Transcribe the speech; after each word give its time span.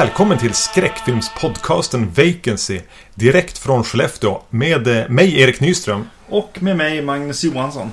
Välkommen 0.00 0.38
till 0.38 0.54
skräckfilmspodcasten 0.54 2.10
Vacancy 2.16 2.80
direkt 3.14 3.58
från 3.58 3.84
Skellefteå 3.84 4.40
med 4.50 4.86
eh, 4.86 5.08
mig 5.08 5.40
Erik 5.40 5.60
Nyström. 5.60 6.06
Och 6.28 6.62
med 6.62 6.76
mig 6.76 7.02
Magnus 7.02 7.44
Johansson. 7.44 7.92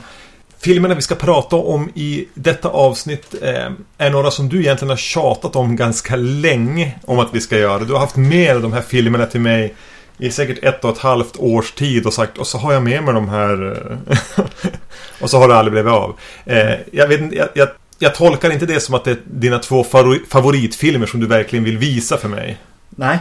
Filmerna 0.59 0.95
vi 0.95 1.01
ska 1.01 1.15
prata 1.15 1.55
om 1.55 1.89
i 1.95 2.27
detta 2.33 2.69
avsnitt 2.69 3.35
eh, 3.41 3.71
är 3.97 4.09
några 4.09 4.31
som 4.31 4.49
du 4.49 4.59
egentligen 4.59 4.89
har 4.89 4.97
tjatat 4.97 5.55
om 5.55 5.75
ganska 5.75 6.15
länge 6.15 6.95
om 7.05 7.19
att 7.19 7.29
vi 7.33 7.41
ska 7.41 7.57
göra. 7.57 7.83
Du 7.83 7.93
har 7.93 7.99
haft 7.99 8.15
med 8.15 8.61
de 8.61 8.73
här 8.73 8.81
filmerna 8.81 9.25
till 9.25 9.41
mig 9.41 9.75
i 10.17 10.31
säkert 10.31 10.63
ett 10.63 10.83
och 10.83 10.91
ett 10.91 10.97
halvt 10.97 11.37
års 11.37 11.71
tid 11.71 12.05
och 12.05 12.13
sagt 12.13 12.37
och 12.37 12.47
så 12.47 12.57
har 12.57 12.73
jag 12.73 12.83
med 12.83 13.03
mig 13.03 13.13
de 13.13 13.29
här 13.29 13.77
eh, 14.07 14.45
och 15.21 15.29
så 15.29 15.37
har 15.37 15.47
det 15.47 15.55
aldrig 15.55 15.73
blivit 15.73 15.91
av. 15.91 16.19
Eh, 16.45 16.73
jag, 16.91 17.07
vet, 17.07 17.33
jag, 17.33 17.47
jag, 17.53 17.67
jag 17.99 18.15
tolkar 18.15 18.51
inte 18.51 18.65
det 18.65 18.79
som 18.79 18.95
att 18.95 19.03
det 19.03 19.11
är 19.11 19.17
dina 19.25 19.59
två 19.59 19.85
favoritfilmer 20.29 21.05
som 21.05 21.19
du 21.19 21.27
verkligen 21.27 21.65
vill 21.65 21.77
visa 21.77 22.17
för 22.17 22.29
mig. 22.29 22.57
Nej. 22.89 23.19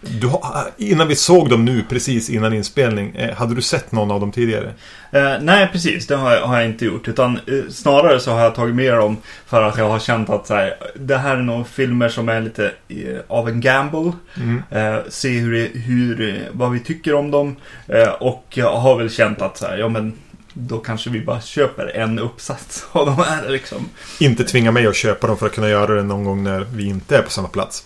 Du, 0.00 0.30
innan 0.76 1.08
vi 1.08 1.16
såg 1.16 1.50
dem 1.50 1.64
nu, 1.64 1.84
precis 1.88 2.30
innan 2.30 2.52
inspelning, 2.52 3.16
eh, 3.16 3.36
hade 3.36 3.54
du 3.54 3.62
sett 3.62 3.92
någon 3.92 4.10
av 4.10 4.20
dem 4.20 4.32
tidigare? 4.32 4.72
Eh, 5.10 5.34
nej, 5.40 5.68
precis. 5.72 6.06
Det 6.06 6.16
har 6.16 6.32
jag, 6.32 6.46
har 6.46 6.56
jag, 6.56 6.66
inte 6.66 6.84
gjort. 6.84 7.08
Utan 7.08 7.36
eh, 7.36 7.70
snarare 7.70 8.20
så 8.20 8.32
har 8.32 8.40
jag 8.40 8.54
tagit 8.54 8.74
med 8.74 8.94
dem 8.94 9.16
för 9.46 9.62
att 9.62 9.78
jag 9.78 9.88
har 9.88 9.98
känt 9.98 10.30
att 10.30 10.46
så 10.46 10.54
här, 10.54 10.74
det 10.94 11.16
här 11.16 11.36
är 11.36 11.42
nog 11.42 11.68
filmer 11.68 12.08
som 12.08 12.28
är 12.28 12.40
lite 12.40 12.72
eh, 12.88 13.18
av 13.28 13.48
en 13.48 13.60
gamble. 13.60 14.12
Mm. 14.36 14.62
Eh, 14.70 15.00
se 15.08 15.28
hur, 15.28 15.70
hur, 15.74 16.48
vad 16.52 16.72
vi 16.72 16.80
tycker 16.80 17.14
om 17.14 17.30
dem. 17.30 17.56
Eh, 17.88 18.08
och 18.08 18.44
jag 18.50 18.76
har 18.76 18.98
väl 18.98 19.10
känt 19.10 19.42
att 19.42 19.56
så 19.56 19.66
här, 19.66 19.78
ja 19.78 19.88
men 19.88 20.12
då 20.58 20.78
kanske 20.78 21.10
vi 21.10 21.20
bara 21.20 21.40
köper 21.40 21.96
en 21.96 22.18
uppsats 22.18 22.86
av 22.92 23.06
de 23.06 23.16
här 23.16 23.48
liksom. 23.48 23.88
Inte 24.20 24.44
tvinga 24.44 24.72
mig 24.72 24.86
att 24.86 24.96
köpa 24.96 25.26
dem 25.26 25.36
för 25.36 25.46
att 25.46 25.54
kunna 25.54 25.68
göra 25.68 25.94
det 25.94 26.02
någon 26.02 26.24
gång 26.24 26.42
när 26.42 26.60
vi 26.60 26.86
inte 26.86 27.16
är 27.16 27.22
på 27.22 27.30
samma 27.30 27.48
plats. 27.48 27.84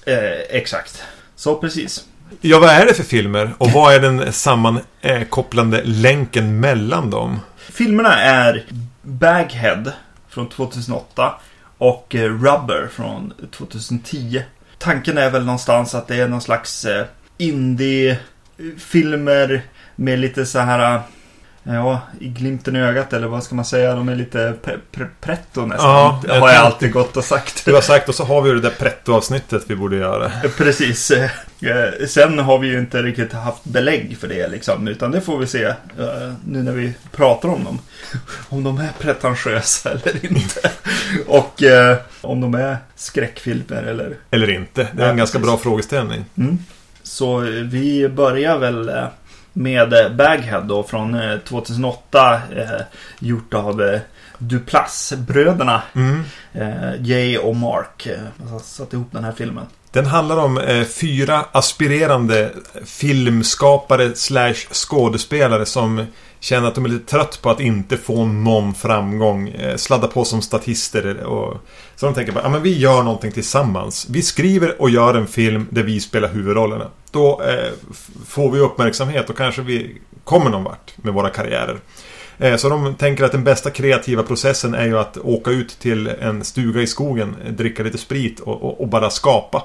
exakt. 0.49 1.03
Så 1.37 1.57
precis. 1.57 2.05
Ja, 2.41 2.59
vad 2.59 2.71
är 2.71 2.87
det 2.87 2.95
för 2.95 3.05
filmer? 3.05 3.55
Och 3.59 3.71
vad 3.71 3.95
är 3.95 4.01
den 4.01 4.33
sammankopplande 4.33 5.83
länken 5.85 6.61
mellan 6.61 7.11
dem? 7.11 7.41
Filmerna 7.57 8.23
är 8.23 8.65
Baghead 9.03 9.93
från 10.29 10.49
2008 10.49 11.35
och 11.79 12.15
eh, 12.15 12.25
Rubber 12.25 12.89
från 12.93 13.33
2010. 13.51 14.43
Tanken 14.79 15.19
är 15.19 15.31
väl 15.31 15.45
någonstans 15.45 15.95
att 15.95 16.09
det 16.09 16.17
är 16.17 16.29
någon 16.29 16.41
slags 16.41 16.85
eh, 16.85 17.07
indie-filmer 17.39 19.63
med 19.97 20.19
lite 20.19 20.47
så 20.47 20.59
här 20.59 21.01
Ja, 21.63 22.01
i 22.21 22.29
glimten 22.29 22.77
i 22.77 22.81
ögat 22.81 23.13
eller 23.13 23.27
vad 23.27 23.45
ska 23.45 23.55
man 23.55 23.65
säga? 23.65 23.95
De 23.95 24.09
är 24.09 24.17
lite 24.17 24.55
pre 24.63 24.79
pre 24.93 25.07
pretto 25.21 25.67
nästan. 25.67 25.91
Ja, 25.91 26.23
det 26.27 26.39
har 26.39 26.49
jag 26.49 26.57
alltid 26.57 26.93
gått 26.93 27.17
och 27.17 27.25
sagt. 27.25 27.65
Du 27.65 27.75
har 27.75 27.81
sagt 27.81 28.09
och 28.09 28.15
så 28.15 28.25
har 28.25 28.43
vi 28.43 28.49
ju 28.49 28.55
det 28.55 28.61
där 28.61 28.77
pretto-avsnittet 28.79 29.65
vi 29.67 29.77
borde 29.77 29.97
göra. 29.97 30.33
Precis. 30.57 31.11
Eh, 31.11 31.31
sen 32.09 32.39
har 32.39 32.59
vi 32.59 32.69
ju 32.69 32.79
inte 32.79 33.03
riktigt 33.03 33.33
haft 33.33 33.65
belägg 33.65 34.19
för 34.21 34.29
det 34.29 34.49
liksom. 34.49 34.89
Utan 34.89 35.11
det 35.11 35.21
får 35.21 35.39
vi 35.39 35.47
se 35.47 35.65
eh, 35.65 35.75
nu 36.47 36.63
när 36.63 36.73
vi 36.73 36.95
pratar 37.13 37.49
om 37.49 37.65
dem. 37.65 37.79
Om 38.49 38.65
de 38.65 38.79
är 38.79 38.91
pretentiösa 38.99 39.91
eller 40.05 40.27
inte. 40.27 40.71
Och 41.27 41.63
eh, 41.63 41.97
om 42.21 42.41
de 42.41 42.55
är 42.55 42.77
skräckfilmer 42.97 43.83
eller... 43.83 44.17
Eller 44.31 44.51
inte. 44.51 44.89
Det 44.93 45.03
är 45.03 45.07
en 45.07 45.11
ja, 45.11 45.15
ganska 45.15 45.39
precis. 45.39 45.51
bra 45.51 45.59
frågeställning. 45.59 46.25
Mm. 46.37 46.59
Så 47.03 47.39
vi 47.63 48.09
börjar 48.09 48.59
väl 48.59 48.89
med 49.53 49.93
eh, 49.93 50.11
Baghead 50.11 50.61
då 50.61 50.83
från 50.83 51.15
eh, 51.15 51.39
2008 51.39 52.41
eh, 52.57 52.81
gjort 53.19 53.55
av 53.55 53.83
eh, 53.83 54.01
Duplass-bröderna 54.41 55.83
mm. 55.95 56.23
eh, 56.53 57.03
Jay 57.03 57.39
och 57.39 57.57
Mark 57.57 58.07
eh, 58.07 58.59
satt 58.59 58.93
ihop 58.93 59.09
den 59.13 59.25
här 59.25 59.33
filmen. 59.33 59.67
Den 59.93 60.07
handlar 60.07 60.37
om 60.37 60.59
eh, 60.59 60.85
fyra 60.85 61.45
aspirerande 61.53 62.51
filmskapare 62.85 64.15
slash 64.15 64.55
skådespelare 64.73 65.67
som 65.67 66.07
känner 66.41 66.69
att 66.69 66.75
de 66.75 66.85
är 66.85 66.89
lite 66.89 67.11
trött 67.11 67.43
på 67.43 67.51
att 67.51 67.61
inte 67.61 67.97
få 67.97 68.25
någon 68.25 68.75
framgång. 68.75 69.49
Eh, 69.49 69.77
sladda 69.77 70.09
på 70.09 70.25
som 70.25 70.43
statister 70.43 71.23
och... 71.25 71.57
Så 71.97 72.07
de 72.07 72.15
tänker 72.15 72.33
bara, 72.33 72.45
ja 72.45 72.49
men 72.49 72.63
vi 72.63 72.79
gör 72.79 73.03
någonting 73.03 73.33
tillsammans. 73.33 74.07
Vi 74.11 74.23
skriver 74.23 74.83
och 74.83 74.91
gör 74.91 75.15
en 75.15 75.27
film 75.27 75.67
där 75.71 75.83
vi 75.83 76.01
spelar 76.01 76.29
huvudrollerna. 76.29 76.87
Då 77.11 77.43
eh, 77.43 77.73
får 78.27 78.51
vi 78.51 78.59
uppmärksamhet 78.59 79.31
och 79.31 79.37
kanske 79.37 79.63
vi 79.63 80.01
kommer 80.25 80.51
någon 80.51 80.65
vart 80.65 80.93
med 80.97 81.15
våra 81.15 81.31
karriärer. 81.31 81.79
Eh, 82.41 82.57
så 82.57 82.69
de 82.69 82.95
tänker 82.95 83.25
att 83.25 83.33
den 83.33 83.45
bästa 83.45 83.71
kreativa 83.71 84.23
processen 84.23 84.75
är 84.75 84.85
ju 84.85 84.99
att 84.99 85.17
åka 85.17 85.51
ut 85.51 85.79
till 85.79 86.07
en 86.07 86.45
stuga 86.45 86.81
i 86.81 86.87
skogen, 86.87 87.37
dricka 87.51 87.83
lite 87.83 87.99
sprit 87.99 88.41
och, 88.41 88.63
och, 88.63 88.81
och 88.81 88.89
bara 88.89 89.11
skapa. 89.11 89.63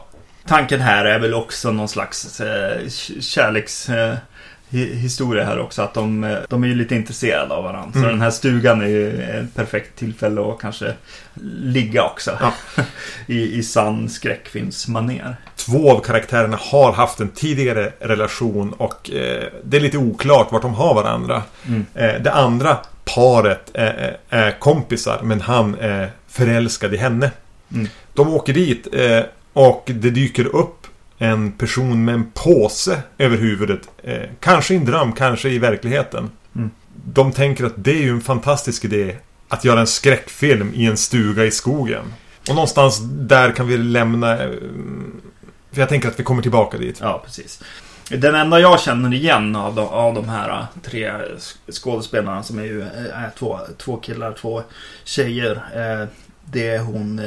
Tanken 0.48 0.82
här 0.82 1.06
är 1.06 1.20
väl 1.20 1.34
också 1.34 1.72
någon 1.72 1.88
slags 1.88 2.42
eh, 2.42 2.88
kärleks... 3.20 3.90
Eh 3.90 4.16
historia 4.76 5.46
här 5.46 5.60
också. 5.60 5.82
Att 5.82 5.94
de, 5.94 6.24
eh, 6.24 6.38
de 6.50 6.64
är 6.64 6.68
ju 6.68 6.76
lite 6.76 6.96
intresserade 6.96 7.54
av 7.54 7.64
varandra. 7.64 7.92
Mm. 7.96 8.04
Så 8.04 8.10
den 8.10 8.22
här 8.22 8.32
stugan 8.32 8.82
är 8.82 8.88
ju 8.88 9.22
ett 9.22 9.56
perfekt 9.56 10.00
tillfälle 10.00 10.42
att 10.42 10.60
kanske 10.60 10.94
ligga 11.62 12.04
också. 12.04 12.38
Ja. 12.40 12.54
I, 13.28 13.58
I 13.58 13.64
sann 13.64 14.10
skräckfilmsmanér. 14.10 15.36
Två 15.56 15.92
av 15.92 16.00
karaktärerna 16.00 16.58
har 16.62 16.92
haft 16.92 17.20
en 17.20 17.30
tidigare 17.30 17.92
relation 18.00 18.74
och 18.74 19.12
eh, 19.12 19.44
det 19.64 19.78
är 19.78 19.82
lite 19.82 19.98
oklart 19.98 20.52
vart 20.52 20.62
de 20.62 20.74
har 20.74 20.96
varandra. 20.96 21.44
Mm. 21.68 21.86
Eh, 21.94 22.22
det 22.22 22.32
andra 22.32 22.78
paret 23.16 23.72
är, 23.74 24.18
är, 24.30 24.60
kompisar 24.60 25.20
men 25.24 25.42
han 25.42 25.76
är 25.80 26.10
förälskad 26.28 26.94
i 26.94 26.98
henne. 26.98 27.32
Mm. 27.74 27.88
De 28.14 28.34
åker 28.34 28.54
dit 28.54 28.88
eh, 28.94 29.22
och 29.54 29.84
det 29.86 30.10
dyker 30.10 30.56
upp 30.56 30.85
en 31.18 31.52
person 31.52 32.06
med 32.06 32.16
en 32.16 32.32
påse 32.34 33.02
över 33.18 33.38
huvudet. 33.38 33.90
Eh, 34.04 34.30
kanske 34.40 34.74
i 34.74 34.78
en 34.78 34.86
dröm, 34.86 35.12
kanske 35.12 35.50
i 35.50 35.60
verkligheten. 35.60 36.30
Mm. 36.56 36.70
De 37.06 37.32
tänker 37.32 37.66
att 37.66 37.74
det 37.76 37.92
är 37.92 38.02
ju 38.02 38.10
en 38.10 38.22
fantastisk 38.22 38.86
idé 38.86 39.16
att 39.48 39.66
göra 39.66 39.80
en 39.80 39.88
skräckfilm 39.88 40.72
i 40.74 40.86
en 40.86 40.98
stuga 40.98 41.46
i 41.46 41.52
skogen. 41.52 42.14
Och 42.50 42.56
någonstans 42.56 43.00
där 43.04 43.52
kan 43.52 43.68
vi 43.68 43.78
lämna... 43.78 44.44
Eh, 44.44 44.50
för 45.72 45.82
jag 45.82 45.90
tänker 45.90 46.08
att 46.08 46.20
vi 46.20 46.24
kommer 46.24 46.42
tillbaka 46.42 46.78
dit. 46.78 47.00
Ja, 47.02 47.22
precis. 47.26 47.64
Den 48.10 48.36
enda 48.36 48.60
jag 48.60 48.80
känner 48.80 49.14
igen 49.14 49.56
av 49.56 49.76
de, 49.76 49.88
av 49.88 50.14
de 50.14 50.30
här 50.30 50.50
eh, 50.50 50.66
tre 50.82 51.12
skådespelarna 51.72 52.44
som 52.44 52.60
är 52.60 52.64
ju 52.64 52.82
eh, 52.82 53.24
är 53.24 53.30
två, 53.38 53.60
två 53.78 53.98
killar, 53.98 54.34
två 54.34 54.64
tjejer. 55.04 55.62
Det 56.52 56.68
är 56.68 56.80
hon 56.80 57.22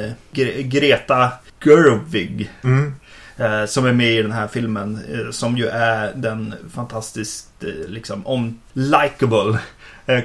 Greta 0.63 1.31
Gerwig. 1.63 2.51
Mm. 2.63 2.95
Eh, 3.39 3.65
som 3.65 3.85
är 3.85 3.93
med 3.93 4.11
i 4.11 4.21
den 4.21 4.31
här 4.31 4.47
filmen. 4.47 4.99
Eh, 5.13 5.31
som 5.31 5.57
ju 5.57 5.67
är 5.67 6.13
den 6.15 6.53
fantastiskt 6.73 7.63
eh, 7.63 7.89
liksom 7.89 8.27
om 8.27 8.59
likable 8.73 9.59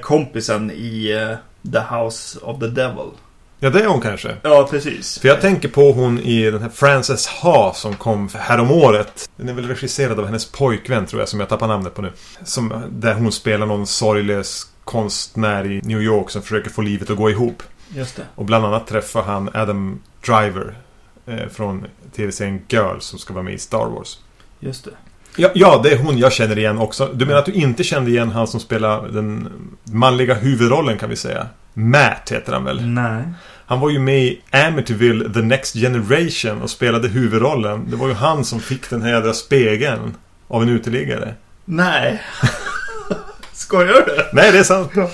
kompisen 0.03 0.71
i 0.71 1.09
The 1.73 1.79
House 1.79 2.39
of 2.39 2.61
the 2.61 2.67
Devil. 2.67 3.11
Ja, 3.59 3.71
det 3.71 3.81
är 3.81 3.87
hon 3.87 4.01
kanske. 4.01 4.37
Ja, 4.43 4.69
precis. 4.71 5.19
För 5.19 5.29
jag 5.29 5.41
tänker 5.41 5.69
på 5.69 5.93
hon 5.93 6.19
i 6.19 6.51
den 6.51 6.63
här 6.63 6.69
Frances 6.69 7.27
Ha 7.27 7.73
som 7.75 7.95
kom 7.95 8.29
häromåret. 8.35 9.31
Den 9.37 9.49
är 9.49 9.53
väl 9.53 9.69
regisserad 9.69 10.19
av 10.19 10.27
hennes 10.27 10.53
pojkvän 10.53 11.07
tror 11.07 11.23
jag, 11.23 11.29
som 11.29 11.41
jag 11.41 11.49
tappar 11.49 11.69
namnet 11.69 11.95
på 11.95 12.03
nu. 12.03 12.13
Som, 12.45 12.83
där 12.91 13.15
hon 13.15 13.33
spelar 13.33 13.67
någon 13.67 13.87
sorglös 13.87 14.67
konstnär 14.85 15.67
i 15.67 15.81
New 15.85 16.03
York 16.03 16.31
som 16.31 16.43
försöker 16.43 16.71
få 16.71 16.83
livet 16.83 17.11
att 17.11 17.17
gå 17.17 17.31
ihop. 17.31 17.63
Just 17.89 18.17
det. 18.17 18.23
Och 18.35 18.45
bland 18.45 18.65
annat 18.65 18.87
träffar 18.87 19.23
han 19.23 19.51
Adam 19.55 20.01
Driver 20.27 20.75
från 21.51 21.87
tv-serien 22.17 22.61
Girl 22.69 22.99
som 23.01 23.19
ska 23.19 23.35
vara 23.35 23.45
med 23.45 23.55
i 23.55 23.59
Star 23.59 23.87
Wars. 23.87 24.19
Just 24.61 24.85
det. 24.85 24.91
Ja, 25.37 25.51
ja, 25.55 25.81
det 25.85 25.93
är 25.93 25.99
hon 25.99 26.19
jag 26.19 26.33
känner 26.33 26.59
igen 26.59 26.79
också. 26.79 27.11
Du 27.15 27.27
menar 27.27 27.39
att 27.39 27.47
du 27.47 27.53
inte 27.53 27.85
kände 27.85 28.11
igen 28.11 28.31
han 28.31 28.47
som 28.47 28.61
spelar 28.61 29.09
den 29.09 29.49
manliga 29.85 30.35
huvudrollen 30.35 30.99
kan 30.99 31.11
vi 31.11 31.17
säga? 31.17 31.47
Matt 31.75 32.33
heter 32.33 32.53
han 32.53 32.65
väl? 32.65 32.87
Nej. 32.87 33.23
Han 33.67 33.81
var 33.81 33.91
ju 33.91 33.99
med 33.99 34.23
i 34.23 34.41
Amityville 34.51 35.33
The 35.33 35.43
Next 35.43 35.75
Generation 35.75 36.63
och 36.63 36.71
spelade 36.71 37.09
huvudrollen. 37.09 37.91
Det 37.91 37.97
var 37.97 38.09
ju 38.09 38.15
han 38.15 38.45
som 38.45 38.61
fick 38.61 38.91
den 38.91 39.03
här 39.03 39.11
jädra 39.11 39.33
spegeln 39.33 40.15
av 40.49 40.63
en 40.63 40.69
uteliggare. 40.69 41.35
Nej. 41.65 42.23
Skojar 43.55 43.93
du? 43.93 44.25
Nej, 44.33 44.53
det 44.53 44.59
är 44.59 44.63
sant. 44.63 44.97
Uh, 44.97 45.05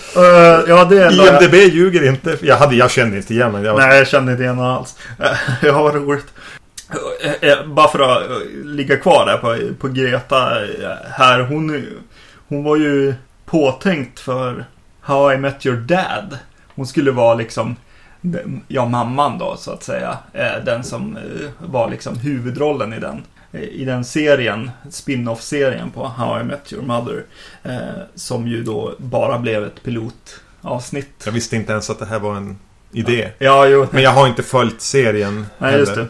ja, 0.68 0.84
det 0.84 1.02
är 1.02 1.10
IMDB 1.10 1.54
jag... 1.54 1.68
ljuger 1.68 2.08
inte. 2.08 2.38
Jag, 2.42 2.56
hade, 2.56 2.76
jag 2.76 2.90
kände 2.90 3.16
inte 3.16 3.34
igen 3.34 3.54
honom. 3.54 3.76
Nej, 3.76 3.98
jag 3.98 4.08
kände 4.08 4.32
inte 4.32 4.44
igen 4.44 4.56
honom 4.56 4.76
alls. 4.76 4.96
Uh, 5.20 5.26
ja, 5.62 5.82
vad 5.82 5.94
roligt. 5.94 6.26
Uh, 7.44 7.66
bara 7.66 7.88
för 7.88 7.98
att 7.98 8.42
ligga 8.64 8.96
kvar 8.96 9.26
där 9.26 9.36
på, 9.36 9.74
på 9.80 9.88
Greta 9.88 10.52
här. 11.10 11.40
Hon, 11.40 11.86
hon 12.48 12.64
var 12.64 12.76
ju 12.76 13.14
påtänkt 13.46 14.20
för 14.20 14.64
How 15.00 15.32
I 15.32 15.36
Met 15.36 15.66
Your 15.66 15.76
Dad. 15.76 16.38
Hon 16.74 16.86
skulle 16.86 17.10
vara 17.10 17.34
liksom 17.34 17.76
Ja, 18.68 18.86
mamman 18.86 19.38
då 19.38 19.56
så 19.56 19.72
att 19.72 19.82
säga. 19.82 20.18
Den 20.64 20.84
som 20.84 21.18
var 21.58 21.90
liksom 21.90 22.18
huvudrollen 22.18 22.92
i 22.92 23.00
den 23.00 23.22
i 23.52 23.84
den 23.84 24.04
serien, 24.04 24.70
spin-off-serien 24.90 25.90
på 25.90 26.06
How 26.06 26.40
I 26.40 26.44
Met 26.44 26.72
Your 26.72 26.84
Mother. 26.84 27.24
Eh, 27.62 27.78
som 28.14 28.48
ju 28.48 28.62
då 28.62 28.94
bara 28.98 29.38
blev 29.38 29.64
ett 29.64 29.82
pilotavsnitt. 29.82 31.22
Jag 31.24 31.32
visste 31.32 31.56
inte 31.56 31.72
ens 31.72 31.90
att 31.90 31.98
det 31.98 32.06
här 32.06 32.18
var 32.18 32.36
en 32.36 32.58
idé. 32.92 33.30
Ja, 33.38 33.66
jo. 33.66 33.86
Men 33.90 34.02
jag 34.02 34.10
har 34.10 34.28
inte 34.28 34.42
följt 34.42 34.80
serien 34.80 35.46
Nej, 35.58 35.78
just 35.78 35.94
det. 35.94 36.06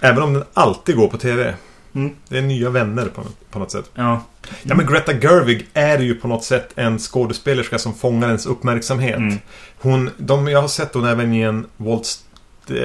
Även 0.00 0.22
om 0.22 0.32
den 0.32 0.44
alltid 0.54 0.96
går 0.96 1.08
på 1.08 1.18
TV. 1.18 1.54
Mm. 1.94 2.14
Det 2.28 2.38
är 2.38 2.42
nya 2.42 2.70
vänner 2.70 3.06
på, 3.06 3.22
på 3.50 3.58
något 3.58 3.70
sätt. 3.70 3.90
Ja. 3.94 4.22
Ja 4.62 4.74
men 4.74 4.86
Greta 4.86 5.12
Gerwig 5.12 5.68
är 5.72 5.98
ju 5.98 6.14
på 6.14 6.28
något 6.28 6.44
sätt 6.44 6.72
en 6.74 6.98
skådespelerska 6.98 7.78
som 7.78 7.94
fångar 7.94 8.26
ens 8.26 8.46
uppmärksamhet. 8.46 9.16
Mm. 9.16 9.38
Hon, 9.80 10.10
de, 10.16 10.48
jag 10.48 10.60
har 10.60 10.68
sett 10.68 10.94
hon 10.94 11.04
även 11.04 11.32
i 11.32 11.40
en 11.40 11.66
Walt, 11.76 12.18
eh, 12.68 12.76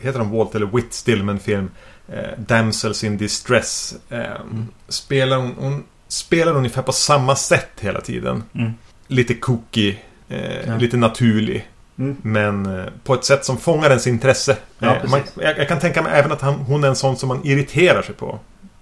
heter 0.00 0.18
de 0.18 0.30
Walt 0.30 0.54
eller 0.54 0.66
Whit 0.66 0.92
Stillman-film. 0.92 1.70
Eh, 2.08 2.38
Damsels 2.38 3.04
in 3.04 3.16
Distress. 3.16 3.94
Eh, 4.10 4.18
Mm. 4.18 4.66
spelar 4.88 5.36
hon, 5.36 5.54
hon 5.58 5.84
spelar 6.08 6.52
ungefär 6.56 6.82
på 6.82 6.92
samma 6.92 7.36
sätt 7.36 7.70
hela 7.80 8.00
tiden. 8.00 8.42
Mm. 8.54 8.72
Lite 9.08 9.34
kooky, 9.34 9.96
eh, 10.28 10.66
Ja. 10.68 10.76
lite 10.76 10.96
naturlig. 10.96 11.68
Mm. 11.98 12.16
Men 12.22 12.78
eh, 12.78 12.84
på 13.04 13.14
ett 13.14 13.24
sätt 13.24 13.44
som 13.44 13.58
fångar 13.58 13.88
ens 13.90 14.06
intresse. 14.06 14.56
Ja, 14.78 14.96
Eh, 14.96 15.10
man, 15.10 15.20
jag, 15.40 15.58
jag 15.58 15.68
kan 15.68 15.78
tänka 15.80 16.02
mig 16.02 16.12
även 16.14 16.32
att 16.32 16.40
han, 16.40 16.54
hon 16.54 16.84
är 16.84 16.88
en 16.88 16.96
sån 16.96 17.16
som 17.16 17.28
man 17.28 17.40
irriterar 17.46 18.02
sig 18.02 18.14
på. 18.14 18.38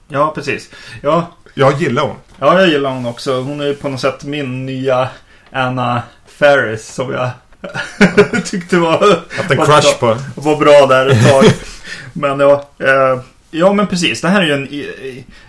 ja, 0.08 0.32
precis. 0.34 0.70
Ja, 1.02 1.26
Jag 1.54 1.80
gillar 1.80 2.02
hon. 2.02 2.16
ja, 2.38 2.60
jag 2.60 2.68
gillar 2.68 2.90
hon 2.90 3.06
också. 3.06 3.40
Hon 3.42 3.60
är 3.60 3.74
på 3.74 3.88
något 3.88 4.00
sätt 4.00 4.24
min 4.24 4.66
nya 4.66 5.08
Anna 5.50 6.02
Ferris 6.26 6.86
som 6.94 7.12
jag 7.12 7.30
tyckte 8.44 8.78
var, 8.78 8.98
Haft 9.36 9.50
en 9.50 9.56
crush 9.56 9.98
på. 10.00 10.18
var 10.34 10.56
bra 10.56 10.86
där 10.86 11.06
ett 11.06 11.30
tag. 11.30 11.44
men 12.12 12.40
ja, 12.40 12.68
eh, 12.78 13.20
ja 13.50 13.72
men 13.72 13.86
precis. 13.86 14.20
Det 14.20 14.28
här 14.28 14.42
är 14.42 14.46
ju 14.46 14.52
en 14.52 14.84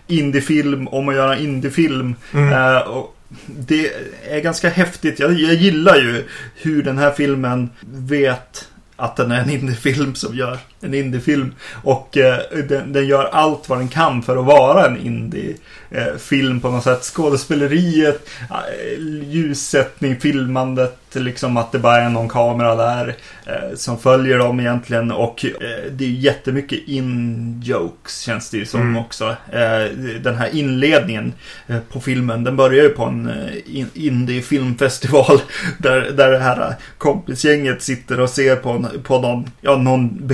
indiefilm 0.07 0.87
om 0.87 1.09
att 1.09 1.15
göra 1.15 1.37
indiefilm. 1.37 2.15
Mm. 2.33 2.53
Eh, 2.53 2.77
och 2.77 3.15
det 3.45 3.91
är 4.29 4.39
ganska 4.39 4.69
häftigt. 4.69 5.19
Jag, 5.19 5.33
jag 5.33 5.53
gillar 5.53 5.95
ju 5.95 6.23
hur 6.55 6.83
den 6.83 6.97
här 6.97 7.11
filmen 7.11 7.69
vet 7.81 8.67
att 8.95 9.15
den 9.15 9.31
är 9.31 9.41
en 9.41 9.49
indiefilm 9.49 10.15
som 10.15 10.35
gör 10.35 10.59
en 10.83 10.93
indiefilm. 10.93 11.55
Och 11.83 12.17
eh, 12.17 12.39
den, 12.69 12.93
den 12.93 13.07
gör 13.07 13.25
allt 13.31 13.69
vad 13.69 13.77
den 13.79 13.87
kan 13.87 14.21
för 14.21 14.37
att 14.37 14.45
vara 14.45 14.85
en 14.85 14.97
indiefilm 14.97 16.59
på 16.61 16.69
något 16.71 16.83
sätt. 16.83 17.03
Skådespeleriet, 17.03 18.29
eh, 18.49 18.99
ljussättning, 19.29 20.19
filmandet, 20.19 20.97
liksom 21.15 21.57
att 21.57 21.71
det 21.71 21.79
bara 21.79 21.97
är 22.01 22.09
någon 22.09 22.29
kamera 22.29 22.75
där 22.75 23.15
eh, 23.45 23.75
som 23.75 23.97
följer 23.99 24.37
dem 24.37 24.59
egentligen. 24.59 25.11
Och 25.11 25.45
eh, 25.45 25.91
det 25.91 26.05
är 26.05 26.09
jättemycket 26.09 26.79
in-jokes 26.87 28.19
känns 28.19 28.49
det 28.49 28.57
ju 28.57 28.65
som 28.65 28.81
Mm. 28.81 28.97
också. 28.97 29.35
Eh, 29.51 29.91
den 30.21 30.35
här 30.35 30.49
inledningen 30.55 31.33
eh, 31.67 31.77
på 31.91 31.99
filmen, 32.01 32.43
den 32.43 32.55
börjar 32.55 32.83
ju 32.83 32.89
på 32.89 33.03
en 33.03 33.29
eh, 33.29 33.77
in- 33.77 33.89
indie-filmfestival 33.93 35.41
där, 35.77 36.11
där 36.11 36.31
det 36.31 36.39
här 36.39 36.61
eh, 36.61 36.73
kompisgänget 36.97 37.81
sitter 37.81 38.19
och 38.19 38.29
ser 38.29 38.55
på, 38.55 38.69
en, 38.69 38.87
på 39.03 39.19
någon, 39.21 39.45
ja, 39.61 39.75
någon 39.75 40.27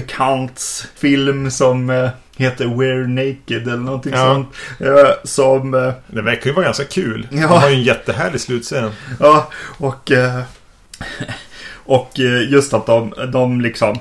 bekants 0.47 0.87
film 0.95 1.51
som 1.51 1.89
eh, 1.89 2.09
heter 2.37 2.65
We're 2.65 3.07
Naked 3.07 3.67
eller 3.67 3.77
någonting 3.77 4.13
Ja. 4.13 4.33
sånt. 4.33 4.55
Eh, 4.79 5.09
som, 5.23 5.73
eh, 5.73 5.93
Det 6.07 6.21
verkar 6.21 6.45
ju 6.49 6.53
vara 6.53 6.65
ganska 6.65 6.83
kul. 6.85 7.27
Ja. 7.31 7.37
De 7.37 7.43
har 7.47 7.69
ju 7.69 7.75
en 7.75 7.83
jättehärlig 7.83 8.41
slutscen. 8.41 8.91
ja, 9.19 9.49
och, 9.77 10.11
eh, 10.11 10.41
och 11.85 12.11
just 12.49 12.73
att 12.73 12.85
de, 12.85 13.13
de 13.31 13.61
liksom 13.61 13.95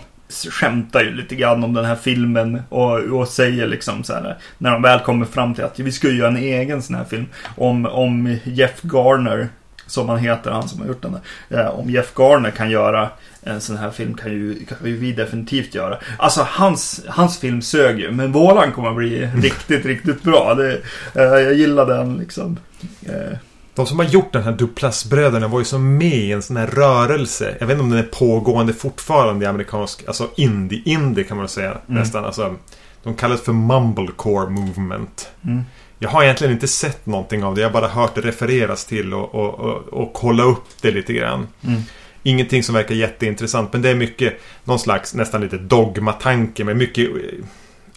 skämtar 0.51 1.01
ju 1.03 1.11
lite 1.15 1.35
grann 1.35 1.65
om 1.65 1.75
den 1.75 1.85
här 1.85 1.97
filmen 1.97 2.63
och, 2.69 2.99
och 2.99 3.29
säger 3.29 3.67
liksom 3.67 4.05
så 4.05 4.13
här 4.13 4.37
när 4.59 4.71
de 4.73 4.83
väl 4.83 5.01
kommer 5.01 5.27
fram 5.27 5.55
till 5.55 5.65
att 5.65 5.79
vi 5.79 5.93
ska 5.93 6.09
ju 6.09 6.17
göra 6.19 6.29
en 6.29 6.37
egen 6.37 6.83
sån 6.83 6.97
här 6.97 7.05
film 7.05 7.27
om, 7.57 7.87
om 7.87 8.37
Jeff 8.45 8.83
Garner 8.83 9.49
som 9.89 10.09
han 10.09 10.19
heter, 10.19 10.51
han 10.51 10.69
som 10.69 10.81
har 10.81 10.87
gjort 10.89 11.03
den 11.03 11.17
här. 11.49 11.61
Eh, 11.61 11.69
om 11.71 11.91
Jeff 11.91 12.13
Garner 12.19 12.51
kan 12.51 12.71
göra 12.71 13.11
en 13.43 13.61
sån 13.61 13.77
här 13.77 13.91
film 13.91 14.15
kan 14.15 14.31
ju, 14.33 14.65
kan 14.65 14.79
ju 14.85 14.97
vi 14.97 15.13
definitivt 15.13 15.75
göra. 15.75 15.99
Alltså 16.19 16.47
hans, 16.51 17.01
hans 17.09 17.39
film 17.39 17.63
sög 17.63 18.01
ju, 18.01 18.11
men 18.11 18.33
våran 18.33 18.73
kommer 18.73 18.89
att 18.89 18.97
bli 18.97 19.27
riktigt, 19.37 19.87
riktigt 19.87 20.23
bra. 20.23 20.55
Det, 20.55 20.73
eh, 21.15 21.23
jag 21.23 21.55
gillar 21.55 21.87
den 21.87 22.17
liksom. 22.17 22.59
Eh, 23.07 23.39
De 23.75 23.87
som 23.87 23.99
har 23.99 24.07
gjort 24.07 24.33
den 24.33 24.43
här 24.43 24.53
Duplass-bröderna 24.53 25.49
var 25.49 25.59
ju 25.59 25.65
så 25.65 25.79
med 25.79 26.15
i 26.15 26.33
en 26.33 26.43
sån 26.43 26.57
här 26.57 26.67
rörelse. 26.67 27.57
Jag 27.61 27.67
vet 27.67 27.75
inte 27.75 27.83
om 27.85 27.91
den 27.91 27.99
är 27.99 28.03
pågående 28.13 28.73
fortfarande 28.73 29.45
i 29.45 29.49
amerikansk, 29.49 30.05
alltså 30.09 30.29
indie, 30.37 30.83
indie 30.85 31.25
kan 31.25 31.37
man 31.37 31.49
säga 31.49 31.71
Mm. 31.71 32.01
nästan. 32.01 32.25
Alltså, 32.25 32.55
de 33.03 33.15
kallas 33.15 33.41
för 33.41 33.53
Mumblecore 33.53 34.51
Movement. 34.51 35.29
mm. 35.45 35.63
Jag 35.99 36.09
har 36.09 36.23
egentligen 36.23 36.53
inte 36.53 36.69
sett 36.69 37.07
någonting 37.07 37.45
av 37.45 37.55
det. 37.55 37.61
Jag 37.61 37.69
har 37.69 37.81
bara 37.81 37.89
hört 37.89 38.15
det 38.15 38.21
refereras 38.21 38.85
till 38.85 39.15
och, 39.15 39.35
och, 39.35 39.55
och, 39.55 39.89
och 39.89 40.13
kolla 40.13 40.43
upp 40.43 40.65
det 40.81 40.91
lite 40.91 41.13
grann. 41.13 41.49
Mm. 41.67 41.83
Ingenting 42.23 42.63
som 42.63 42.75
verkar 42.75 42.95
jätteintressant. 42.95 43.73
Men 43.73 43.83
det 43.83 43.91
är 43.91 43.95
mycket 43.95 44.41
någon 44.65 44.79
slags 44.79 45.15
nästan 45.15 45.41
lite 45.41 45.59
dogmatanke 45.59 46.65
med 46.65 46.77
mycket 46.77 47.09
eh, 47.09 47.45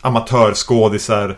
amatörskådisar. 0.02 1.38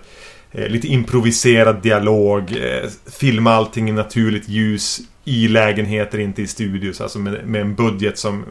Eh, 0.51 0.67
lite 0.67 0.87
improviserad 0.87 1.81
dialog. 1.81 2.51
Eh, 2.51 2.89
filma 3.19 3.53
allting 3.53 3.89
i 3.89 3.91
naturligt 3.91 4.49
ljus. 4.49 4.99
I 5.25 5.47
lägenheter, 5.47 6.19
inte 6.19 6.41
i 6.41 6.47
studios. 6.47 7.01
Alltså 7.01 7.19
med, 7.19 7.47
med 7.47 7.61
en 7.61 7.75
budget 7.75 8.17
som 8.17 8.45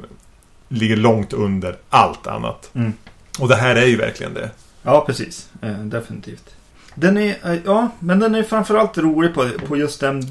ligger 0.69 0.97
långt 0.97 1.33
under 1.33 1.77
allt 1.91 2.27
annat. 2.27 2.71
Mm. 2.75 2.93
Och 3.39 3.49
det 3.49 3.57
här 3.57 3.77
är 3.77 3.87
ju 3.87 3.97
verkligen 3.97 4.35
det. 4.35 4.51
Ja, 4.83 5.05
precis. 5.07 5.49
Definitivt. 5.83 6.55
Den 6.95 7.17
är, 7.19 7.37
eh, 7.53 7.59
ja, 7.65 7.89
men 7.99 8.19
den 8.19 8.35
är 8.35 8.43
framförallt 8.43 8.99
rolig 8.99 9.35
på, 9.35 9.49
på 9.67 9.77
just 9.77 10.01
den 10.01 10.23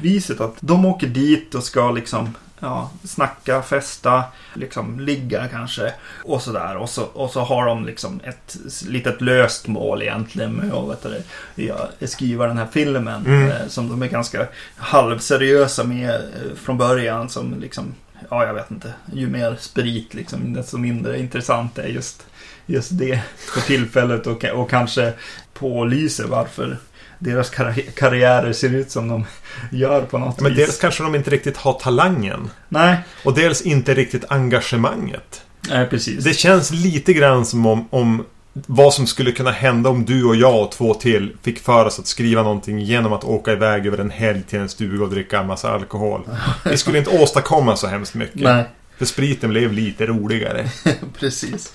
viset 0.00 0.40
att 0.40 0.56
de 0.60 0.84
åker 0.84 1.06
dit 1.06 1.54
och 1.54 1.64
ska 1.64 1.90
liksom 1.90 2.34
ja, 2.60 2.90
snacka, 3.04 3.62
festa, 3.62 4.24
liksom 4.54 5.00
ligga 5.00 5.48
kanske 5.48 5.92
och 6.24 6.42
sådär. 6.42 6.76
Och 6.76 6.90
så, 6.90 7.02
och 7.02 7.30
så 7.30 7.40
har 7.40 7.66
de 7.66 7.84
liksom 7.86 8.20
ett 8.24 8.56
litet 8.86 9.20
löst 9.20 9.66
mål 9.68 10.02
egentligen 10.02 10.52
med 10.52 10.72
att 10.72 11.06
ja, 11.54 11.88
skriva 12.06 12.46
den 12.46 12.58
här 12.58 12.68
filmen 12.72 13.26
Mm. 13.26 13.48
eh, 13.50 13.66
som 13.68 13.88
de 13.88 14.02
är 14.02 14.06
ganska 14.06 14.46
halvseriösa 14.76 15.84
med 15.84 16.14
eh, 16.14 16.56
från 16.62 16.78
början 16.78 17.28
som 17.28 17.60
liksom 17.60 17.94
Ja, 18.30 18.46
jag 18.46 18.54
vet 18.54 18.70
inte. 18.70 18.92
Ju 19.12 19.28
mer 19.28 19.56
sprit 19.60 20.14
liksom, 20.14 20.52
desto 20.52 20.78
mindre 20.78 21.18
intressant 21.18 21.78
är 21.78 21.86
just, 21.88 22.26
just 22.66 22.88
det 22.98 23.20
för 23.36 23.60
tillfället 23.60 24.26
och, 24.26 24.44
och 24.44 24.70
kanske 24.70 25.12
pålyser 25.54 26.24
varför 26.24 26.78
deras 27.18 27.52
karri- 27.52 27.90
karriärer 27.96 28.52
ser 28.52 28.74
ut 28.74 28.90
som 28.90 29.08
de 29.08 29.24
gör 29.72 30.02
på 30.02 30.18
något 30.18 30.40
Men 30.40 30.54
vis. 30.54 30.66
dels 30.66 30.78
kanske 30.78 31.02
de 31.02 31.14
inte 31.14 31.30
riktigt 31.30 31.56
har 31.56 31.72
talangen. 31.72 32.50
Nej, 32.68 32.96
Och 33.24 33.34
dels 33.34 33.60
inte 33.62 33.94
riktigt 33.94 34.24
engagemanget. 34.28 35.42
nej 35.68 35.86
precis. 35.86 36.24
Det 36.24 36.34
känns 36.34 36.70
lite 36.70 37.12
grann 37.12 37.46
som 37.46 37.66
om, 37.66 37.88
om 37.90 38.24
vad 38.52 38.94
som 38.94 39.06
skulle 39.06 39.32
kunna 39.32 39.50
hända 39.50 39.90
om 39.90 40.04
du 40.04 40.24
och 40.24 40.36
jag 40.36 40.62
och 40.62 40.72
två 40.72 40.94
till 40.94 41.36
fick 41.42 41.58
för 41.60 41.84
oss 41.86 41.98
att 41.98 42.06
skriva 42.06 42.42
någonting 42.42 42.78
genom 42.80 43.12
att 43.12 43.24
åka 43.24 43.52
iväg 43.52 43.86
över 43.86 43.98
en 43.98 44.10
helg 44.10 44.42
till 44.42 44.58
en 44.58 44.68
stuga 44.68 45.04
och 45.04 45.10
dricka 45.10 45.38
en 45.40 45.46
massa 45.46 45.72
alkohol. 45.72 46.22
Vi 46.64 46.76
skulle 46.76 46.98
inte 46.98 47.10
åstadkomma 47.18 47.76
så 47.76 47.86
hemskt 47.86 48.14
mycket. 48.14 48.40
Nej, 48.42 48.64
För 48.98 49.04
spriten 49.04 49.50
blev 49.50 49.72
lite 49.72 50.06
roligare. 50.06 50.68
precis. 51.18 51.72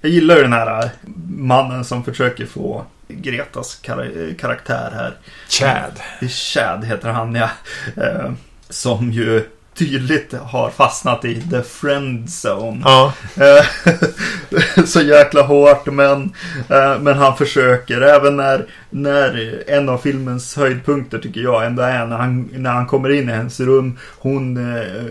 Jag 0.00 0.10
gillar 0.10 0.36
ju 0.36 0.42
den 0.42 0.52
här 0.52 0.82
äh, 0.84 0.90
mannen 1.28 1.84
som 1.84 2.04
försöker 2.04 2.46
få 2.46 2.84
Gretas 3.08 3.78
kar- 3.82 4.34
karaktär 4.38 4.90
här. 4.94 5.14
Chad. 5.48 6.28
Chad 6.30 6.84
heter 6.84 7.08
han 7.08 7.34
ja. 7.34 7.50
Eh, 7.96 8.32
som 8.68 9.12
ju 9.12 9.44
tydligt 9.74 10.32
har 10.32 10.70
fastnat 10.70 11.24
i 11.24 11.42
the 11.50 11.62
friend 11.62 12.28
zone. 12.28 12.80
Ja. 12.84 13.12
Eh, 13.36 14.84
så 14.84 15.00
jäkla 15.00 15.42
hårt 15.42 15.86
men, 15.86 16.22
eh, 16.68 16.98
men 17.00 17.18
han 17.18 17.36
försöker 17.36 18.00
även 18.00 18.36
när, 18.36 18.66
när 18.90 19.62
en 19.66 19.88
av 19.88 19.98
filmens 19.98 20.56
höjdpunkter 20.56 21.18
tycker 21.18 21.40
jag 21.40 21.66
ändå 21.66 21.82
är 21.82 22.06
när 22.06 22.16
han, 22.16 22.48
när 22.52 22.70
han 22.70 22.86
kommer 22.86 23.10
in 23.10 23.28
i 23.28 23.32
hennes 23.32 23.60
rum. 23.60 23.98
Hon 24.18 24.74
eh, 24.76 25.04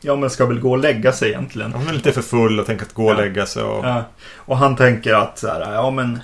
ja, 0.00 0.16
men 0.16 0.30
ska 0.30 0.46
väl 0.46 0.60
gå 0.60 0.70
och 0.70 0.78
lägga 0.78 1.12
sig 1.12 1.28
egentligen. 1.28 1.72
Hon 1.72 1.88
är 1.88 1.92
lite 1.92 2.12
för 2.12 2.22
full 2.22 2.60
och 2.60 2.66
tänker 2.66 2.84
att 2.86 2.92
gå 2.94 3.04
och 3.06 3.12
Ja. 3.12 3.16
lägga 3.16 3.46
sig. 3.46 3.62
Och... 3.62 3.84
Ja, 3.86 4.04
och 4.36 4.56
han 4.58 4.76
tänker 4.76 5.14
att 5.14 5.38
så 5.38 5.48
här, 5.48 5.72
ja 5.74 5.90
men 5.90 6.20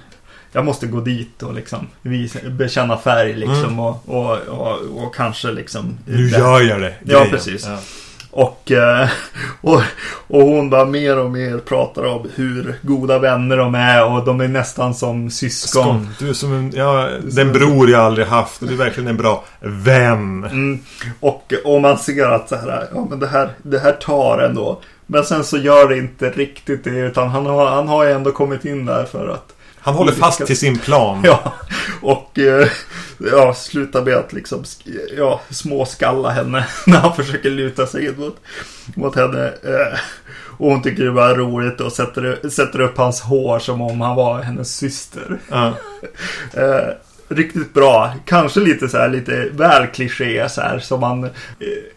jag 0.52 0.64
måste 0.64 0.86
gå 0.86 1.00
dit 1.00 1.42
och 1.42 1.54
liksom 1.54 1.86
visa, 2.02 2.38
bekänna 2.50 2.96
färg 2.96 3.34
liksom 3.34 3.64
Mm. 3.64 3.78
och, 3.80 4.08
och, 4.08 4.38
och, 4.38 5.04
och 5.04 5.14
kanske 5.14 5.50
liksom 5.52 5.98
Nu 6.06 6.28
gör 6.28 6.60
jag 6.60 6.80
det. 6.80 6.94
Ja, 7.04 7.26
precis. 7.30 7.66
Ja. 7.66 7.78
Och, 8.34 8.72
eh, 8.72 9.08
och, 9.60 9.82
och 10.26 10.42
hon 10.42 10.70
bara 10.70 10.84
mer 10.84 11.18
och 11.18 11.30
mer 11.30 11.58
pratar 11.58 12.04
om 12.04 12.28
hur 12.34 12.78
goda 12.82 13.18
vänner 13.18 13.56
de 13.56 13.74
är 13.74 14.04
och 14.04 14.24
de 14.24 14.40
är 14.40 14.48
nästan 14.48 14.94
som 14.94 15.30
syskon. 15.30 15.82
Skån, 15.82 16.08
du 16.18 16.28
är 16.28 16.32
som 16.32 16.52
en, 16.52 16.72
ja, 16.74 17.08
den 17.22 17.52
bror 17.52 17.90
jag 17.90 18.00
aldrig 18.00 18.26
haft 18.26 18.62
och 18.62 18.68
du 18.68 18.74
är 18.74 18.78
verkligen 18.78 19.08
en 19.08 19.16
bra 19.16 19.44
vän. 19.60 20.44
Mm, 20.44 20.78
och, 21.20 21.52
och 21.64 21.80
man 21.80 21.98
ser 21.98 22.26
att 22.26 22.48
så 22.48 22.56
här, 22.56 22.88
ja, 22.94 23.06
men 23.10 23.20
det, 23.20 23.26
här, 23.26 23.50
det 23.62 23.78
här 23.78 23.92
tar 23.92 24.38
ändå. 24.38 24.80
Men 25.06 25.24
sen 25.24 25.44
så 25.44 25.56
gör 25.56 25.88
det 25.88 25.98
inte 25.98 26.30
riktigt 26.30 26.84
det 26.84 26.90
utan 26.90 27.28
han 27.28 27.46
har, 27.46 27.66
han 27.66 27.88
har 27.88 28.04
ju 28.04 28.12
ändå 28.12 28.32
kommit 28.32 28.64
in 28.64 28.86
där 28.86 29.04
för 29.04 29.28
att 29.28 29.53
Han 29.84 29.94
håller 29.94 30.12
fast 30.12 30.46
till 30.46 30.58
sin 30.58 30.78
plan. 30.78 31.20
Ja, 31.24 31.52
och 32.00 32.38
eh, 32.38 32.68
ja, 33.30 33.54
slutar 33.54 34.02
med 34.04 34.14
att 34.14 34.32
liksom 34.32 34.64
ja, 35.16 35.40
småskalla 35.50 36.30
henne 36.30 36.66
när 36.86 36.98
han 36.98 37.16
försöker 37.16 37.50
luta 37.50 37.86
sig 37.86 38.06
in 38.06 38.14
mot, 38.18 38.36
mot 38.96 39.16
henne. 39.16 39.46
Eh, 39.46 39.98
och 40.58 40.70
hon 40.70 40.82
tycker 40.82 41.04
det 41.04 41.10
var 41.10 41.34
roligt 41.34 41.80
och 41.80 41.92
sätter, 41.92 42.48
sätter 42.48 42.80
upp 42.80 42.98
hans 42.98 43.20
hår 43.20 43.58
som 43.58 43.80
om 43.80 44.00
han 44.00 44.16
var 44.16 44.42
hennes 44.42 44.76
syster. 44.76 45.38
Eh, 46.54 46.88
riktigt 47.28 47.74
bra. 47.74 48.14
Kanske 48.24 48.60
lite 48.60 48.88
så 48.88 48.98
här, 48.98 49.08
lite 49.08 49.48
väl 49.52 49.86
kliché 49.86 50.48
så 50.48 50.60
här 50.60 50.78
som 50.78 51.00
man 51.00 51.24
eh, 51.24 51.30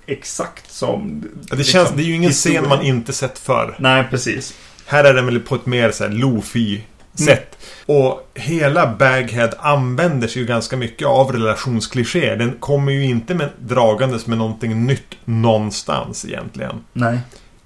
exakt 0.06 0.72
som... 0.72 1.24
Ja, 1.50 1.56
Det, 1.56 1.63
känns, 1.63 1.74
liksom, 1.74 1.98
det 1.98 2.03
är 2.03 2.06
ju 2.06 2.15
ingen 2.15 2.29
historia. 2.29 2.62
scen 2.62 2.70
man 2.70 2.82
inte 2.82 3.13
sett 3.13 3.39
förr. 3.39 3.75
Nej, 3.79 4.08
precis. 4.10 4.53
Här 4.86 5.03
är 5.03 5.13
den 5.13 5.25
väl 5.25 5.39
på 5.39 5.56
ett 5.56 5.65
mer 5.65 5.91
så 5.91 6.03
här 6.03 6.12
lofi 6.12 6.84
sätt. 7.26 7.58
Och 7.86 8.32
hela 8.34 8.96
Baghead 8.96 9.52
använder 9.60 10.28
sig 10.28 10.42
ju 10.42 10.48
ganska 10.48 10.78
mycket 10.78 11.08
av 11.08 11.32
relationsklichéer. 11.32 12.36
Den 12.36 12.52
kommer 12.60 12.92
ju 12.92 13.06
inte 13.06 13.34
med, 13.34 13.50
dragandes 13.60 14.28
med 14.28 14.38
någonting 14.38 14.86
nytt 14.86 15.16
någonstans 15.26 16.26
egentligen. 16.26 16.84
Nej. 16.94 17.20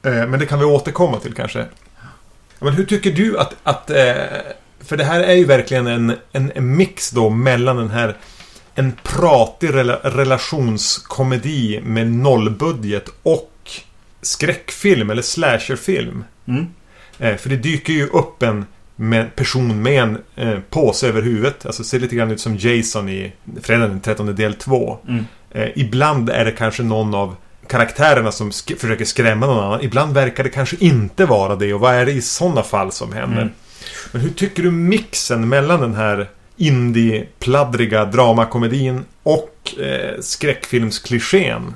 Eh, 0.04 0.12
men 0.12 0.40
det 0.40 0.46
kan 0.46 0.60
vi 0.60 0.66
återkomma 0.66 1.20
till 1.20 1.34
kanske. 1.34 1.66
Men 2.60 2.74
hur 2.74 2.86
tycker 2.86 3.12
du 3.12 3.40
att... 3.40 3.56
att 3.64 3.90
eh, 3.90 4.14
för 4.80 4.98
det 4.98 5.04
här 5.04 5.20
är 5.20 5.34
ju 5.34 5.46
verkligen 5.46 5.88
en, 5.88 6.16
en, 6.32 6.52
en 6.56 6.76
mix 6.76 7.12
då 7.12 7.30
mellan 7.30 7.76
den 7.76 7.90
här... 7.90 8.18
En 8.76 8.94
pratig 9.04 9.74
rela, 9.74 9.96
relationskomedi 9.96 11.82
med 11.84 12.08
nollbudget 12.12 13.10
och 13.24 13.52
skräckfilm 14.22 15.10
eller 15.10 15.22
slasherfilm. 15.22 16.24
Mm. 16.48 16.68
Eh, 17.20 17.36
för 17.36 17.50
det 17.50 17.56
dyker 17.56 17.94
ju 17.94 18.08
upp 18.08 18.44
en 18.44 18.66
med, 19.02 19.36
person 19.36 19.82
med 19.82 20.04
en 20.04 20.18
eh, 20.36 20.60
påse 20.70 21.08
över 21.08 21.22
huvudet. 21.22 21.66
Alltså 21.66 21.84
ser 21.84 22.00
lite 22.00 22.16
grann 22.16 22.32
ut 22.32 22.40
som 22.40 22.56
Jason 22.58 23.10
i 23.10 23.32
Fredagen 23.62 23.90
den 23.90 24.02
13 24.02 24.36
del 24.36 24.54
2. 24.54 24.98
Mm. 25.08 25.26
Eh, 25.52 25.70
ibland 25.76 26.30
är 26.30 26.46
det 26.46 26.52
kanske 26.52 26.84
någon 26.84 27.16
av 27.16 27.36
karaktärerna 27.68 28.32
som 28.32 28.50
sk- 28.52 28.78
försöker 28.80 29.06
skrämma 29.06 29.46
någon 29.46 29.64
annan. 29.66 29.82
Ibland 29.82 30.14
verkar 30.14 30.44
det 30.44 30.50
kanske 30.50 30.76
inte 30.80 31.26
vara 31.26 31.56
det. 31.56 31.74
Och 31.74 31.80
vad 31.80 31.94
är 31.94 32.06
det 32.06 32.12
i 32.12 32.22
sådana 32.22 32.64
fall 32.64 32.92
som 32.92 33.14
händer? 33.14 33.42
Mm. 33.42 33.54
Men 34.12 34.22
hur 34.22 34.30
tycker 34.30 34.64
du 34.64 34.72
mixen 34.72 35.50
mellan 35.50 35.82
den 35.82 35.96
här 35.96 36.30
indie-pladdriga 36.58 38.06
dramakomedin 38.06 39.06
och 39.24 39.74
eh, 39.80 40.20
skräckfilmsklichén? 40.22 41.74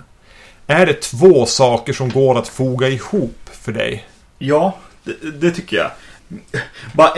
Är 0.68 0.86
det 0.86 1.02
två 1.02 1.46
saker 1.46 1.94
som 1.94 2.10
går 2.10 2.38
att 2.40 2.48
foga 2.48 2.90
ihop 2.90 3.50
för 3.62 3.72
dig? 3.72 4.06
Ja, 4.40 4.78
det, 5.04 5.32
det 5.42 5.52
tycker 5.52 5.78
jag. 5.78 5.92
Bara 6.94 7.12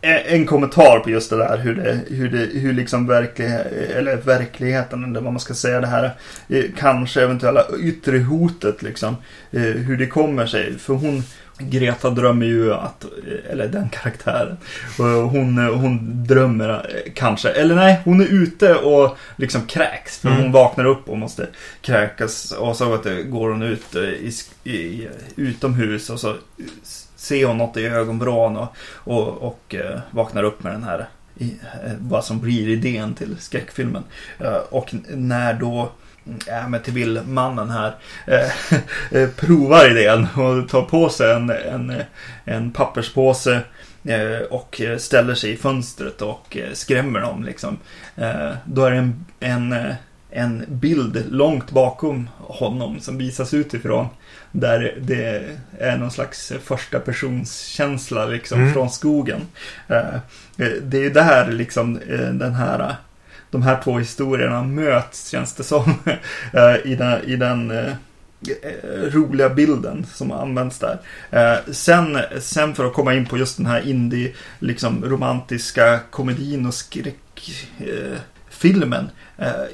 en, 0.00 0.18
en 0.26 0.46
kommentar 0.46 0.98
på 0.98 1.10
just 1.10 1.30
det 1.30 1.36
där 1.36 1.58
hur 1.58 1.74
det, 1.74 2.00
hur 2.08 2.28
det, 2.30 2.60
hur 2.60 2.72
liksom 2.72 3.06
verklighet, 3.06 3.66
eller 3.96 4.16
verkligheten, 4.16 5.04
eller 5.04 5.20
vad 5.20 5.32
man 5.32 5.40
ska 5.40 5.54
säga 5.54 5.80
det 5.80 5.86
här, 5.86 6.10
eh, 6.48 6.64
kanske 6.78 7.22
eventuella 7.22 7.64
yttre 7.80 8.18
hotet 8.18 8.82
liksom, 8.82 9.16
eh, 9.50 9.60
hur 9.60 9.96
det 9.96 10.06
kommer 10.06 10.46
sig. 10.46 10.78
För 10.78 10.94
hon, 10.94 11.22
Greta 11.58 12.10
drömmer 12.10 12.46
ju 12.46 12.74
att, 12.74 13.04
eh, 13.04 13.50
eller 13.50 13.68
den 13.68 13.88
karaktären, 13.88 14.56
och 14.98 15.04
hon, 15.04 15.58
hon 15.58 16.24
drömmer 16.26 16.86
kanske, 17.14 17.48
eller 17.50 17.74
nej, 17.74 18.00
hon 18.04 18.20
är 18.20 18.26
ute 18.26 18.74
och 18.74 19.16
liksom 19.36 19.66
kräks. 19.66 20.18
För 20.18 20.28
Mm. 20.28 20.42
hon 20.42 20.52
vaknar 20.52 20.84
upp 20.84 21.08
och 21.08 21.18
måste 21.18 21.46
kräkas 21.80 22.52
och 22.52 22.76
så 22.76 22.90
vet 22.90 23.02
du, 23.02 23.24
går 23.24 23.50
hon 23.50 23.62
ut 23.62 23.96
i, 23.96 24.32
i, 24.70 25.08
utomhus 25.36 26.10
och 26.10 26.20
så 26.20 26.34
ser 27.22 27.46
hon 27.46 27.58
något 27.58 27.76
i 27.76 27.86
ögonvrån 27.86 28.56
och, 28.56 28.68
och, 28.94 29.28
och 29.28 29.74
eh, 29.74 30.00
vaknar 30.10 30.42
upp 30.42 30.62
med 30.62 30.72
den 30.72 30.84
här 30.84 31.08
i, 31.38 31.56
eh, 31.84 31.92
vad 31.98 32.24
som 32.24 32.40
blir 32.40 32.68
idén 32.68 33.14
till 33.14 33.36
skräckfilmen. 33.38 34.04
Eh, 34.38 34.56
och 34.70 34.94
när 35.08 35.54
då 35.54 35.92
mm, 36.26 36.38
äh, 36.46 36.68
men 36.68 36.82
till 36.82 36.92
vill 36.92 37.20
mannen 37.26 37.70
här 37.70 37.94
eh, 38.26 38.50
eh, 39.22 39.28
provar 39.28 39.90
idén 39.90 40.26
och 40.34 40.68
tar 40.68 40.82
på 40.82 41.08
sig 41.08 41.32
en, 41.32 41.50
en, 41.50 42.02
en 42.44 42.72
papperspåse 42.72 43.60
eh, 44.04 44.40
och 44.50 44.80
ställer 44.98 45.34
sig 45.34 45.52
i 45.52 45.56
fönstret 45.56 46.22
och 46.22 46.56
eh, 46.56 46.72
skrämmer 46.72 47.20
dem 47.20 47.44
liksom. 47.44 47.78
Eh, 48.16 48.52
då 48.64 48.84
är 48.84 48.90
det 48.90 48.96
en, 48.96 49.24
en, 49.40 49.72
eh, 49.72 49.94
en 50.32 50.64
bild 50.68 51.24
långt 51.30 51.70
bakom 51.70 52.28
honom 52.38 53.00
som 53.00 53.18
visas 53.18 53.54
utifrån. 53.54 54.06
Där 54.52 54.94
det 55.00 55.44
är 55.78 55.96
någon 55.96 56.10
slags 56.10 56.52
första 56.64 56.98
personskänsla 57.00 58.26
liksom 58.26 58.60
Mm. 58.60 58.72
från 58.72 58.90
skogen. 58.90 59.40
Eh, 59.88 60.04
Det 60.82 60.96
är 60.98 61.02
ju 61.02 61.10
där 61.10 61.52
liksom 61.52 61.96
eh, 62.08 62.18
den 62.32 62.54
här 62.54 62.96
de 63.50 63.62
här 63.62 63.80
två 63.84 63.98
historierna 63.98 64.62
möts 64.62 65.28
känns 65.28 65.54
det 65.54 65.64
som 65.64 65.94
eh, 66.52 66.76
i 66.92 66.94
den, 66.94 67.24
i 67.24 67.36
den 67.36 67.72
roliga 69.12 69.48
bilden 69.48 70.06
som 70.14 70.32
används 70.32 70.78
där. 70.78 70.98
Eh, 71.30 71.72
Sen, 71.72 72.18
sen 72.40 72.74
för 72.74 72.84
att 72.86 72.92
komma 72.92 73.14
in 73.14 73.26
på 73.26 73.38
just 73.38 73.56
den 73.56 73.66
här 73.66 73.88
indie 73.88 74.32
liksom 74.58 75.04
romantiska 75.04 76.00
komedin 76.10 76.66
och 76.66 76.74
skräckfilmen. 78.62 79.10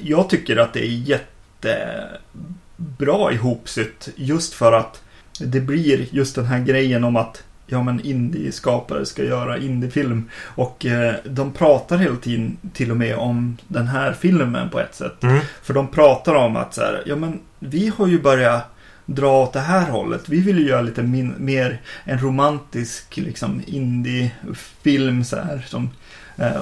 Jag 0.01 0.31
tycker 0.31 0.57
att 0.57 0.73
det 0.73 0.81
är 0.81 1.19
jättebra 1.67 3.33
ihopsytt 3.33 4.09
just 4.17 4.55
för 4.55 4.73
att 4.73 5.03
det 5.41 5.61
blir 5.61 6.07
just 6.11 6.35
den 6.35 6.47
här 6.47 6.61
grejen 6.61 7.05
om 7.05 7.17
att 7.17 7.43
ja 7.67 7.83
men 7.83 8.01
indie-skapare 8.01 9.07
ska 9.07 9.25
göra 9.25 9.59
indiefilm. 9.59 10.31
Och 10.57 10.87
eh, 10.87 11.15
de 11.25 11.53
pratar 11.53 11.99
hela 11.99 12.17
tiden 12.17 12.57
till 12.73 12.91
och 12.91 12.97
med 12.97 13.17
om 13.17 13.57
den 13.69 13.87
här 13.87 14.13
filmen 14.13 14.71
på 14.71 14.81
ett 14.81 14.95
sätt. 14.95 15.23
Mm. 15.23 15.41
För 15.63 15.75
de 15.75 15.89
pratar 15.89 16.35
om 16.35 16.57
att 16.57 16.75
så 16.75 16.81
här, 16.81 17.03
ja 17.07 17.17
men 17.17 17.41
vi 17.59 17.93
har 17.97 18.07
ju 18.07 18.23
börjat 18.23 18.65
dra 19.07 19.43
åt 19.43 19.53
det 19.53 19.61
här 19.61 19.91
hållet. 19.91 20.29
Vi 20.29 20.41
vill 20.41 20.59
ju 20.59 20.69
göra 20.69 20.83
lite 20.83 21.03
min, 21.03 21.35
mer 21.39 21.81
en 22.05 22.19
romantisk 22.19 23.17
liksom 23.17 23.63
indie-film 23.67 25.25
så 25.25 25.37
här 25.37 25.65
som 25.69 25.85
eh, 25.85 25.91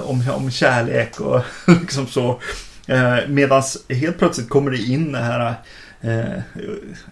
om, 0.03 0.23
om 0.35 0.51
kärlek 0.51 1.19
och 1.19 1.41
liksom 1.81 2.07
så. 2.07 2.39
Eh, 2.87 3.15
Medan 3.27 3.63
helt 3.89 4.17
plötsligt 4.19 4.49
kommer 4.49 4.71
det 4.71 4.77
in 4.77 5.11
det 5.11 5.19
här 5.19 5.55
eh, 6.01 6.41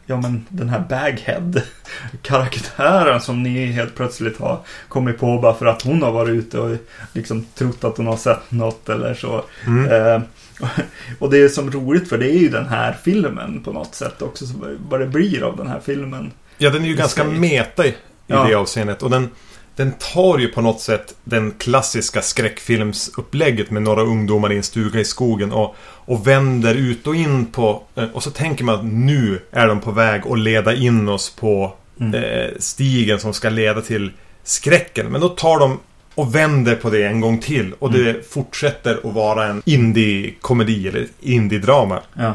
ja 0.06 0.22
men 0.22 0.46
den 0.50 0.70
här 0.70 0.80
Baghead 0.80 1.62
karaktären 2.22 3.22
som 3.22 3.44
ni 3.44 3.66
helt 3.66 3.96
plötsligt 3.96 4.40
har 4.40 4.60
kommit 4.88 5.20
på 5.20 5.40
bara 5.40 5.54
för 5.54 5.66
att 5.66 5.82
hon 5.82 6.04
har 6.04 6.12
varit 6.12 6.30
ute 6.34 6.60
och 6.60 6.78
liksom 7.14 7.46
trott 7.56 7.84
att 7.84 7.98
hon 7.98 8.08
har 8.08 8.18
sett 8.18 8.52
något 8.52 8.90
eller 8.90 9.14
så. 9.14 9.44
Mm. 9.68 9.92
Eh, 9.92 10.22
och 11.20 11.30
det 11.32 11.38
är 11.38 11.50
som 11.50 11.72
roligt 11.72 12.10
för 12.10 12.18
det 12.18 12.30
är 12.30 12.40
ju 12.40 12.50
den 12.50 12.68
här 12.68 12.98
filmen 13.04 13.64
på 13.64 13.72
något 13.72 13.96
sätt 13.96 14.22
också, 14.22 14.46
så 14.46 14.54
vad 14.90 15.00
det 15.00 15.08
blir 15.08 15.44
av 15.44 15.58
den 15.58 15.68
här 15.68 15.80
filmen. 15.86 16.32
Ja, 16.58 16.70
den 16.70 16.84
är 16.84 16.88
ju 16.88 16.96
ganska 16.96 17.24
sig. 17.24 17.32
meta 17.32 17.86
i, 17.86 17.90
i 17.90 17.94
Ja. 18.28 18.44
det 18.48 18.56
avseendet. 18.56 19.04
Och 19.04 19.10
den, 19.10 19.30
den 19.76 19.92
tar 20.14 20.38
ju 20.40 20.48
på 20.48 20.62
något 20.62 20.82
sätt 20.82 21.16
den 21.24 21.52
klassiska 21.52 22.22
skräckfilmsupplägget 22.22 23.72
med 23.72 23.82
några 23.82 24.02
ungdomar 24.02 24.52
i 24.52 24.58
en 24.58 24.64
stuga 24.64 25.00
i 25.00 25.06
skogen 25.06 25.52
och, 25.52 25.76
och 25.82 26.28
vänder 26.28 26.76
ut 26.76 27.08
och 27.08 27.16
in 27.16 27.46
på... 27.46 27.84
eh, 27.96 28.04
Och 28.14 28.24
så 28.24 28.32
tänker 28.32 28.64
man 28.64 28.76
att 28.76 28.86
nu 28.86 29.40
är 29.52 29.68
de 29.68 29.80
på 29.82 29.92
väg 29.92 30.22
att 30.28 30.40
leda 30.40 30.76
in 30.76 31.10
oss 31.10 31.30
på 31.30 31.74
Mm. 32.00 32.14
eh, 32.24 32.50
stigen 32.60 33.20
som 33.20 33.34
ska 33.34 33.50
leda 33.50 33.82
till 33.82 34.12
skräcken. 34.44 35.06
Men 35.12 35.22
då 35.22 35.30
tar 35.30 35.60
de 35.60 35.80
och 36.16 36.36
vänder 36.36 36.76
på 36.76 36.90
det 36.90 37.04
en 37.06 37.22
gång 37.22 37.40
till. 37.40 37.74
Och 37.80 37.92
det 37.92 38.30
fortsätter 38.30 39.00
att 39.04 39.14
vara 39.14 39.48
en 39.48 39.62
indie-komedi 39.66 40.88
eller 40.88 41.08
indie-drama. 41.22 42.00
Ja. 42.14 42.34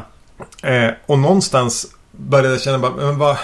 Eh, 0.69 0.89
och 1.05 1.19
någonstans 1.19 1.87
började 2.11 2.49
jag 2.49 2.61
känna 2.61 2.79
bara, 2.79 2.91
men 2.91 3.17
vad, 3.17 3.37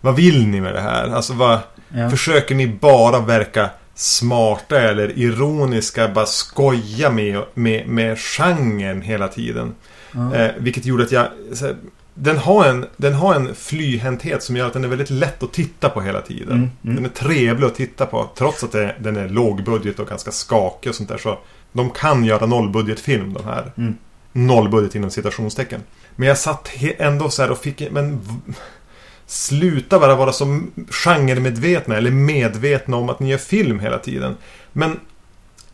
vad 0.00 0.16
vill 0.16 0.46
ni 0.46 0.60
med 0.60 0.74
det 0.74 0.80
här? 0.80 1.08
Alltså 1.08 1.32
vad, 1.32 1.58
Ja. 1.88 2.10
försöker 2.10 2.54
ni 2.54 2.66
bara 2.68 3.20
verka 3.20 3.70
smarta 3.94 4.80
eller 4.80 5.18
ironiska, 5.18 6.08
bara 6.08 6.26
skoja 6.26 7.10
med, 7.10 7.42
med, 7.54 7.88
med 7.88 8.18
genren 8.18 9.02
hela 9.02 9.28
tiden? 9.28 9.74
Ja. 10.12 10.34
Eh, 10.34 10.50
vilket 10.58 10.86
gjorde 10.86 11.04
att 11.04 11.12
jag... 11.12 11.26
Här, 11.60 11.76
den, 12.18 12.38
har 12.38 12.66
en, 12.66 12.86
den 12.96 13.14
har 13.14 13.34
en 13.34 13.54
flyhänthet 13.54 14.42
som 14.42 14.56
gör 14.56 14.66
att 14.66 14.72
den 14.72 14.84
är 14.84 14.88
väldigt 14.88 15.10
lätt 15.10 15.42
att 15.42 15.52
titta 15.52 15.88
på 15.88 16.00
hela 16.00 16.20
tiden. 16.20 16.56
Mm, 16.56 16.70
mm. 16.84 16.96
Den 16.96 17.04
är 17.04 17.08
trevlig 17.08 17.66
att 17.66 17.74
titta 17.74 18.06
på. 18.06 18.30
Trots 18.38 18.64
att 18.64 18.72
det, 18.72 18.94
den 18.98 19.16
är 19.16 19.28
lågbudget 19.28 19.98
och 19.98 20.08
ganska 20.08 20.30
skakig 20.30 20.90
och 20.90 20.94
sånt 20.96 21.08
där. 21.08 21.18
Så 21.18 21.38
de 21.72 21.90
kan 21.90 22.24
göra 22.24 22.46
nollbudgetfilm 22.46 23.34
de 23.34 23.44
här. 23.44 23.72
Mm. 23.76 23.96
Nollbudget 24.32 24.94
inom 24.94 25.10
citationstecken. 25.10 25.80
Men 26.16 26.28
jag 26.28 26.38
satt 26.38 26.70
ändå 26.98 27.30
så 27.30 27.42
här 27.42 27.50
och 27.50 27.58
fick... 27.58 27.90
Men 27.90 28.20
Sluta 29.26 29.98
bara 29.98 30.14
vara 30.14 30.32
så 30.32 30.60
genremedvetna 30.90 31.96
eller 31.96 32.10
medvetna 32.10 32.96
om 32.96 33.10
att 33.10 33.20
ni 33.20 33.30
gör 33.30 33.38
film 33.38 33.80
hela 33.80 33.98
tiden. 33.98 34.36
Men 34.72 35.00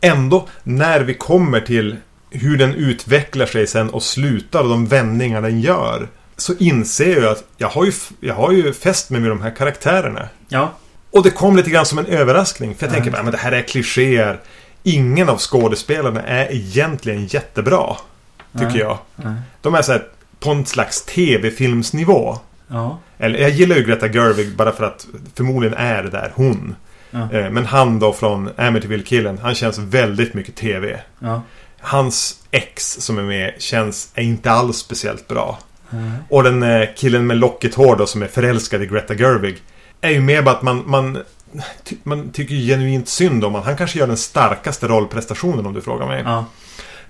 ändå, 0.01 0.47
när 0.63 1.01
vi 1.01 1.13
kommer 1.13 1.59
till 1.59 1.95
hur 2.29 2.57
den 2.57 2.73
utvecklar 2.73 3.45
sig 3.45 3.67
sen 3.67 3.89
och 3.89 4.03
slutar 4.03 4.61
och 4.63 4.69
de 4.69 4.85
vändningar 4.85 5.41
den 5.41 5.61
gör. 5.61 6.07
Så 6.37 6.53
inser 6.59 7.21
jag 7.21 7.31
att 7.31 7.43
jag 7.57 7.69
har 7.69 7.85
ju, 7.85 7.91
jag 8.19 8.35
har 8.35 8.51
ju 8.51 8.73
fäst 8.73 9.09
mig 9.09 9.21
vid 9.21 9.31
de 9.31 9.41
här 9.41 9.55
karaktärerna. 9.55 10.29
ja. 10.49 10.71
Och 11.11 11.23
det 11.23 11.29
kom 11.31 11.55
lite 11.55 11.69
grann 11.69 11.85
som 11.85 11.97
en 11.97 12.05
överraskning. 12.05 12.75
För 12.75 12.85
jag 12.85 12.91
Ja. 12.91 12.93
tänker 12.95 13.11
bara, 13.11 13.23
men 13.23 13.31
det 13.31 13.37
här 13.37 13.51
är 13.51 13.61
klichéer. 13.61 14.39
ingen 14.83 15.29
av 15.29 15.37
skådespelarna 15.37 16.21
är 16.23 16.51
egentligen 16.53 17.25
jättebra. 17.25 17.95
Tycker 18.53 18.65
Nej. 18.67 18.77
jag. 18.79 18.97
Nej. 19.15 19.33
De 19.61 19.75
är 19.75 19.81
så 19.81 19.91
här 19.91 20.03
på 20.39 20.51
en 20.51 20.65
slags 20.65 21.01
tv-filmsnivå. 21.05 22.37
Ja. 22.67 22.99
Eller 23.23 23.39
jag 23.39 23.49
gillar 23.49 23.75
ju 23.75 23.83
Greta 23.83 24.07
Gerwig 24.07 24.55
bara 24.55 24.71
för 24.71 24.83
att 24.83 25.07
förmodligen 25.35 25.77
är 25.77 26.03
det 26.03 26.09
där 26.09 26.31
hon. 26.35 26.75
Ja. 27.11 27.31
Eh, 27.31 27.49
Men 27.49 27.65
han 27.65 27.99
då 27.99 28.13
från 28.13 28.49
Amityville-killen, 28.57 29.37
han 29.41 29.55
känns 29.55 29.77
väldigt 29.77 30.33
mycket 30.33 30.55
tv. 30.55 30.99
Ja. 31.19 31.41
Hans 31.79 32.39
ex 32.51 32.91
som 32.99 33.17
är 33.17 33.23
med 33.23 33.53
känns, 33.59 34.11
är 34.15 34.23
inte 34.23 34.51
alls 34.51 34.77
speciellt 34.77 35.27
bra. 35.27 35.59
Nej. 35.89 36.11
Och 36.29 36.43
den 36.43 36.63
eh, 36.63 36.87
killen 36.97 37.27
med 37.27 37.37
lockigt 37.37 37.75
hår 37.75 37.95
då 37.95 38.05
som 38.05 38.21
är 38.23 38.27
förälskad 38.27 38.83
i 38.83 38.85
Greta 38.85 39.13
Gerwig. 39.15 39.57
Är 40.01 40.09
ju 40.09 40.19
mer 40.21 40.41
bara 40.41 40.55
att 40.55 40.61
man, 40.61 40.83
man, 40.85 41.17
ty, 41.83 41.95
man 42.03 42.31
tycker 42.31 42.55
genuint 42.55 43.07
synd 43.07 43.43
om 43.45 43.51
honom. 43.53 43.65
Han 43.65 43.77
kanske 43.77 43.99
gör 43.99 44.07
den 44.07 44.17
starkaste 44.17 44.87
rollprestationen 44.87 45.65
om 45.65 45.73
du 45.73 45.81
frågar 45.81 46.07
mig. 46.07 46.21
Ja. 46.25 46.45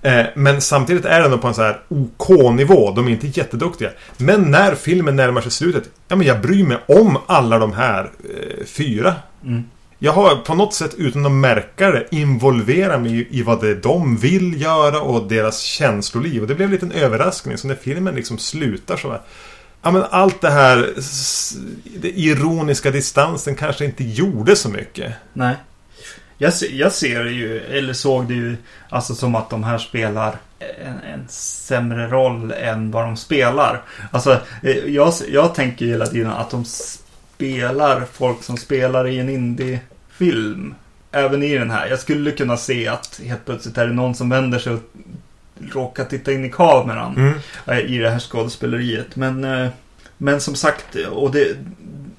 Eh, 0.04 0.26
men 0.36 0.62
samtidigt 0.62 1.06
är 1.06 1.22
den 1.22 1.40
på 1.40 1.48
en 1.48 1.54
så 1.54 1.62
här 1.62 1.80
OK-nivå. 1.88 2.92
De 2.92 3.08
är 3.08 3.12
inte 3.12 3.28
jätteduktiga. 3.28 3.90
Men 4.18 4.52
när 4.52 4.76
filmen 4.76 5.16
närmar 5.16 5.42
sig 5.42 5.52
slutet. 5.52 5.84
Ja 6.08 6.16
men 6.16 6.28
jag 6.28 6.42
bryr 6.42 6.64
mig 6.64 6.78
om 6.88 7.18
alla 7.26 7.60
de 7.60 7.74
här 7.74 8.04
eh, 8.04 8.66
fyra. 8.66 9.16
Mm. 9.44 9.64
Jag 10.00 10.14
har 10.14 10.36
på 10.36 10.56
något 10.56 10.74
sätt 10.74 10.94
utan 10.98 11.26
att 11.26 11.32
märka 11.32 11.92
det 11.92 12.08
involverat 12.12 13.02
mig 13.02 13.28
i, 13.30 13.42
vad 13.42 13.62
det 13.62 13.70
är 13.70 13.76
de 13.76 14.18
vill 14.18 14.62
göra 14.62 15.02
och 15.02 15.28
deras 15.28 15.60
känsloliv. 15.60 16.42
Och 16.42 16.48
det 16.48 16.56
blev 16.56 16.68
en 16.68 16.74
liten 16.74 16.92
överraskning. 16.92 17.58
Så 17.58 17.68
när 17.68 17.76
filmen 17.76 18.16
liksom 18.16 18.38
slutar 18.38 18.98
så... 18.98 19.18
Ja 19.82 19.92
men 19.92 20.04
allt 20.10 20.42
det 20.42 20.50
här... 20.50 20.94
Det 22.02 22.20
ironiska 22.20 22.92
distansen 22.92 23.56
kanske 23.56 23.86
inte 23.86 24.04
gjorde 24.04 24.56
så 24.56 24.70
mycket. 24.70 25.14
Nej. 25.34 25.56
Jag, 26.44 26.54
jag 26.72 26.92
ser 26.92 27.26
ju, 27.26 27.60
eller 27.60 27.94
såg 27.94 28.28
det 28.28 28.34
ju, 28.34 28.58
alltså 28.90 29.16
som 29.16 29.36
att 29.36 29.50
de 29.50 29.64
här 29.64 29.78
spelar 29.78 30.36
en, 30.60 31.00
en 31.14 31.28
sämre 31.30 32.08
roll 32.08 32.52
än 32.52 32.92
vad 32.92 33.06
de 33.06 33.18
spelar. 33.18 33.82
Alltså, 34.12 34.40
eh, 34.64 34.78
jag, 34.78 35.14
jag 35.32 35.56
tänker 35.56 35.86
ju 35.86 35.92
hela 35.92 36.06
tiden 36.08 36.32
att 36.32 36.50
de 36.50 36.66
spelar 36.66 38.04
folk 38.14 38.44
som 38.44 38.58
spelar 38.58 39.08
i 39.08 39.20
en 39.20 39.30
indie-film. 39.30 40.76
Även 41.12 41.44
i 41.44 41.58
den 41.58 41.72
här. 41.72 41.88
Jag 41.88 42.00
skulle 42.00 42.32
kunna 42.32 42.58
se 42.58 42.88
att 42.88 43.22
helt 43.24 43.46
plötsligt 43.46 43.78
är 43.78 43.88
det 43.88 43.94
någon 43.94 44.16
som 44.16 44.30
vänder 44.30 44.60
sig 44.60 44.74
och 44.74 44.80
råkar 45.74 46.06
titta 46.06 46.32
in 46.32 46.46
i 46.46 46.50
kameran 46.50 47.16
Mm. 47.18 47.34
eh, 47.68 47.80
i 47.80 47.98
det 47.98 48.10
här 48.10 48.20
skådespeleriet. 48.20 49.16
Men, 49.16 49.44
eh, 49.44 49.68
men 50.18 50.42
som 50.42 50.56
sagt, 50.56 50.96
och 51.12 51.32
det, 51.32 51.48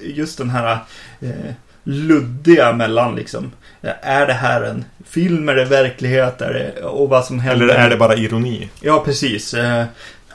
just 0.00 0.38
den 0.38 0.50
här 0.50 0.78
eh, 1.20 1.52
luddiga 1.84 2.72
mellan 2.72 3.14
liksom. 3.14 3.52
Är 4.02 4.26
det 4.26 4.32
här 4.32 4.62
en 4.62 4.84
film? 5.04 5.48
Är 5.48 5.54
det 5.54 5.64
verklighet? 5.64 6.40
Är 6.40 6.52
det, 6.52 6.82
och 6.82 7.08
vad 7.08 7.24
som 7.24 7.40
händer? 7.40 7.64
Eller 7.66 7.74
är 7.74 7.90
det 7.90 7.96
bara 7.96 8.14
ironi? 8.16 8.68
Ja, 8.80 9.02
precis. 9.04 9.54
Eh, 9.54 9.84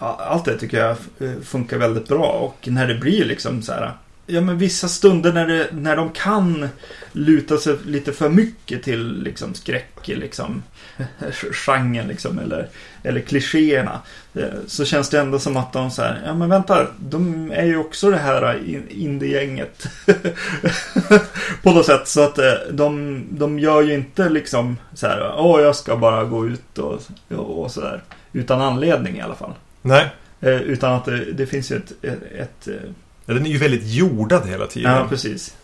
Allt 0.01 0.45
det 0.45 0.57
tycker 0.57 0.77
jag 0.79 0.89
eh, 0.89 1.41
funkar 1.43 1.77
väldigt 1.77 2.07
bra. 2.07 2.27
Och 2.27 2.67
när 2.71 2.87
det 2.87 2.95
blir 2.95 3.25
liksom 3.25 3.61
så 3.61 3.71
här. 3.73 3.91
Ja, 4.31 4.41
men 4.41 4.57
vissa 4.57 4.87
stunder 4.87 5.33
när, 5.33 5.47
det, 5.47 5.67
när 5.71 5.95
de 5.95 6.09
kan 6.11 6.69
luta 7.11 7.57
sig 7.57 7.75
lite 7.85 8.13
för 8.13 8.29
mycket 8.29 8.83
till 8.83 9.21
liksom 9.23 9.53
skräck, 9.53 10.07
liksom 10.07 10.63
genren 11.65 12.07
liksom, 12.07 12.39
eller, 12.39 12.67
eller 13.03 13.21
klichéerna. 13.21 14.01
eh, 14.33 14.43
Så 14.67 14.85
känns 14.85 15.09
det 15.09 15.19
ändå 15.19 15.39
som 15.39 15.57
att 15.57 15.73
de 15.73 15.91
så 15.91 16.01
här, 16.01 16.21
ja 16.25 16.33
men 16.33 16.49
vänta, 16.49 16.87
de 16.99 17.51
är 17.51 17.65
ju 17.65 17.77
också 17.77 18.09
det 18.11 18.17
här 18.17 18.69
in- 18.69 18.87
indie-gänget. 18.89 19.87
På 21.63 21.71
något 21.71 21.85
sätt, 21.85 22.07
så 22.07 22.21
att 22.23 22.37
eh, 22.37 22.53
de, 22.71 23.23
de 23.31 23.59
gör 23.59 23.81
ju 23.81 23.93
inte 23.93 24.29
liksom 24.29 24.77
så 24.93 25.07
här, 25.07 25.33
åh 25.37 25.61
jag 25.61 25.75
ska 25.75 25.95
bara 25.97 26.23
gå 26.25 26.47
ut 26.47 26.77
och, 26.77 27.01
och 27.37 27.71
så 27.71 27.81
där. 27.81 28.03
Utan 28.33 28.61
anledning 28.61 29.17
i 29.17 29.21
alla 29.21 29.35
fall. 29.35 29.53
Nej. 29.81 30.09
Eh, 30.41 30.61
Utan 30.61 30.93
att 30.93 31.05
det, 31.05 31.25
det 31.31 31.45
finns 31.45 31.71
ju 31.71 31.75
ett, 31.75 31.91
ett, 32.01 32.23
ett 32.39 32.67
eh, 32.67 32.89
Ja, 33.29 33.35
Den 33.35 33.45
är 33.45 33.49
ju 33.49 33.57
väldigt 33.57 33.85
jordad 33.85 34.47
hela 34.47 34.67
tiden. 34.67 34.91
Ja, 34.91 35.07
precis. 35.09 35.55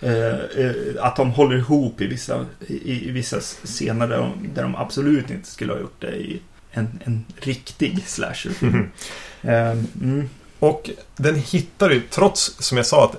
Eh, 0.00 0.26
eh, 0.26 0.72
att 1.00 1.16
de 1.16 1.30
håller 1.30 1.56
ihop 1.56 2.00
i 2.00 2.06
vissa, 2.06 2.46
i, 2.68 3.10
vissa 3.10 3.40
scener 3.40 4.06
där 4.06 4.16
de, 4.18 4.32
där 4.54 4.62
de 4.62 4.76
absolut 4.76 5.30
inte 5.30 5.48
skulle 5.48 5.72
ha 5.72 5.80
gjort 5.80 6.00
det 6.00 6.16
i 6.16 6.40
en, 6.70 7.00
en 7.04 7.24
riktig 7.40 8.02
slasherfilm. 8.06 8.90
Eh, 9.42 9.70
mm, 10.02 10.28
Och 10.58 10.90
den 11.16 11.34
hittar 11.34 11.90
ju, 11.90 12.02
trots 12.10 12.56
som 12.58 12.76
jag 12.76 12.86
sa 12.86 13.04
att 13.04 13.16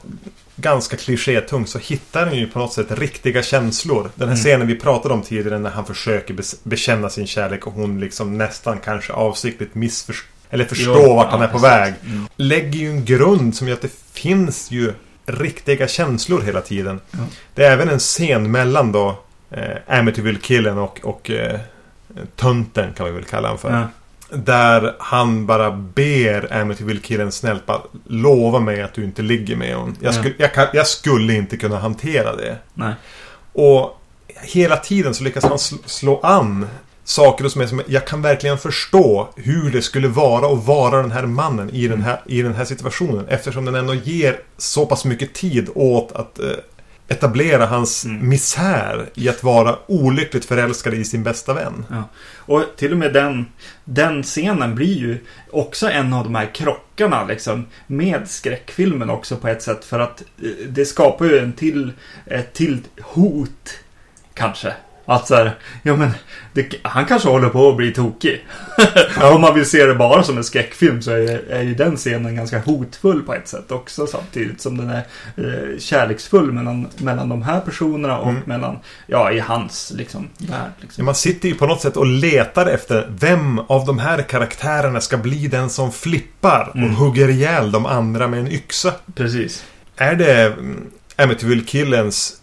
ganska 0.55 0.97
klichétung 0.97 1.67
så 1.67 1.79
hittar 1.79 2.25
den 2.25 2.35
ju 2.37 2.47
på 2.47 2.59
något 2.59 2.73
sätt 2.73 2.91
riktiga 2.99 3.43
känslor. 3.43 4.09
Den 4.15 4.27
här 4.29 4.35
Mm. 4.35 4.43
scenen 4.43 4.67
vi 4.67 4.75
pratade 4.75 5.13
om 5.13 5.21
tidigare 5.21 5.59
när 5.59 5.69
han 5.69 5.85
försöker 5.85 6.35
bekänna 6.63 7.09
sin 7.09 7.27
kärlek 7.27 7.67
och 7.67 7.73
hon 7.73 7.99
liksom 7.99 8.37
nästan 8.37 8.79
kanske 8.79 9.13
avsiktligt 9.13 9.75
missförstår 9.75 10.29
eller 10.55 10.65
förstår 10.65 11.01
Jo, 11.03 11.15
vart 11.15 11.31
han 11.31 11.39
ja, 11.41 11.47
är 11.47 11.51
på 11.51 11.57
exakt. 11.57 11.81
väg. 11.87 11.93
Mm. 12.05 12.27
Lägger 12.35 12.79
ju 12.79 12.89
en 12.89 13.05
grund 13.05 13.55
som 13.55 13.67
gör 13.67 13.75
att 13.75 13.81
det 13.81 13.91
finns 14.13 14.71
ju 14.71 14.93
riktiga 15.25 15.87
känslor 15.87 16.41
hela 16.41 16.61
tiden. 16.61 16.99
Ja. 17.11 17.17
Det 17.55 17.65
är 17.65 17.71
även 17.71 17.89
en 17.89 17.99
scen 17.99 18.51
mellan 18.51 18.91
då 18.91 19.19
eh, 19.51 19.77
Amityville-killen 19.99 20.77
och, 20.77 20.99
och 21.03 21.29
eh, 21.31 21.59
Tönten 22.35 22.93
kan 22.93 23.05
vi 23.05 23.11
väl 23.11 23.23
kalla 23.23 23.47
honom 23.47 23.57
för. 23.61 23.71
Ja. 23.71 23.87
Där 24.37 24.95
han 24.99 25.45
bara 25.45 25.71
ber 25.71 26.53
Amityville-killen 26.53 27.31
snällt 27.31 27.65
bara 27.65 27.81
lova 28.07 28.59
mig 28.59 28.81
att 28.81 28.93
du 28.93 29.03
inte 29.03 29.21
ligger 29.21 29.55
med 29.55 29.75
hon. 29.75 29.95
Jag, 29.99 30.13
Ja. 30.13 30.17
skulle, 30.19 30.35
jag, 30.37 30.53
kan, 30.53 30.67
jag 30.73 30.87
skulle 30.87 31.33
inte 31.33 31.57
kunna 31.57 31.79
hantera 31.79 32.35
det. 32.35 32.57
Nej. 32.73 32.93
Och 33.53 34.01
hela 34.41 34.77
tiden 34.77 35.13
så 35.13 35.23
lyckas 35.23 35.43
han 35.43 35.59
slå, 35.59 35.77
slå 35.85 36.19
an 36.23 36.67
saker 37.05 37.47
som 37.47 37.61
är 37.61 37.67
som 37.67 37.81
jag 37.87 38.07
kan 38.07 38.21
verkligen 38.21 38.57
förstå 38.57 39.29
hur 39.35 39.71
det 39.71 39.81
skulle 39.81 40.07
vara 40.07 40.53
att 40.53 40.65
vara 40.65 41.01
den 41.01 41.11
här 41.11 41.25
mannen 41.25 41.69
i 41.69 41.87
den 41.87 42.01
här, 42.01 42.21
i 42.25 42.41
den 42.41 42.53
här 42.55 42.65
situationen. 42.65 43.25
Eftersom 43.27 43.65
den 43.65 43.75
ändå 43.75 43.93
ger 43.93 44.39
så 44.57 44.85
pass 44.85 45.05
mycket 45.05 45.33
tid 45.33 45.69
åt 45.75 46.11
att 46.11 46.39
eh, 46.39 46.45
etablera 47.07 47.65
hans 47.65 48.05
Mm. 48.05 48.29
misär 48.29 49.09
i 49.13 49.29
att 49.29 49.43
vara 49.43 49.75
olyckligt 49.87 50.45
förälskad 50.45 50.93
i 50.93 51.03
sin 51.05 51.23
bästa 51.23 51.53
vän. 51.53 51.85
Ja. 51.89 52.03
Och 52.37 52.63
till 52.77 52.91
och 52.91 52.97
med 52.97 53.13
den, 53.13 53.45
den 53.83 54.23
scenen 54.23 54.75
blir 54.75 54.97
ju 54.97 55.17
också 55.51 55.89
en 55.89 56.13
av 56.13 56.23
de 56.23 56.35
här 56.35 56.49
krockarna 56.53 57.23
liksom 57.23 57.65
med 57.87 58.21
skräckfilmen 58.29 59.09
också 59.09 59.35
på 59.35 59.47
ett 59.47 59.61
sätt. 59.61 59.85
För 59.85 59.99
att 59.99 60.21
eh, 60.21 60.49
det 60.67 60.85
skapar 60.85 61.25
ju 61.25 61.37
en 61.37 61.53
till, 61.53 61.93
ett 62.25 62.53
till 62.53 62.81
hot 63.01 63.79
kanske. 64.33 64.73
Att 65.05 65.27
så 65.27 65.35
här, 65.35 65.55
ja 65.83 65.95
men 65.95 66.09
det, 66.53 66.73
han 66.81 67.05
kanske 67.05 67.29
håller 67.29 67.49
på 67.49 67.69
att 67.69 67.77
bli 67.77 67.91
tokig. 67.93 68.45
Om 69.33 69.41
man 69.41 69.53
vill 69.55 69.65
se 69.69 69.85
det 69.85 69.95
bara 69.95 70.23
som 70.23 70.37
en 70.37 70.43
skräckfilm 70.43 71.01
så 71.01 71.11
är, 71.11 71.49
är 71.49 71.61
ju 71.61 71.75
den 71.75 71.95
scenen 71.97 72.35
ganska 72.35 72.59
hotfull 72.59 73.21
på 73.21 73.33
ett 73.33 73.47
sätt 73.47 73.71
också 73.71 74.07
samtidigt 74.07 74.61
som 74.61 74.77
den 74.77 74.89
är 74.89 75.03
eh, 75.37 75.79
kärleksfull 75.79 76.51
mellan, 76.51 76.87
mellan 76.97 77.29
de 77.29 77.41
här 77.41 77.59
personerna 77.59 78.17
och 78.17 78.29
Mm. 78.29 78.41
mellan, 78.45 78.79
ja 79.07 79.31
i 79.31 79.39
hans 79.39 79.91
liksom 79.95 80.27
värld. 80.37 80.71
Liksom. 80.81 81.01
Ja, 81.01 81.05
man 81.05 81.15
sitter 81.15 81.49
ju 81.49 81.55
på 81.55 81.65
något 81.67 81.81
sätt 81.81 81.97
och 81.97 82.05
letar 82.05 82.65
efter 82.65 83.07
vem 83.19 83.59
av 83.59 83.85
de 83.85 83.99
här 83.99 84.21
karaktärerna 84.21 85.01
ska 85.01 85.17
bli 85.17 85.47
den 85.47 85.69
som 85.69 85.91
flippar 85.91 86.69
och 86.69 86.75
Mm. 86.75 86.95
hugger 86.95 87.29
ihjäl 87.29 87.71
de 87.71 87.85
andra 87.85 88.27
med 88.27 88.39
en 88.39 88.47
yxa. 88.51 88.93
Precis. 89.15 89.63
Är 89.95 90.15
det 90.15 90.45
mm, 90.45 90.87
Amityville-killens 91.17 92.33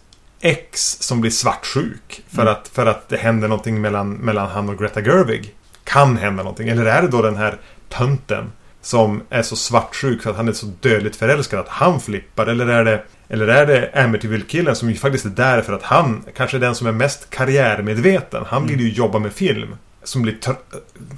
ex 0.43 0.97
som 1.01 1.21
blir 1.21 1.31
svartsjuk 1.31 2.23
för, 2.29 2.41
Mm. 2.41 2.53
att, 2.53 2.67
för 2.67 2.85
att 2.85 3.09
det 3.09 3.17
händer 3.17 3.47
någonting 3.47 3.81
mellan, 3.81 4.13
mellan 4.13 4.49
han 4.49 4.69
och 4.69 4.77
Greta 4.79 5.01
Gerwig? 5.01 5.55
Kan 5.83 6.17
hända 6.17 6.43
någonting. 6.43 6.69
Eller 6.69 6.85
är 6.85 7.01
det 7.01 7.07
då 7.07 7.21
den 7.21 7.35
här 7.35 7.57
tönten 7.89 8.51
som 8.81 9.21
är 9.29 9.41
så 9.41 9.55
svartsjuk 9.55 10.21
för 10.23 10.29
att 10.29 10.35
han 10.37 10.47
är 10.47 10.53
så 10.53 10.65
dödligt 10.79 11.15
förälskad 11.15 11.59
att 11.59 11.67
han 11.69 11.99
flippar? 11.99 12.47
Eller 12.47 12.67
är 12.67 12.85
det, 12.85 13.03
eller 13.29 13.47
är 13.47 13.65
det 13.65 13.91
Amityville-killen 14.03 14.75
som 14.75 14.89
ju 14.89 14.95
faktiskt 14.95 15.25
är 15.25 15.29
där 15.29 15.61
för 15.61 15.73
att 15.73 15.83
han 15.83 16.23
kanske 16.35 16.57
är 16.57 16.61
den 16.61 16.75
som 16.75 16.87
är 16.87 16.91
mest 16.91 17.29
karriärmedveten. 17.29 18.43
Han 18.47 18.67
vill 18.67 18.79
ju 18.79 18.89
jobba 18.89 19.19
med 19.19 19.33
film. 19.33 19.75
Som 20.03 20.21
blir 20.21 20.37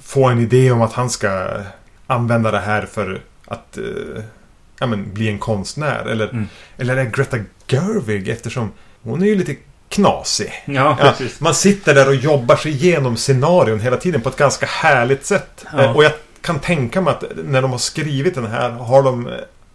få 0.04 0.24
en 0.28 0.38
idé 0.40 0.70
om 0.70 0.82
att 0.82 0.92
han 0.92 1.10
ska 1.10 1.48
använda 2.06 2.50
det 2.50 2.60
här 2.60 2.86
för 2.86 3.20
att 3.46 3.78
eh, 3.78 3.84
ja, 4.78 4.86
men, 4.86 5.14
bli 5.14 5.28
en 5.28 5.38
konstnär. 5.38 6.04
Eller, 6.04 6.28
Mm. 6.28 6.46
eller 6.78 6.96
är 6.96 7.04
det 7.04 7.10
Greta 7.10 7.36
Gerwig 7.68 8.28
eftersom 8.28 8.72
hon 9.06 9.22
är 9.22 9.26
ju 9.26 9.34
lite 9.34 9.56
knasig. 9.88 10.52
Ja, 10.64 10.96
Ja, 11.00 11.14
man 11.38 11.54
sitter 11.54 11.94
där 11.94 12.08
och 12.08 12.14
jobbar 12.14 12.56
sig 12.56 12.72
igenom 12.72 13.16
scenarion 13.16 13.80
hela 13.80 13.96
tiden 13.96 14.20
på 14.20 14.28
ett 14.28 14.36
ganska 14.36 14.66
härligt 14.66 15.26
sätt. 15.26 15.64
Ja. 15.72 15.82
Eh, 15.82 15.96
Och 15.96 16.04
jag 16.04 16.12
kan 16.40 16.58
tänka 16.60 17.00
mig 17.00 17.10
att 17.10 17.24
när 17.44 17.62
de 17.62 17.70
har 17.70 17.78
skrivit 17.78 18.34
den 18.34 18.46
här 18.46 18.70
har 18.70 19.02
de 19.02 19.26
eh, 19.26 19.32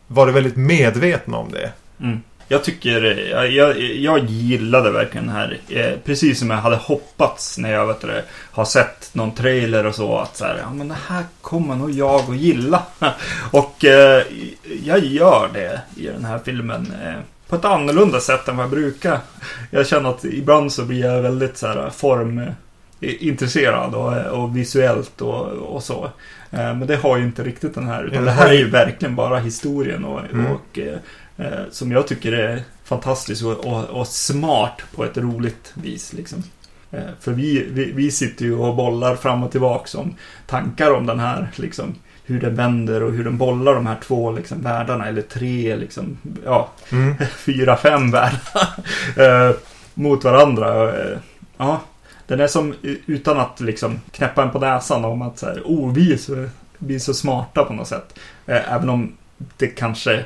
varit 0.08 0.36
väldigt 0.36 0.56
medvetna 0.56 1.38
om 1.38 1.52
det. 1.52 1.72
Mm. 2.02 2.22
Jag 2.48 2.64
tycker, 2.64 3.02
jag, 3.32 3.52
jag, 3.52 3.80
jag 3.82 4.26
gillade 4.26 4.92
verkligen 4.92 5.28
den 5.28 5.36
här. 5.36 5.60
Eh, 5.70 5.92
precis 6.06 6.40
som 6.40 6.50
jag 6.50 6.58
hade 6.58 6.76
hoppats 6.76 7.58
när 7.58 7.72
jag 7.72 7.88
vet 7.88 8.02
du, 8.02 8.24
har 8.52 8.66
sett 8.66 9.10
någon 9.14 9.36
trailer 9.36 9.86
och 9.86 9.96
så. 9.96 10.18
Att 10.18 10.38
så 10.38 10.46
här, 10.46 10.60
ja 10.64 10.74
men 10.74 10.88
det 10.88 10.98
här 11.08 11.24
kommer 11.42 11.76
nog 11.76 11.92
jag 11.92 12.30
att 12.30 12.38
gilla. 12.38 12.84
och 13.52 13.86
eh, 13.86 14.24
jag 14.84 15.00
gör 15.06 15.50
det 15.54 15.82
i 15.98 16.06
den 16.08 16.26
här 16.26 16.40
filmen. 16.46 16.94
Eh, 17.06 17.14
på 17.52 17.58
ett 17.58 17.66
annorlunda 17.66 18.20
sätt 18.20 18.48
än 18.48 18.58
vad 18.58 18.64
jag 18.64 18.70
brukar. 18.72 19.20
Jag 19.72 19.88
känner 19.88 20.10
att 20.10 20.26
ibland 20.26 20.74
så 20.74 20.86
blir 20.86 21.06
jag 21.06 21.22
väldigt 21.22 21.58
så 21.58 21.68
här 21.68 21.90
formintresserad 21.90 23.94
och, 23.96 24.42
och 24.42 24.58
visuellt 24.58 25.22
och, 25.22 25.46
och 25.48 25.84
så. 25.84 26.04
Eh, 26.52 26.76
men 26.76 26.88
det 26.88 26.96
har 26.96 27.18
ju 27.18 27.24
inte 27.24 27.44
riktigt 27.44 27.76
den 27.76 27.88
här. 27.88 28.04
Utan 28.04 28.26
det 28.26 28.32
här 28.32 28.48
är 28.50 28.54
ju 28.54 28.70
verkligen 28.70 29.16
bara 29.16 29.40
historien 29.40 30.06
och, 30.06 30.20
Mm. 30.34 30.46
och 30.52 30.80
eh, 30.80 30.98
eh, 31.38 31.60
som 31.72 31.92
jag 31.92 32.08
tycker 32.08 32.32
är 32.32 32.62
fantastiskt 32.84 33.44
och, 33.44 33.66
och, 33.66 33.84
och 33.84 34.08
smart 34.08 34.82
på 34.96 35.06
ett 35.06 35.18
roligt 35.18 35.72
vis. 35.74 36.14
Liksom. 36.14 36.44
Eh, 36.92 37.00
För 37.20 37.32
vi, 37.32 37.68
vi, 37.72 37.92
vi 37.92 38.12
sitter 38.12 38.46
ju 38.46 38.56
och 38.58 38.76
bollar 38.76 39.16
fram 39.16 39.44
och 39.44 39.52
tillbaka 39.52 39.88
som 39.88 40.16
tankar 40.48 40.92
om 40.92 41.06
den 41.06 41.20
här, 41.20 41.52
liksom, 41.56 41.96
hur 42.26 42.42
den 42.42 42.56
vänder 42.56 43.04
och 43.04 43.12
hur 43.12 43.24
den 43.24 43.38
bollar 43.38 43.74
de 43.76 43.88
här 43.88 43.98
två 44.04 44.32
liksom, 44.32 44.62
världarna, 44.62 45.08
eller 45.08 45.22
tre, 45.22 45.76
liksom, 45.76 46.18
ja, 46.46 46.70
Mm. 46.92 47.16
fyra, 47.38 47.78
fem 47.78 48.12
världar 48.12 48.70
eh, 49.50 49.56
mot 49.94 50.24
varandra. 50.24 50.90
Eh, 51.00 51.18
Ja, 51.58 51.82
den 52.28 52.40
är 52.40 52.48
som 52.48 52.74
utan 53.06 53.40
att 53.40 53.60
liksom 53.60 54.00
knäppa 54.12 54.44
en 54.44 54.52
på 54.52 54.60
näsan 54.60 55.06
om 55.06 55.22
att 55.22 55.40
så 55.40 55.46
här, 55.46 55.62
oh, 55.66 55.94
vi 55.94 56.14
är 56.14 56.18
så, 56.18 56.46
vi 56.78 56.96
är 56.96 57.00
så 57.00 57.14
smarta 57.14 57.64
på 57.64 57.74
något 57.74 57.88
sätt. 57.88 58.20
Eh, 58.48 58.74
Även 58.74 58.90
om 58.90 59.14
det 59.58 59.68
kanske 59.68 60.26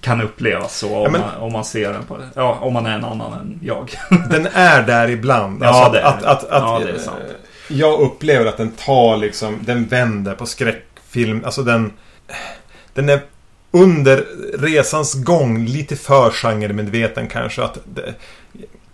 kan 0.00 0.20
upplevas 0.20 0.78
så 0.78 0.96
om, 0.96 1.02
Ja, 1.02 1.10
men- 1.10 1.20
man, 1.20 1.36
om 1.36 1.52
man 1.52 1.64
ser 1.64 1.92
den 1.92 2.02
på 2.04 2.16
Ja, 2.34 2.58
om 2.60 2.72
man 2.72 2.86
är 2.86 2.94
en 2.94 3.04
annan 3.04 3.32
än 3.32 3.58
jag. 3.62 3.90
Den 4.30 4.46
är 4.46 4.82
där 4.82 5.08
ibland. 5.10 5.62
Ja, 5.62 5.68
Alltså 5.68 5.92
det 5.92 6.00
är 6.00 6.04
att, 6.04 6.22
att, 6.24 6.44
att, 6.44 6.62
Ja, 6.62 6.80
det 6.86 6.90
är 6.92 6.98
sant. 6.98 7.16
eh, 7.28 7.76
Jag 7.78 8.00
upplever 8.00 8.46
att 8.46 8.56
den 8.56 8.70
tar 8.70 9.16
liksom, 9.16 9.58
den 9.60 9.84
vänder 9.86 10.34
på 10.34 10.46
skräckfilm. 11.08 11.44
Alltså 11.44 11.62
den... 11.62 11.92
Den 12.94 13.08
är 13.08 13.20
under 13.70 14.24
resans 14.58 15.14
gång 15.14 15.66
lite 15.66 15.96
för 15.96 16.30
genremedveten 16.30 17.28
kanske. 17.28 17.62
Att 17.62 17.78
det, 17.94 18.14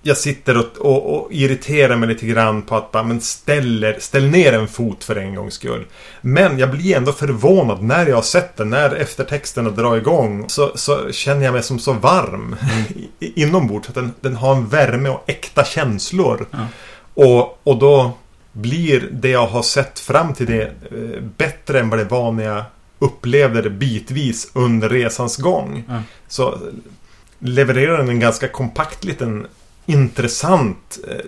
jag 0.03 0.17
sitter 0.17 0.57
och, 0.59 0.79
och, 0.79 1.15
och 1.17 1.33
irriterar 1.33 1.97
mig 1.97 2.09
lite 2.09 2.27
grann 2.27 2.63
på 2.63 2.77
att 2.77 2.93
bara, 2.93 3.03
men 3.03 3.21
ställer, 3.21 3.97
ställ 4.01 4.25
ner 4.27 4.53
en 4.53 4.69
fot 4.69 5.05
för 5.05 5.17
en 5.17 5.35
gångs 5.35 5.55
skull. 5.55 5.87
Men 6.21 6.59
jag 6.59 6.71
blir 6.71 6.97
ändå 6.97 7.13
förvånad 7.13 7.83
när 7.83 8.07
jag 8.07 8.15
har 8.15 8.23
sett 8.23 8.57
den, 8.57 8.71
när 8.71 8.95
eftertexterna 8.95 9.71
drar 9.71 9.97
igång. 9.97 10.45
Så, 10.49 10.73
så 10.75 11.13
känner 11.13 11.45
jag 11.45 11.53
mig 11.55 11.63
som 11.63 11.79
så 11.79 11.93
varm 11.93 12.57
i- 13.21 13.43
inombords. 13.43 13.89
Att 13.89 13.95
den, 13.95 14.13
den 14.21 14.37
har 14.37 14.55
en 14.55 14.69
värme 14.69 15.09
och 15.09 15.25
äkta 15.27 15.65
känslor. 15.65 16.47
Ja. 16.51 16.67
Och, 17.15 17.61
och 17.65 17.79
då 17.79 18.13
blir 18.55 19.09
det 19.13 19.29
jag 19.29 19.47
har 19.47 19.63
sett 19.63 19.99
fram 19.99 20.35
till 20.35 20.47
det 20.47 20.63
eh, 20.63 21.21
bättre 21.37 21.81
än 21.81 21.91
vad 21.91 21.99
det 21.99 22.05
var 22.05 22.33
när 22.33 22.45
jag 22.45 22.65
upplevde 22.99 23.63
det 23.63 23.71
bitvis 23.71 24.51
under 24.55 24.89
resans 24.89 25.37
gång. 25.37 25.85
Ja. 25.89 26.03
Så 26.29 26.59
levererar 27.39 27.99
den 27.99 28.09
en 28.09 28.21
ganska 28.21 28.49
kompakt 28.49 29.05
liten 29.05 29.47
intressant 29.87 30.99
eh, 31.09 31.27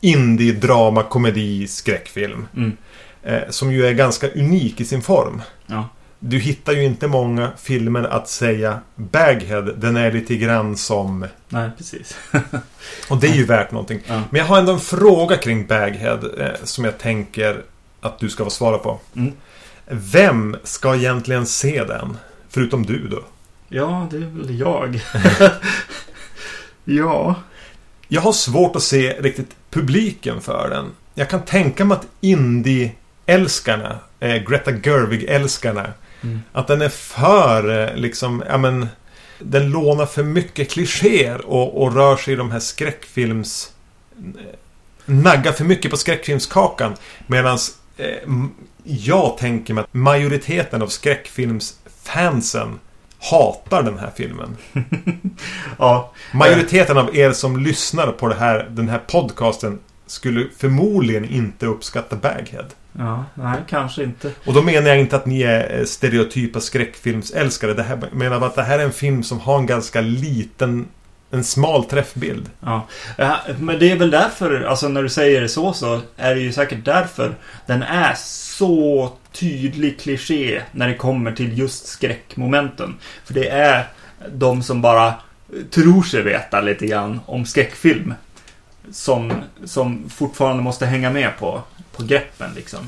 indie 0.00 0.52
drama 0.52 1.02
komedi 1.02 1.66
skräckfilm. 1.66 2.46
Mm. 2.56 2.76
Eh, 3.22 3.42
som 3.50 3.72
ju 3.72 3.86
är 3.86 3.92
ganska 3.92 4.28
unik 4.28 4.80
i 4.80 4.84
sin 4.84 5.02
form. 5.02 5.42
Ja. 5.66 5.88
Du 6.20 6.38
hittar 6.38 6.72
ju 6.72 6.84
inte 6.84 7.06
många 7.06 7.52
filmer 7.56 8.04
att 8.04 8.28
säga 8.28 8.80
Baghead, 8.94 9.62
den 9.62 9.96
är 9.96 10.12
lite 10.12 10.36
grann 10.36 10.76
som... 10.76 11.26
Nej, 11.48 11.70
precis. 11.76 12.16
Och 13.08 13.16
det 13.16 13.26
är 13.26 13.34
ju 13.34 13.44
värt 13.44 13.70
någonting. 13.70 14.00
Ja. 14.06 14.22
Men 14.30 14.38
jag 14.38 14.46
har 14.46 14.58
ändå 14.58 14.72
en 14.72 14.80
fråga 14.80 15.36
kring 15.36 15.66
Baghead 15.66 16.20
eh, 16.38 16.64
som 16.64 16.84
jag 16.84 16.98
tänker 16.98 17.62
att 18.00 18.18
du 18.18 18.30
ska 18.30 18.44
få 18.44 18.50
svara 18.50 18.78
på. 18.78 19.00
Mm. 19.16 19.32
Vem 19.86 20.56
ska 20.64 20.94
egentligen 20.94 21.46
se 21.46 21.84
den? 21.84 22.16
Förutom 22.48 22.86
du 22.86 23.08
då? 23.08 23.22
Ja, 23.68 24.06
det 24.10 24.16
är 24.16 24.20
väl 24.20 24.58
jag. 24.58 25.00
ja. 26.84 27.34
Jag 28.08 28.20
har 28.20 28.32
svårt 28.32 28.76
att 28.76 28.82
se 28.82 29.12
riktigt 29.20 29.56
publiken 29.70 30.40
för 30.40 30.70
den. 30.70 30.86
Jag 31.14 31.30
kan 31.30 31.42
tänka 31.42 31.84
mig 31.84 31.96
att 31.96 32.06
indie-älskarna, 32.20 33.98
eh, 34.20 34.36
Greta 34.36 34.70
Gerwig-älskarna, 34.70 35.92
Mm. 36.22 36.40
att 36.52 36.66
den 36.66 36.82
är 36.82 36.88
för, 36.88 37.82
eh, 37.82 37.96
liksom, 37.96 38.42
ja 38.48 38.58
men... 38.58 38.88
Den 39.40 39.70
lånar 39.70 40.06
för 40.06 40.22
mycket 40.22 40.70
klichéer 40.70 41.46
och, 41.46 41.82
och 41.82 41.94
rör 41.94 42.16
sig 42.16 42.32
i 42.34 42.36
de 42.36 42.50
här 42.50 42.60
skräckfilms... 42.60 43.72
eh, 44.16 44.54
Naggar 45.04 45.52
för 45.52 45.64
mycket 45.64 45.90
på 45.90 45.96
skräckfilmskakan. 45.96 46.94
Medan 47.26 47.58
eh, 47.96 48.28
jag 48.84 49.38
tänker 49.38 49.74
mig 49.74 49.84
att 49.84 49.94
majoriteten 49.94 50.82
av 50.82 50.86
skräckfilmsfansen 50.88 52.78
hatar 53.18 53.82
den 53.82 53.98
här 53.98 54.10
filmen. 54.16 54.56
Ja. 55.78 56.12
Majoriteten 56.32 56.98
av 56.98 57.16
er 57.16 57.32
som 57.32 57.56
lyssnar 57.56 58.12
på 58.12 58.30
här, 58.32 58.68
den 58.70 58.88
här 58.88 58.98
podcasten 58.98 59.78
skulle 60.06 60.46
förmodligen 60.58 61.24
inte 61.24 61.66
uppskatta 61.66 62.16
Baghead. 62.16 62.66
Ja, 62.98 63.24
nej, 63.34 63.60
kanske 63.68 64.02
inte. 64.02 64.30
Och 64.46 64.54
då 64.54 64.62
menar 64.62 64.88
jag 64.88 65.00
inte 65.00 65.16
att 65.16 65.26
ni 65.26 65.42
är 65.42 65.78
eh, 65.78 65.84
stereotypa 65.84 66.60
skräckfilmsälskare. 66.60 67.74
Det 67.74 67.82
här 67.82 67.98
jag 68.10 68.18
menar 68.18 68.46
att 68.46 68.54
det 68.54 68.62
här 68.62 68.78
är 68.78 68.84
en 68.84 68.92
film 68.92 69.22
som 69.22 69.40
har 69.40 69.58
en 69.58 69.66
ganska 69.66 70.00
liten, 70.00 70.88
en 71.30 71.44
smal 71.44 71.84
träffbild. 71.84 72.50
Ja, 72.60 72.86
men 73.58 73.78
det 73.78 73.90
är 73.90 73.96
väl 73.96 74.10
därför, 74.10 74.62
alltså 74.62 74.88
när 74.88 75.02
du 75.02 75.08
säger 75.08 75.40
det 75.40 75.48
så, 75.48 75.72
så 75.72 76.00
är 76.16 76.34
det 76.34 76.40
ju 76.40 76.52
säkert 76.52 76.84
därför 76.84 77.34
den 77.66 77.82
är 77.82 78.14
så 78.16 79.12
tydlig 79.32 80.00
kliché 80.00 80.62
när 80.72 80.88
det 80.88 80.94
kommer 80.94 81.32
till 81.32 81.58
just 81.58 81.86
skräckmomenten. 81.86 82.94
För 83.24 83.34
det 83.34 83.48
är 83.48 83.88
de 84.32 84.62
som 84.62 84.82
bara 84.82 85.14
tror 85.70 86.02
sig 86.02 86.22
veta 86.22 86.60
lite 86.60 86.86
grann 86.86 87.20
om 87.26 87.46
skräckfilm. 87.46 88.14
Som, 88.92 89.32
som 89.64 90.10
fortfarande 90.10 90.62
måste 90.62 90.86
hänga 90.86 91.10
med 91.10 91.38
på, 91.38 91.62
på 91.98 92.04
greppen 92.04 92.50
liksom. 92.54 92.80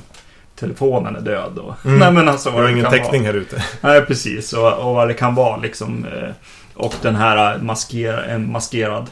Telefonen 0.57 1.17
är 1.17 1.21
död 1.21 1.59
och... 1.59 1.75
Mm. 1.87 1.99
Nej 1.99 2.13
men 2.13 2.29
alltså 2.29 2.49
Jag 2.49 2.53
vad 2.55 2.63
har 2.63 2.69
det 2.73 2.79
ingen 2.79 2.91
täckning 2.91 3.23
vara. 3.23 3.33
här 3.33 3.39
ute. 3.41 3.65
Nej 3.81 4.03
precis, 4.03 4.53
och, 4.53 4.73
och 4.73 4.95
vad 4.95 5.09
det 5.09 5.15
kan 5.15 5.35
vara 5.35 5.57
liksom. 5.57 6.05
eh, 6.05 6.31
Och 6.75 6.95
den 7.03 7.17
här 7.17 7.59
masker, 7.59 8.19
en 8.19 8.53
maskerad 8.53 9.11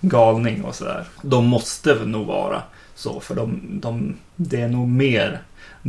galning 0.00 0.64
och 0.64 0.74
sådär. 0.74 1.04
De 1.22 1.46
måste 1.46 1.94
nog 1.94 2.26
vara 2.26 2.62
så, 2.94 3.20
för 3.20 3.34
de, 3.34 3.60
de, 3.82 4.16
det 4.36 4.60
är 4.60 4.68
nog 4.68 4.88
mer 4.88 5.40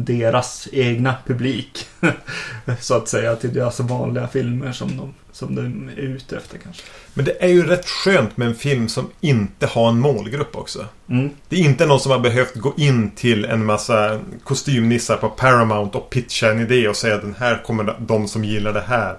deras 0.06 0.68
egna 0.72 1.16
publik. 1.28 1.88
så 2.80 2.94
att 2.94 3.08
säga, 3.08 3.36
till 3.36 3.54
deras 3.54 3.80
vanliga 3.80 4.28
filmer 4.28 4.72
som 4.72 4.98
de, 4.98 5.14
som 5.32 5.56
de 5.56 5.90
är 5.90 6.00
ute 6.02 6.38
efter 6.38 6.58
kanske. 6.58 6.84
Men 7.14 7.26
det 7.26 7.44
är 7.44 7.48
ju 7.48 7.68
rätt 7.68 7.86
skönt 7.90 8.38
med 8.38 8.48
en 8.48 8.56
film 8.56 8.90
som 8.90 9.10
inte 9.22 9.68
har 9.68 9.90
en 9.90 10.00
målgrupp 10.00 10.56
också. 10.56 10.86
Mm. 11.10 11.30
Det 11.50 11.56
är 11.56 11.60
inte 11.60 11.86
någon 11.86 12.00
som 12.00 12.12
har 12.12 12.20
behövt 12.20 12.56
gå 12.56 12.74
in 12.78 13.12
till 13.12 13.46
en 13.46 13.66
massa 13.66 14.20
kostymnissar 14.44 15.18
på 15.18 15.30
Paramount 15.30 15.98
och 15.98 16.10
pitcha 16.10 16.52
en 16.52 16.60
idé 16.60 16.88
och 16.88 16.96
säga 16.96 17.16
att 17.16 17.22
den 17.22 17.36
här 17.40 17.64
kommer 17.66 17.96
de 18.00 18.28
som 18.28 18.44
gillar 18.44 18.74
det 18.74 18.84
här 18.88 19.18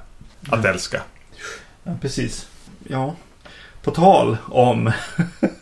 att 0.48 0.58
Mm. 0.58 0.66
älska. 0.66 1.00
Ja, 1.84 1.92
precis. 2.00 2.46
Ja. 2.88 3.14
På 3.82 3.90
tal 3.90 4.36
om 4.48 4.92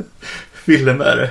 filmer 0.65 1.31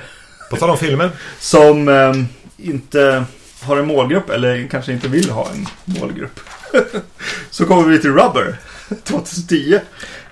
På 0.50 0.56
tal 0.56 0.70
om 0.70 0.78
filmer. 0.78 1.10
som 1.38 1.88
eh, 1.88 2.12
inte 2.56 3.24
har 3.62 3.76
en 3.76 3.86
målgrupp 3.86 4.30
eller 4.30 4.68
kanske 4.70 4.92
inte 4.92 5.08
vill 5.08 5.30
ha 5.30 5.48
en 5.50 5.66
målgrupp. 5.84 6.40
Så 7.50 7.64
kommer 7.66 7.88
vi 7.88 7.98
till 7.98 8.10
Rubber 8.12 8.56
2010. 9.04 9.80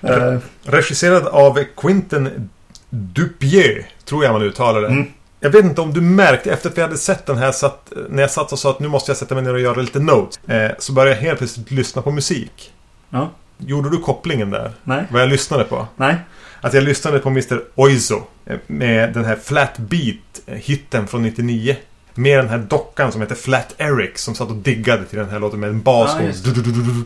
Eh, 0.01 0.37
Regisserad 0.63 1.27
av 1.27 1.63
Quentin 1.77 2.49
Dupieux, 2.89 3.85
tror 4.05 4.23
jag 4.23 4.33
man 4.33 4.41
uttalar 4.41 4.81
det. 4.81 4.87
mm, 4.87 5.05
Jag 5.39 5.49
vet 5.49 5.65
inte 5.65 5.81
om 5.81 5.93
du 5.93 6.01
märkte 6.01 6.51
efter 6.51 6.69
att 6.69 6.77
vi 6.77 6.81
hade 6.81 6.97
sett 6.97 7.25
den 7.25 7.37
här 7.37 7.51
satt, 7.51 7.93
när 8.09 8.21
jag 8.21 8.31
satt 8.31 8.51
och 8.51 8.59
sa 8.59 8.69
att 8.69 8.79
nu 8.79 8.87
måste 8.87 9.09
jag 9.11 9.17
sätta 9.17 9.35
mig 9.35 9.43
ner 9.43 9.53
och 9.53 9.59
göra 9.59 9.81
lite 9.81 9.99
notes. 9.99 10.39
Eh, 10.47 10.71
så 10.79 10.93
började 10.93 11.15
jag 11.15 11.21
helt 11.21 11.37
plötsligt 11.37 11.71
lyssna 11.71 12.01
på 12.01 12.11
musik. 12.11 12.73
Ja. 13.09 13.31
Gjorde 13.57 13.89
du 13.89 13.97
kopplingen 13.97 14.49
där? 14.49 14.71
nej, 14.83 15.03
Vad 15.11 15.21
jag 15.21 15.29
lyssnade 15.29 15.63
på? 15.63 15.87
nej. 15.95 16.15
Att 16.61 16.73
jag 16.73 16.83
lyssnade 16.83 17.19
på 17.19 17.29
Mr. 17.29 17.61
Oizo 17.75 18.21
eh, 18.45 18.57
med 18.67 19.13
den 19.13 19.25
här 19.25 19.35
Flat 19.43 19.77
Beat-hitten 19.79 21.05
från 21.07 21.21
99. 21.21 21.75
Med 22.17 22.39
den 22.39 22.49
här 22.49 22.57
dockan 22.57 23.11
som 23.11 23.21
heter 23.21 23.35
Flat 23.35 23.75
Eric 23.77 24.17
som 24.17 24.35
satt 24.35 24.49
och 24.49 24.55
diggade 24.55 25.05
till 25.05 25.19
den 25.19 25.29
här 25.29 25.39
låten 25.39 25.59
med 25.59 25.69
en 25.69 25.81
bas. 25.81 26.41
Du-du-du-du-du. 26.43 27.03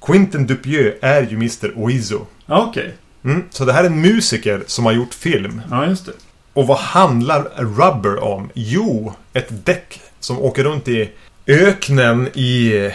Quentin 0.00 0.46
Dupieux 0.46 0.96
är 1.02 1.22
ju 1.22 1.36
Mr. 1.36 1.72
Oizo. 1.76 2.26
Ja, 2.46 2.66
Okej. 2.68 2.94
Mm, 3.24 3.44
så 3.50 3.64
det 3.64 3.72
här 3.72 3.84
är 3.84 3.86
en 3.86 4.00
musiker 4.00 4.64
som 4.66 4.84
har 4.84 4.92
gjort 4.92 5.14
film. 5.14 5.62
Ja, 5.70 5.86
just 5.86 6.06
det. 6.06 6.12
Och 6.52 6.66
vad 6.66 6.78
handlar 6.78 7.42
Rubber 7.56 8.24
om? 8.24 8.50
Jo, 8.54 9.14
ett 9.32 9.66
däck 9.66 10.00
som 10.20 10.38
åker 10.38 10.64
runt 10.64 10.88
i 10.88 11.10
öknen 11.46 12.28
i 12.34 12.90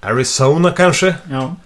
Arizona 0.00 0.70
kanske. 0.70 1.14
Ja. 1.30 1.56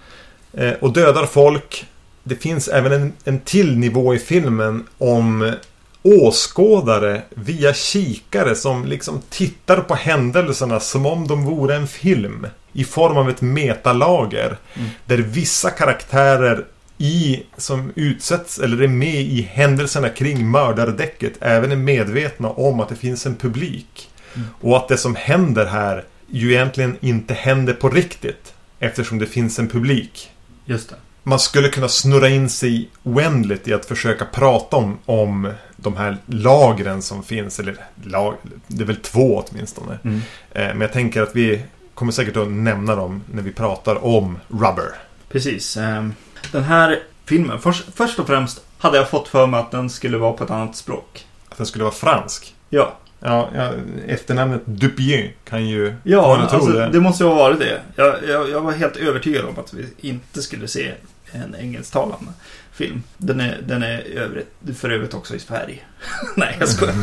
Och 0.80 0.92
dödar 0.92 1.26
folk. 1.26 1.87
Det 2.22 2.37
finns 2.37 2.68
även 2.68 2.92
en, 2.92 3.12
en 3.24 3.40
till 3.40 3.78
nivå 3.78 4.14
i 4.14 4.18
filmen 4.18 4.87
om 4.98 5.54
åskådare 6.03 7.23
via 7.31 7.75
kikare 7.75 8.55
som 8.55 8.87
liksom 8.87 9.23
tittar 9.31 9.81
på 9.81 9.95
händelserna 9.95 10.81
som 10.81 11.07
om 11.07 11.29
de 11.29 11.45
vore 11.45 11.77
en 11.77 11.87
film. 11.87 12.47
I 12.73 12.85
form 12.85 13.17
av 13.17 13.31
ett 13.31 13.41
metalager. 13.41 14.59
Mm. 14.75 14.89
Där 15.07 15.19
vissa 15.19 15.71
karaktärer 15.71 16.65
i, 16.99 17.43
som 17.57 17.93
utsätts 17.95 18.59
eller 18.59 18.83
är 18.83 18.89
med 18.89 19.21
i 19.21 19.43
händelserna 19.43 20.09
kring 20.09 20.51
mördardäcket 20.51 21.33
även 21.41 21.73
är 21.73 21.77
medvetna 21.77 22.51
om 22.51 22.81
att 22.81 22.89
det 22.89 22.97
finns 22.97 23.27
en 23.27 23.37
publik. 23.37 24.11
Mm. 24.35 24.49
Och 24.61 24.77
att 24.77 24.89
det 24.89 24.97
som 24.97 25.15
händer 25.15 25.67
här 25.67 26.05
ju 26.27 26.53
egentligen 26.53 26.97
inte 27.01 27.35
händer 27.35 27.73
på 27.73 27.89
riktigt. 27.89 28.55
Eftersom 28.79 29.19
det 29.19 29.27
finns 29.27 29.59
en 29.59 29.69
publik. 29.69 30.31
Just 30.65 30.89
det. 30.89 30.97
Man 31.31 31.38
skulle 31.38 31.69
kunna 31.69 31.88
snurra 31.88 32.29
in 32.29 32.49
sig 32.49 32.90
oändligt 33.03 33.69
i 33.69 33.73
att 33.75 33.87
försöka 33.87 34.25
prata 34.25 34.77
om, 34.77 34.99
om 35.07 35.53
de 35.77 35.97
här 35.97 36.16
lagren 36.27 37.03
som 37.03 37.23
finns. 37.23 37.61
Eller 37.61 37.77
lag, 38.05 38.35
det 38.66 38.83
är 38.83 38.87
väl 38.87 38.97
två 38.97 39.45
åtminstone. 39.45 39.99
Mm. 40.05 40.21
Eh, 40.53 40.66
men 40.66 40.81
jag 40.81 40.93
tänker 40.93 41.23
att 41.23 41.37
vi 41.37 41.62
kommer 41.95 42.12
säkert 42.12 42.37
att 42.37 42.51
nämna 42.51 42.97
dem 42.97 43.23
när 43.33 43.43
vi 43.43 43.53
pratar 43.53 44.05
om 44.05 44.38
Rubber. 44.49 44.95
Precis. 45.29 45.77
ehm, 45.77 46.14
Den 46.53 46.64
här 46.64 46.99
filmen, 47.25 47.59
först, 47.61 47.85
först 47.95 48.19
och 48.19 48.27
främst 48.27 48.61
hade 48.79 48.97
jag 48.97 49.11
fått 49.11 49.29
för 49.29 49.47
mig 49.47 49.61
att 49.61 49.71
den 49.71 49.90
skulle 49.90 50.19
vara 50.19 50.33
på 50.33 50.45
ett 50.45 50.51
annat 50.51 50.77
språk. 50.77 51.27
Att 51.49 51.57
den 51.57 51.66
skulle 51.66 51.85
vara 51.85 51.95
fransk. 51.95 52.55
Ja, 52.69 52.97
Ja, 53.23 53.49
ja 53.55 53.73
efternamnet 54.07 54.62
Dupieux 54.64 55.31
kan 55.45 55.69
ju 55.69 55.95
ja 56.03 56.49
alltså, 56.51 56.73
det. 56.73 56.88
det 56.93 57.01
måste 57.01 57.25
ju 57.25 57.29
ha 57.31 57.37
varit 57.37 57.59
det. 57.59 57.81
Jag, 57.97 58.14
jag, 58.29 58.51
jag 58.51 58.61
var 58.61 58.73
helt 58.73 58.97
övertygad 58.97 59.45
om 59.45 59.59
att 59.59 59.75
vi 59.75 59.87
inte 60.09 60.43
skulle 60.43 60.69
se 60.69 60.93
en 61.33 61.55
engelsktalande 61.55 62.33
film. 62.73 63.03
Den 63.16 63.40
är, 63.40 63.59
den 63.66 63.83
är 63.83 64.01
övrigt, 64.01 64.79
för 64.79 64.90
övrigt 64.90 65.14
också 65.14 65.35
i 65.35 65.38
Sverige. 65.38 65.79
Nej, 66.37 66.57
jag 66.61 66.69
skojar. 66.69 66.95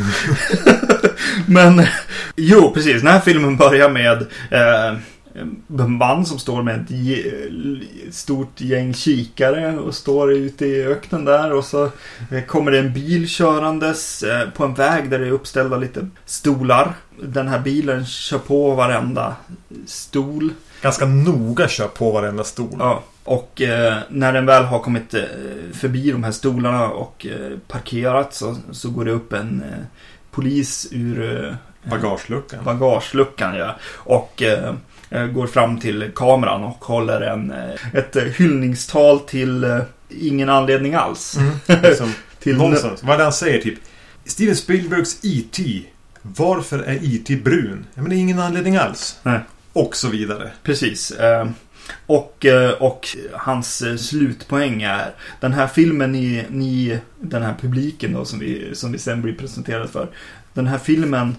Men, 1.47 1.85
jo, 2.35 2.71
precis. 2.73 3.01
Den 3.01 3.11
här 3.11 3.19
filmen 3.19 3.57
börjar 3.57 3.89
med 3.89 4.21
eh, 4.51 4.97
en 5.79 5.91
man 5.91 6.25
som 6.25 6.39
står 6.39 6.63
med 6.63 6.79
ett 6.79 8.15
stort 8.15 8.61
gäng 8.61 8.93
kikare 8.93 9.77
och 9.77 9.95
står 9.95 10.33
ute 10.33 10.65
i 10.65 10.83
öknen 10.83 11.25
där 11.25 11.53
och 11.53 11.65
så 11.65 11.91
eh, 12.31 12.43
kommer 12.47 12.71
det 12.71 12.79
en 12.79 12.93
bil 12.93 13.27
körandes 13.27 14.23
eh, 14.23 14.49
på 14.49 14.63
en 14.63 14.73
väg 14.73 15.09
där 15.09 15.19
det 15.19 15.27
är 15.27 15.31
uppställda 15.31 15.77
lite 15.77 16.07
stolar. 16.25 16.93
Den 17.21 17.47
här 17.47 17.59
bilen 17.59 18.05
kör 18.05 18.39
på 18.39 18.75
varenda 18.75 19.35
stol. 19.85 20.51
Ganska 20.81 21.05
noga 21.05 21.67
kör 21.67 21.87
på 21.87 22.11
varenda 22.11 22.43
stol. 22.43 22.75
Ja, 22.79 23.03
och 23.23 23.61
eh, 23.61 23.97
när 24.09 24.33
den 24.33 24.45
väl 24.45 24.63
har 24.63 24.79
kommit 24.79 25.13
eh, 25.13 25.21
förbi 25.73 26.11
de 26.11 26.23
här 26.23 26.31
stolarna 26.31 26.87
och 26.87 27.25
eh, 27.25 27.57
parkerat 27.67 28.33
så, 28.33 28.55
så 28.71 28.89
går 28.89 29.05
det 29.05 29.11
upp 29.11 29.33
en 29.33 29.63
eh, 29.63 29.83
polis 30.31 30.87
ur 30.91 31.45
eh, 31.45 31.53
Bagageluckan. 31.91 32.63
bagageluckan. 32.63 33.55
Ja. 33.55 33.75
Och 33.93 34.41
eh, 34.41 34.73
eh, 35.09 35.25
går 35.25 35.47
fram 35.47 35.79
till 35.79 36.11
kameran 36.15 36.63
och 36.63 36.85
håller 36.85 37.21
en, 37.21 37.53
ett 37.93 38.15
hyllningstal 38.35 39.19
till 39.19 39.81
ingen 40.09 40.49
anledning 40.49 40.93
alls. 40.93 41.37
Mm. 41.37 41.53
Liksom, 41.83 42.13
Till 42.39 42.57
nonsens. 42.57 43.03
Vad 43.03 43.13
är 43.13 43.17
det 43.17 43.23
han 43.23 43.33
säger 43.33 43.61
typ? 43.61 43.79
Steven 44.25 44.55
Spielbergs 44.55 45.19
E.T. 45.23 45.81
Varför 46.21 46.79
är 46.79 46.99
E.T. 47.03 47.35
brun? 47.35 47.85
Ja, 47.93 48.01
men 48.01 48.09
det 48.09 48.15
är 48.15 48.17
ingen 48.19 48.39
anledning 48.39 48.75
alls. 48.75 49.17
Nej. 49.23 49.39
Och 49.79 49.95
så 49.95 50.07
vidare. 50.09 50.51
Precis. 50.63 51.11
eh, 51.11 51.47
Och, 52.05 52.45
eh, 52.45 52.69
och 52.71 53.07
hans 53.33 53.81
eh, 53.81 53.95
slutpoäng 53.95 54.81
är 54.83 55.11
den 55.39 55.53
här 55.53 55.67
filmen 55.67 56.11
ni, 56.11 56.45
ni 56.49 56.99
den 57.19 57.43
här 57.43 57.55
publiken 57.61 58.13
då 58.13 58.25
som 58.25 58.39
vi, 58.39 58.75
som 58.75 58.91
vi 58.91 58.97
sen 58.99 59.21
blir 59.21 59.33
presenterade 59.33 59.87
för. 59.87 60.07
Den 60.53 60.67
här 60.67 60.77
filmen 60.77 61.35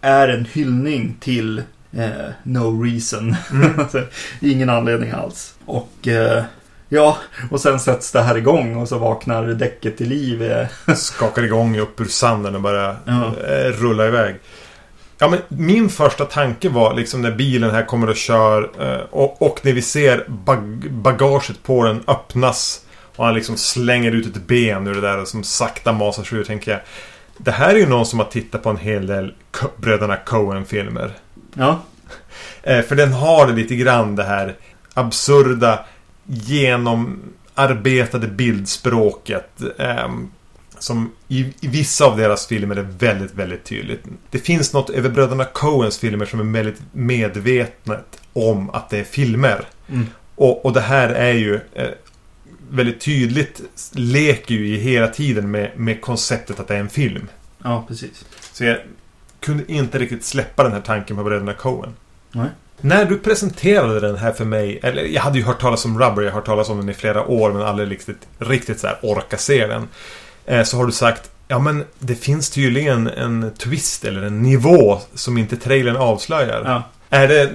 är 0.00 0.28
en 0.28 0.44
hyllning 0.44 1.16
till 1.20 1.58
eh, 1.92 2.28
No 2.42 2.82
Reason. 2.84 3.36
Mm. 3.52 3.72
Ingen 4.40 4.70
anledning 4.70 5.10
alls. 5.10 5.54
Och 5.64 6.08
eh, 6.08 6.44
ja, 6.88 7.18
och 7.50 7.60
sen 7.60 7.80
sätts 7.80 8.12
det 8.12 8.22
här 8.22 8.36
igång 8.38 8.76
och 8.76 8.88
så 8.88 8.98
vaknar 8.98 9.44
däcket 9.46 9.96
till 9.96 10.08
liv. 10.08 10.66
Skakar 10.96 11.42
igång 11.42 11.78
upp 11.78 12.00
ur 12.00 12.04
sanden 12.04 12.54
och 12.54 12.60
börjar 12.62 12.96
Ja. 13.04 13.32
rulla 13.72 14.06
iväg. 14.06 14.36
Ja, 15.18 15.28
men 15.28 15.40
min 15.48 15.88
första 15.88 16.24
tanke 16.24 16.68
var 16.68 16.94
liksom 16.94 17.22
när 17.22 17.30
bilen 17.30 17.70
här 17.70 17.84
kommer 17.84 18.08
och 18.08 18.16
kör 18.16 18.70
eh, 18.80 19.00
och, 19.10 19.42
och 19.42 19.60
när 19.62 19.72
vi 19.72 19.82
ser 19.82 20.24
bag 20.28 20.90
bagaget 20.90 21.62
på 21.62 21.84
den 21.84 22.02
öppnas 22.06 22.84
och 23.16 23.24
han 23.24 23.34
liksom 23.34 23.56
slänger 23.56 24.12
ut 24.12 24.36
ett 24.36 24.46
ben 24.46 24.86
ur 24.86 24.94
det 24.94 25.00
där 25.00 25.20
och 25.20 25.28
som 25.28 25.44
sakta 25.44 25.92
masar 25.92 26.24
sig 26.24 26.38
ur 26.38 26.44
tänker 26.44 26.70
jag. 26.70 26.80
Det 27.38 27.50
här 27.50 27.74
är 27.74 27.78
ju 27.78 27.86
någon 27.86 28.06
som 28.06 28.18
har 28.18 28.26
tittat 28.26 28.62
på 28.62 28.70
en 28.70 28.76
hel 28.76 29.06
del 29.06 29.34
bröderna 29.76 30.16
Coen-filmer. 30.16 31.12
Ja, 31.54 31.80
Eh, 32.62 32.82
för 32.82 32.96
den 32.96 33.12
har 33.12 33.52
lite 33.52 33.76
grann 33.76 34.16
det 34.16 34.24
här 34.24 34.54
absurda 34.94 35.84
genomarbetade 36.24 38.28
bildspråket. 38.28 39.50
Som 40.78 41.12
i, 41.28 41.54
i 41.60 41.68
vissa 41.68 42.04
av 42.04 42.16
deras 42.16 42.46
filmer 42.46 42.76
är 42.76 42.88
väldigt, 42.98 43.34
väldigt 43.34 43.64
tydligt. 43.64 44.04
Det 44.30 44.38
finns 44.38 44.72
något 44.72 44.90
över 44.90 45.10
bröderna 45.10 45.44
Coens 45.44 45.98
filmer 45.98 46.26
som 46.26 46.40
är 46.40 46.44
väldigt 46.44 46.80
medvetet 46.92 48.20
om 48.32 48.70
att 48.70 48.90
det 48.90 48.98
är 48.98 49.04
filmer. 49.04 49.64
Mm. 49.88 50.06
Och, 50.34 50.64
och 50.64 50.72
det 50.72 50.80
här 50.80 51.08
är 51.08 51.32
ju 51.32 51.60
eh, 51.74 51.88
väldigt 52.70 53.00
tydligt, 53.00 53.60
leker 53.92 54.54
ju 54.54 54.76
hela 54.76 55.08
tiden 55.08 55.50
med, 55.50 55.70
med 55.76 56.00
konceptet 56.00 56.60
att 56.60 56.68
det 56.68 56.74
är 56.74 56.80
en 56.80 56.88
film. 56.88 57.28
ja 57.64 57.84
precis. 57.88 58.24
Så 58.52 58.64
jag 58.64 58.78
kunde 59.40 59.72
inte 59.72 59.98
riktigt 59.98 60.24
släppa 60.24 60.62
den 60.62 60.72
här 60.72 60.80
tanken 60.80 61.16
på 61.16 61.24
bröderna 61.24 61.54
Coen. 61.54 61.94
Nej. 62.32 62.48
När 62.80 63.04
du 63.04 63.18
presenterade 63.18 64.00
den 64.00 64.16
här 64.16 64.32
för 64.32 64.44
mig, 64.44 64.80
eller 64.82 65.02
jag 65.02 65.22
hade 65.22 65.38
ju 65.38 65.44
hört 65.44 65.60
talas 65.60 65.84
om 65.84 65.98
Rubber, 65.98 66.22
jag 66.22 66.30
har 66.30 66.34
hört 66.34 66.46
talas 66.46 66.68
om 66.68 66.76
den 66.76 66.88
i 66.88 66.94
flera 66.94 67.26
år 67.26 67.52
men 67.52 67.62
aldrig 67.62 67.90
riktigt, 67.90 68.28
riktigt 68.38 68.80
så 68.80 68.86
här 68.86 68.98
orka 69.02 69.36
se 69.36 69.66
den. 69.66 69.88
Eh, 70.48 70.62
så 70.64 70.76
har 70.76 70.86
du 70.86 70.92
sagt, 70.92 71.30
ja 71.48 71.58
men 71.58 71.84
det 71.98 72.14
finns 72.14 72.50
tydligen 72.50 73.06
en 73.06 73.50
twist 73.58 74.04
eller 74.04 74.22
en 74.22 74.42
nivå 74.42 74.98
som 75.14 75.38
inte 75.38 75.56
trailern 75.56 75.96
avslöjar. 75.96 76.62
Ja. 76.64 76.82
Är 77.10 77.28
det 77.28 77.50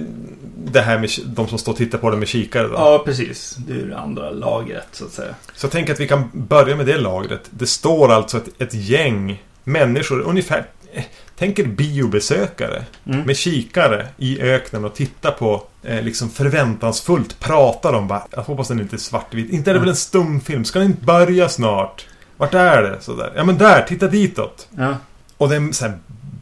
det 0.66 0.80
här 0.80 0.98
med 0.98 1.10
de 1.24 1.48
som 1.48 1.58
står 1.58 1.72
och 1.72 1.78
tittar 1.78 1.98
på 1.98 2.10
den 2.10 2.18
med 2.18 2.28
kikare 2.28 2.66
då? 2.68 2.74
ja, 2.74 3.02
precis. 3.04 3.56
Det 3.66 3.72
är 3.80 3.86
det 3.86 3.98
andra 3.98 4.30
lagret 4.30 4.86
så 4.92 5.04
att 5.04 5.12
säga. 5.12 5.34
Så 5.54 5.64
jag 5.66 5.72
tänker 5.72 5.92
att 5.92 6.00
vi 6.00 6.08
kan 6.08 6.30
börja 6.32 6.76
med 6.76 6.86
det 6.86 6.98
lagret. 6.98 7.40
Det 7.50 7.66
står 7.66 8.12
alltså 8.12 8.36
ett, 8.36 8.48
ett 8.62 8.74
gäng 8.74 9.42
människor, 9.64 10.20
ungefär... 10.20 10.66
eh, 10.92 11.04
Tänk 11.38 11.58
er 11.58 11.64
biobesökare 11.64 12.82
Mm. 13.06 13.20
med 13.26 13.36
kikare 13.36 14.06
i 14.16 14.40
öknen 14.40 14.84
och 14.84 14.94
tittar 14.94 15.30
på 15.30 15.62
eh, 15.82 16.02
liksom 16.02 16.30
förväntansfullt 16.30 17.40
pratar 17.40 17.92
om 17.92 18.08
bara, 18.08 18.26
jag 18.30 18.42
hoppas 18.42 18.68
den 18.68 18.80
inte 18.80 18.96
är 18.96 18.98
svartvit. 18.98 19.50
Inte 19.52 19.70
är 19.70 19.74
det 19.74 19.80
väl 19.80 19.88
en 19.88 19.96
stumfilm? 19.96 20.64
Ska 20.64 20.78
den 20.78 20.88
inte 20.88 21.04
börja 21.04 21.48
snart? 21.48 22.06
Vart 22.36 22.54
är 22.54 22.82
det? 22.82 23.00
Sådär. 23.00 23.32
Ja 23.36 23.44
men 23.44 23.58
där, 23.58 23.82
titta 23.82 24.06
ditåt. 24.08 24.68
Ja, 24.76 24.96
Och 25.36 25.48
det 25.48 25.56
är 25.56 25.72
så 25.72 25.84
här 25.84 25.98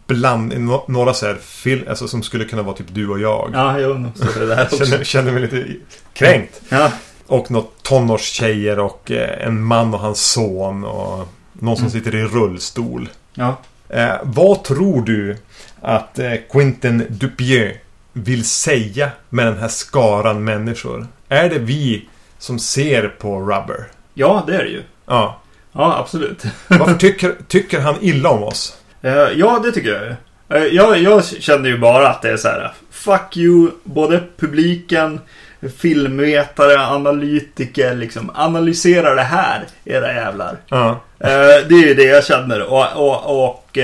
bland, 0.07 0.55
några 0.89 1.15
så 1.15 1.27
här 1.27 1.35
film, 1.43 1.85
alltså 1.89 2.09
som 2.09 2.23
skulle 2.23 2.45
kunna 2.45 2.63
vara 2.63 2.77
typ 2.77 2.87
du 2.95 3.09
och 3.09 3.21
jag. 3.21 3.51
ja 3.55 3.79
jo, 3.79 4.05
så 4.15 4.39
det 4.39 4.47
där 4.47 4.65
också. 4.65 4.85
känner, 4.87 5.05
känner 5.05 5.33
mig 5.33 5.43
lite 5.43 5.67
kränkt. 6.13 6.61
Ja, 6.69 6.93
Och 7.27 7.51
något 7.51 7.83
tonårstjejer 7.83 8.79
och 8.79 9.11
eh, 9.11 9.47
en 9.47 9.63
man 9.63 9.95
och 9.95 10.01
hans 10.01 10.21
son 10.33 10.85
och 10.85 11.29
någon 11.53 11.77
som 11.77 11.87
Mm. 11.87 11.91
sitter 11.91 12.15
i 12.15 12.25
rullstol. 12.25 13.09
ja. 13.35 13.57
Eh, 13.89 14.15
vad 14.23 14.65
tror 14.65 15.03
du 15.03 15.37
att 15.81 16.19
eh, 16.19 16.33
Quentin 16.53 17.07
Dupieux 17.11 17.77
vill 18.13 18.45
säga 18.45 19.11
med 19.29 19.47
den 19.47 19.59
här 19.59 19.69
skaran 19.69 20.45
människor? 20.45 21.07
Är 21.29 21.49
det 21.51 21.59
vi 21.59 22.09
som 22.39 22.59
ser 22.59 23.09
på 23.09 23.41
Rubber? 23.41 23.87
ja, 24.15 24.45
det 24.47 24.55
är 24.57 24.63
det 24.65 24.71
ju. 24.71 24.83
Ja. 25.07 25.39
Ja, 25.73 25.99
absolut. 25.99 26.45
Varför 26.69 26.95
tycker, 26.95 27.35
tycker 27.49 27.81
han 27.81 27.95
illa 28.01 28.31
om 28.31 28.43
oss? 28.43 28.77
Eh, 29.03 29.13
ja, 29.13 29.61
det 29.65 29.73
tycker 29.73 29.91
jag. 29.91 30.17
Eh, 30.59 30.67
jag, 30.67 30.99
jag 30.99 31.25
kände 31.25 31.69
ju 31.69 31.79
bara 31.79 32.09
att 32.09 32.23
det 32.23 32.31
är 32.31 32.37
så 32.37 32.49
här. 32.49 32.73
Fuck 32.91 33.37
you, 33.37 33.71
både 33.85 34.23
publiken, 34.39 35.21
filmvetare, 35.79 36.87
analytiker, 36.87 37.95
liksom. 37.95 38.31
Analysera 38.35 39.15
det 39.15 39.23
här, 39.23 39.65
era 39.85 40.15
jävlar. 40.15 40.57
Ja. 40.69 40.91
Eh, 41.19 41.67
det 41.69 41.75
är 41.75 41.87
ju 41.87 41.95
det 41.95 42.05
jag 42.05 42.25
känner. 42.25 42.63
Och, 42.63 42.87
och, 42.97 43.45
och 43.45 43.79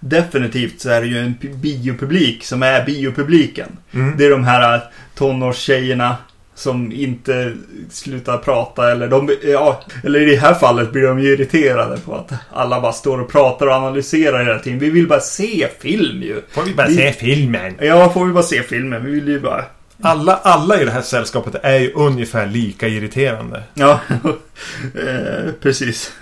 definitivt 0.00 0.80
så 0.80 0.90
är 0.90 1.00
det 1.00 1.06
ju 1.06 1.18
en 1.18 1.34
biopublik 1.60 2.44
som 2.44 2.62
är 2.62 2.84
biopubliken. 2.86 3.76
Mm. 3.92 4.16
Det 4.16 4.26
är 4.26 4.30
de 4.30 4.44
här 4.44 4.80
tonårstjejerna 5.14 6.16
som 6.58 6.92
inte 6.92 7.54
slutar 7.90 8.38
prata 8.38 8.92
eller 8.92 9.08
de, 9.08 9.30
ja, 9.44 9.82
eller 10.04 10.20
i 10.20 10.30
det 10.30 10.36
här 10.36 10.54
fallet 10.54 10.92
blir 10.92 11.02
de 11.02 11.20
ju 11.20 11.32
irriterade 11.32 11.96
på 12.00 12.14
att 12.14 12.32
alla 12.52 12.80
bara 12.80 12.92
står 12.92 13.20
och 13.20 13.30
pratar 13.32 13.66
och 13.66 13.72
analyserar 13.74 14.44
hela 14.44 14.58
tiden. 14.58 14.78
Vi 14.78 14.90
vill 14.90 15.08
bara 15.08 15.20
se 15.20 15.68
film 15.80 16.22
ju. 16.22 16.42
Får 16.50 16.62
vi 16.62 16.74
bara 16.74 16.86
Vi- 16.86 16.96
se 16.96 17.12
filmen? 17.12 17.74
Ja, 17.80 18.10
får 18.10 18.24
vi 18.26 18.32
bara 18.32 18.42
se 18.42 18.62
filmen. 18.62 19.04
Vi 19.04 19.10
vill 19.10 19.28
ju 19.28 19.40
bara... 19.40 19.64
Alla, 20.02 20.36
alla 20.36 20.80
i 20.80 20.84
det 20.84 20.90
här 20.90 21.02
sällskapet 21.02 21.54
är 21.62 21.78
ju 21.78 21.92
ungefär 21.92 22.46
lika 22.46 22.88
irriterande. 22.88 23.62
Ja, 23.74 24.00
eh, 24.94 25.52
precis. 25.62 26.12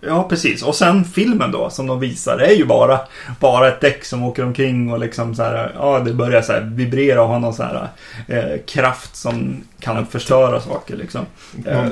Ja, 0.00 0.28
precis. 0.28 0.62
Och 0.62 0.74
sen 0.74 1.04
filmen 1.04 1.52
då, 1.52 1.70
som 1.70 1.86
de 1.86 2.00
visar, 2.00 2.38
är 2.38 2.54
ju 2.54 2.64
bara, 2.64 3.00
bara 3.40 3.68
ett 3.68 3.80
däck 3.80 4.04
som 4.04 4.22
åker 4.22 4.44
omkring 4.44 4.92
och 4.92 4.98
liksom 4.98 5.34
så 5.34 5.42
här, 5.42 5.72
ja, 5.78 6.00
det 6.00 6.12
börjar 6.12 6.42
så 6.42 6.52
här 6.52 6.60
vibrera 6.60 7.22
och 7.22 7.28
ha 7.28 7.38
någon 7.38 7.54
så 7.54 7.62
här 7.62 7.88
eh, 8.28 8.60
kraft 8.66 9.16
som 9.16 9.64
kan 9.80 10.06
förstöra 10.06 10.60
saker 10.60 10.96
liksom. 10.96 11.26
Eh, 11.66 11.86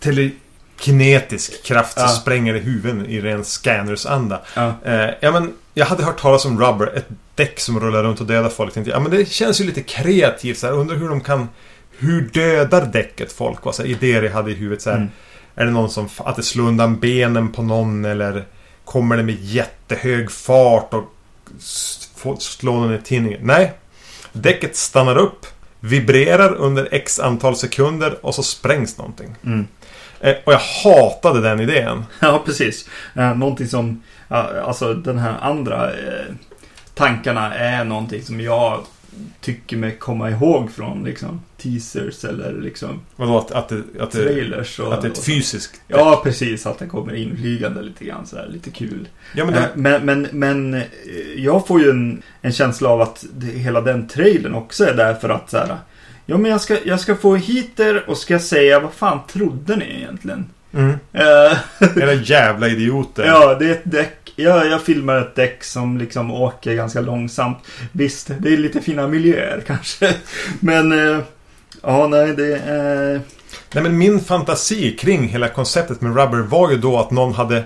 telekinetisk 0.00 1.64
kraft 1.64 1.98
som 2.00 2.08
spränger 2.08 2.54
i 2.54 2.58
huvuden 2.58 3.06
i 3.06 3.20
ren 3.20 3.44
scanners-anda. 3.44 4.40
ja. 4.54 4.74
Eh, 4.84 5.10
ja, 5.20 5.32
men 5.32 5.52
jag 5.74 5.86
hade 5.86 6.04
hört 6.04 6.20
talas 6.20 6.44
om 6.44 6.60
Rubber, 6.60 6.96
ett 6.96 7.08
däck 7.34 7.60
som 7.60 7.80
rullar 7.80 8.02
runt 8.02 8.20
och 8.20 8.26
dödar 8.26 8.48
folk. 8.48 8.74
Tänkte, 8.74 8.90
ja, 8.90 9.00
men 9.00 9.10
det 9.10 9.28
känns 9.28 9.60
ju 9.60 9.64
lite 9.64 9.82
kreativt. 9.82 10.58
Så 10.58 10.66
här. 10.66 10.74
Undrar 10.74 10.96
hur 10.96 11.08
de 11.08 11.20
kan... 11.20 11.48
Hur 11.98 12.20
dödar 12.32 12.86
däcket 12.86 13.32
folk? 13.32 13.64
Vad 13.64 13.74
så 13.74 13.84
idéer 13.84 14.22
jag 14.22 14.32
hade 14.32 14.50
i 14.50 14.54
huvudet. 14.54 14.82
Så 14.82 14.90
här. 14.90 14.96
Mm. 14.96 15.08
Är 15.54 15.64
det 15.64 15.70
någon 15.70 15.90
som... 15.90 16.08
Att 16.16 16.36
det 16.36 16.42
slår 16.42 16.64
undan 16.68 17.00
benen 17.00 17.52
på 17.52 17.62
någon 17.62 18.04
eller... 18.04 18.44
Kommer 18.84 19.16
det 19.16 19.22
med 19.22 19.40
jättehög 19.40 20.30
fart 20.30 20.94
och 20.94 21.04
slår 22.38 22.72
någon 22.72 22.94
i 22.94 22.98
tinningen? 22.98 23.40
Nej. 23.42 23.72
Däcket 24.32 24.76
stannar 24.76 25.16
upp, 25.16 25.46
vibrerar 25.80 26.54
under 26.54 26.88
x 26.92 27.20
antal 27.20 27.56
sekunder 27.56 28.26
och 28.26 28.34
så 28.34 28.42
sprängs 28.42 28.98
någonting. 28.98 29.34
Mm. 29.44 29.66
Eh, 30.20 30.34
och 30.44 30.52
jag 30.52 30.60
hatade 30.84 31.40
den 31.40 31.60
idén. 31.60 32.04
Ja, 32.20 32.42
precis. 32.46 32.88
Eh, 33.14 33.36
någonting 33.36 33.68
som, 33.68 34.02
alltså 34.28 34.94
den 34.94 35.18
här 35.18 35.36
andra 35.40 35.90
eh, 35.90 36.34
tankarna 36.94 37.54
är 37.54 37.84
någonting 37.84 38.22
som 38.22 38.40
jag 38.40 38.80
tycker 39.40 39.76
mig 39.76 39.96
komma 39.98 40.30
ihåg 40.30 40.70
från 40.70 41.04
liksom 41.04 41.40
teasers 41.56 42.24
eller 42.24 42.52
liksom 42.52 43.00
Vadå 43.16 43.38
att, 43.38 43.50
att, 43.50 43.68
det, 43.68 43.82
att, 44.00 44.10
trailers. 44.10 44.80
Och, 44.80 44.94
att 44.94 45.02
det 45.02 45.08
är 45.08 45.12
ett 45.12 45.24
fysiskt 45.24 45.80
Ja, 45.88 46.20
precis. 46.24 46.66
Att 46.66 46.78
den 46.78 46.88
kommer 46.88 47.14
inflygande 47.14 47.82
lite 47.82 48.04
grann 48.04 48.26
sådär, 48.26 48.48
lite 48.52 48.70
kul. 48.70 49.08
Ja, 49.34 49.44
men 49.44 49.54
Eh, 49.54 49.60
det, 49.60 49.70
Men, 49.74 50.06
men, 50.06 50.28
men 50.32 50.74
eh, 50.74 50.82
jag 51.36 51.66
får 51.66 51.80
ju 51.80 51.90
en, 51.90 52.22
en 52.40 52.52
känsla 52.52 52.88
av 52.88 53.00
att 53.00 53.24
det, 53.32 53.46
hela 53.46 53.80
den 53.80 54.08
trailern 54.08 54.54
också 54.54 54.84
är 54.84 54.94
där 54.94 55.14
för 55.14 55.28
att 55.28 55.50
så 55.50 55.56
här, 55.56 55.76
Ja 56.26 56.38
men 56.38 56.50
jag 56.50 56.60
ska, 56.60 56.78
jag 56.84 57.00
ska 57.00 57.16
få 57.16 57.36
hit 57.36 57.80
er 57.80 58.04
och 58.06 58.18
ska 58.18 58.38
säga 58.38 58.80
vad 58.80 58.92
fan 58.92 59.18
trodde 59.26 59.76
ni 59.76 59.84
egentligen? 59.84 60.46
Mm, 60.74 60.98
Eh, 61.12 61.58
era 62.02 62.12
jävla 62.12 62.68
idioter. 62.68 63.24
ja, 63.24 63.54
det 63.54 63.66
är 63.66 63.72
ett 63.72 63.82
däck. 63.84 64.32
Ja, 64.36 64.64
jag 64.64 64.82
filmar 64.82 65.16
ett 65.18 65.34
däck 65.34 65.64
som 65.64 65.98
liksom 65.98 66.30
åker 66.30 66.74
ganska 66.74 67.00
långsamt. 67.00 67.58
Visst, 67.92 68.30
det 68.38 68.52
är 68.52 68.56
lite 68.56 68.80
fina 68.80 69.08
miljöer 69.08 69.62
kanske. 69.66 70.14
Men, 70.60 70.92
eh, 70.92 71.18
ja 71.82 72.06
nej 72.06 72.36
det 72.36 72.56
är... 72.56 73.20
Nej, 73.72 73.82
men 73.82 73.98
min 73.98 74.20
fantasi 74.20 74.96
kring 74.96 75.28
hela 75.28 75.48
konceptet 75.48 76.00
med 76.00 76.16
Rubber 76.16 76.38
var 76.38 76.70
ju 76.70 76.76
då 76.76 76.98
att 76.98 77.10
någon 77.10 77.34
hade 77.34 77.64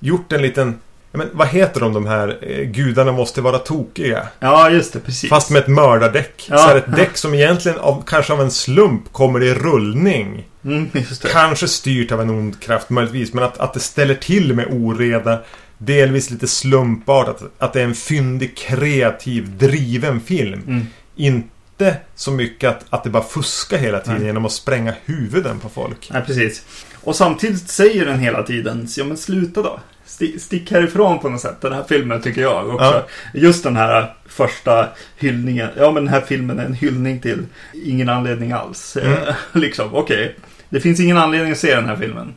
gjort 0.00 0.32
en 0.32 0.42
liten... 0.42 0.78
Men, 1.18 1.28
vad 1.32 1.48
heter 1.48 1.80
de, 1.80 1.92
de 1.92 2.06
här 2.06 2.38
eh, 2.42 2.64
gudarna 2.64 3.12
måste 3.12 3.40
vara 3.40 3.58
tokiga? 3.58 4.28
Ja, 4.40 4.70
just 4.70 4.92
det, 4.92 5.00
precis. 5.00 5.30
Fast 5.30 5.50
med 5.50 5.62
ett 5.62 5.68
mördardäck. 5.68 6.46
Ja. 6.50 6.58
Så 6.58 6.62
här 6.62 6.76
ett 6.76 6.96
däck 6.96 7.16
som 7.16 7.34
egentligen 7.34 7.78
av, 7.78 8.02
kanske 8.06 8.32
av 8.32 8.40
en 8.40 8.50
slump 8.50 9.12
kommer 9.12 9.42
i 9.42 9.54
rullning. 9.54 10.44
Mm. 10.64 10.90
Kanske 11.32 11.68
styrt 11.68 12.12
av 12.12 12.20
en 12.20 12.30
ond 12.30 12.60
kraft 12.60 12.90
möjligtvis. 12.90 13.34
Men 13.34 13.44
att, 13.44 13.58
att 13.58 13.74
det 13.74 13.80
ställer 13.80 14.14
till 14.14 14.54
med 14.54 14.66
oreda. 14.70 15.40
Delvis 15.78 16.30
lite 16.30 16.48
slumpartat. 16.48 17.42
Att 17.58 17.72
det 17.72 17.80
är 17.80 17.84
en 17.84 17.94
fyndig, 17.94 18.56
kreativ, 18.56 19.56
driven 19.58 20.20
film. 20.20 20.62
Mm. 20.66 20.86
Inte 21.16 21.96
så 22.14 22.30
mycket 22.30 22.70
att, 22.70 22.84
att 22.90 23.04
det 23.04 23.10
bara 23.10 23.22
fuskar 23.22 23.78
hela 23.78 24.00
tiden 24.00 24.18
Nej. 24.18 24.26
genom 24.26 24.44
att 24.44 24.52
spränga 24.52 24.94
huvuden 25.04 25.58
på 25.60 25.68
folk. 25.68 26.10
Nej, 26.12 26.22
precis. 26.26 26.62
Och 27.04 27.16
samtidigt 27.16 27.70
säger 27.70 28.06
den 28.06 28.18
hela 28.18 28.42
tiden, 28.42 28.88
ja 28.96 29.04
men 29.04 29.16
sluta 29.16 29.62
då. 29.62 29.80
Sti- 30.08 30.38
Stick 30.38 30.70
härifrån 30.70 31.18
på 31.18 31.28
något 31.28 31.40
sätt, 31.40 31.60
den 31.60 31.72
här 31.72 31.84
filmen 31.88 32.22
tycker 32.22 32.40
jag 32.42 32.68
också. 32.68 32.84
Ja. 32.84 33.06
Just 33.34 33.64
den 33.64 33.76
här 33.76 34.14
första 34.28 34.88
hyllningen, 35.16 35.68
ja 35.76 35.90
men 35.90 36.04
den 36.04 36.14
här 36.14 36.20
filmen 36.20 36.58
är 36.58 36.64
en 36.64 36.74
hyllning 36.74 37.20
till 37.20 37.46
ingen 37.84 38.08
anledning 38.08 38.52
alls. 38.52 38.96
Mm. 38.96 39.12
Eh, 39.12 39.34
liksom, 39.52 39.94
okej. 39.94 40.36
Det 40.68 40.80
finns 40.80 41.00
ingen 41.00 41.18
anledning 41.18 41.52
att 41.52 41.58
se 41.58 41.74
den 41.74 41.86
här 41.86 41.96
filmen. 41.96 42.34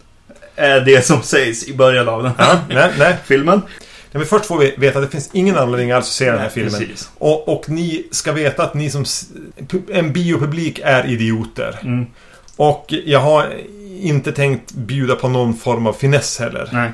Är 0.55 0.81
det 0.81 1.05
som 1.05 1.21
sägs 1.21 1.67
i 1.67 1.73
början 1.73 2.09
av 2.09 2.23
den 2.23 2.31
här 2.37 2.53
Ja, 2.53 2.59
nej, 2.75 2.91
nej. 2.99 3.15
filmen. 3.25 3.61
Nej, 4.13 4.19
men 4.19 4.25
först 4.25 4.45
får 4.45 4.57
vi 4.57 4.75
veta 4.77 4.99
att 4.99 5.05
det 5.05 5.11
finns 5.11 5.29
ingen 5.33 5.57
anledning 5.57 5.91
alls 5.91 6.05
att 6.05 6.11
se 6.13 6.31
den 6.31 6.39
här 6.39 6.49
filmen. 6.49 6.71
Precis. 6.79 7.09
Och, 7.17 7.47
och 7.49 7.69
ni 7.69 8.07
ska 8.11 8.31
veta 8.31 8.63
att 8.63 8.73
ni 8.73 8.89
som... 8.89 9.05
En 9.91 10.13
biopublik 10.13 10.79
är 10.83 11.09
idioter. 11.09 11.79
Mm, 11.83 12.05
Och 12.55 12.85
jag 13.05 13.19
har 13.19 13.53
inte 14.01 14.31
tänkt 14.31 14.71
bjuda 14.71 15.15
på 15.15 15.27
någon 15.27 15.53
form 15.53 15.87
av 15.87 15.93
finess 15.93 16.39
heller. 16.39 16.69
nej. 16.71 16.91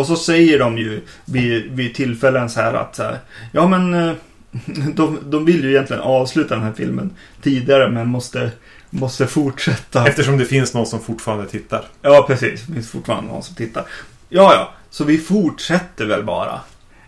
Och 0.00 0.06
så 0.06 0.16
säger 0.16 0.58
de 0.58 0.78
ju 0.78 1.00
vid, 1.24 1.72
vid 1.72 1.94
tillfällen 1.94 2.50
så 2.50 2.60
här 2.60 2.74
att 2.74 2.96
så 2.96 3.02
här, 3.02 3.18
ja 3.52 3.66
men 3.66 3.94
eh, 3.94 4.14
de, 4.94 5.18
de 5.24 5.44
vill 5.44 5.64
ju 5.64 5.70
egentligen 5.70 6.02
avsluta 6.02 6.54
den 6.54 6.64
här 6.64 6.72
filmen 6.72 7.10
tidigare 7.42 7.90
men 7.90 8.08
måste, 8.08 8.50
måste 8.90 9.26
fortsätta. 9.26 10.06
Eftersom 10.06 10.38
det 10.38 10.44
finns 10.44 10.74
någon 10.74 10.86
som 10.86 11.00
fortfarande 11.00 11.46
tittar. 11.46 11.84
Ja, 12.02 12.24
precis. 12.26 12.62
Det 12.66 12.72
finns 12.72 12.90
fortfarande 12.90 13.32
någon 13.32 13.42
som 13.42 13.54
tittar. 13.54 13.84
Ja, 14.28 14.54
ja. 14.54 14.72
Så 14.90 15.04
vi 15.04 15.18
fortsätter 15.18 16.04
väl 16.04 16.24
bara. 16.24 16.60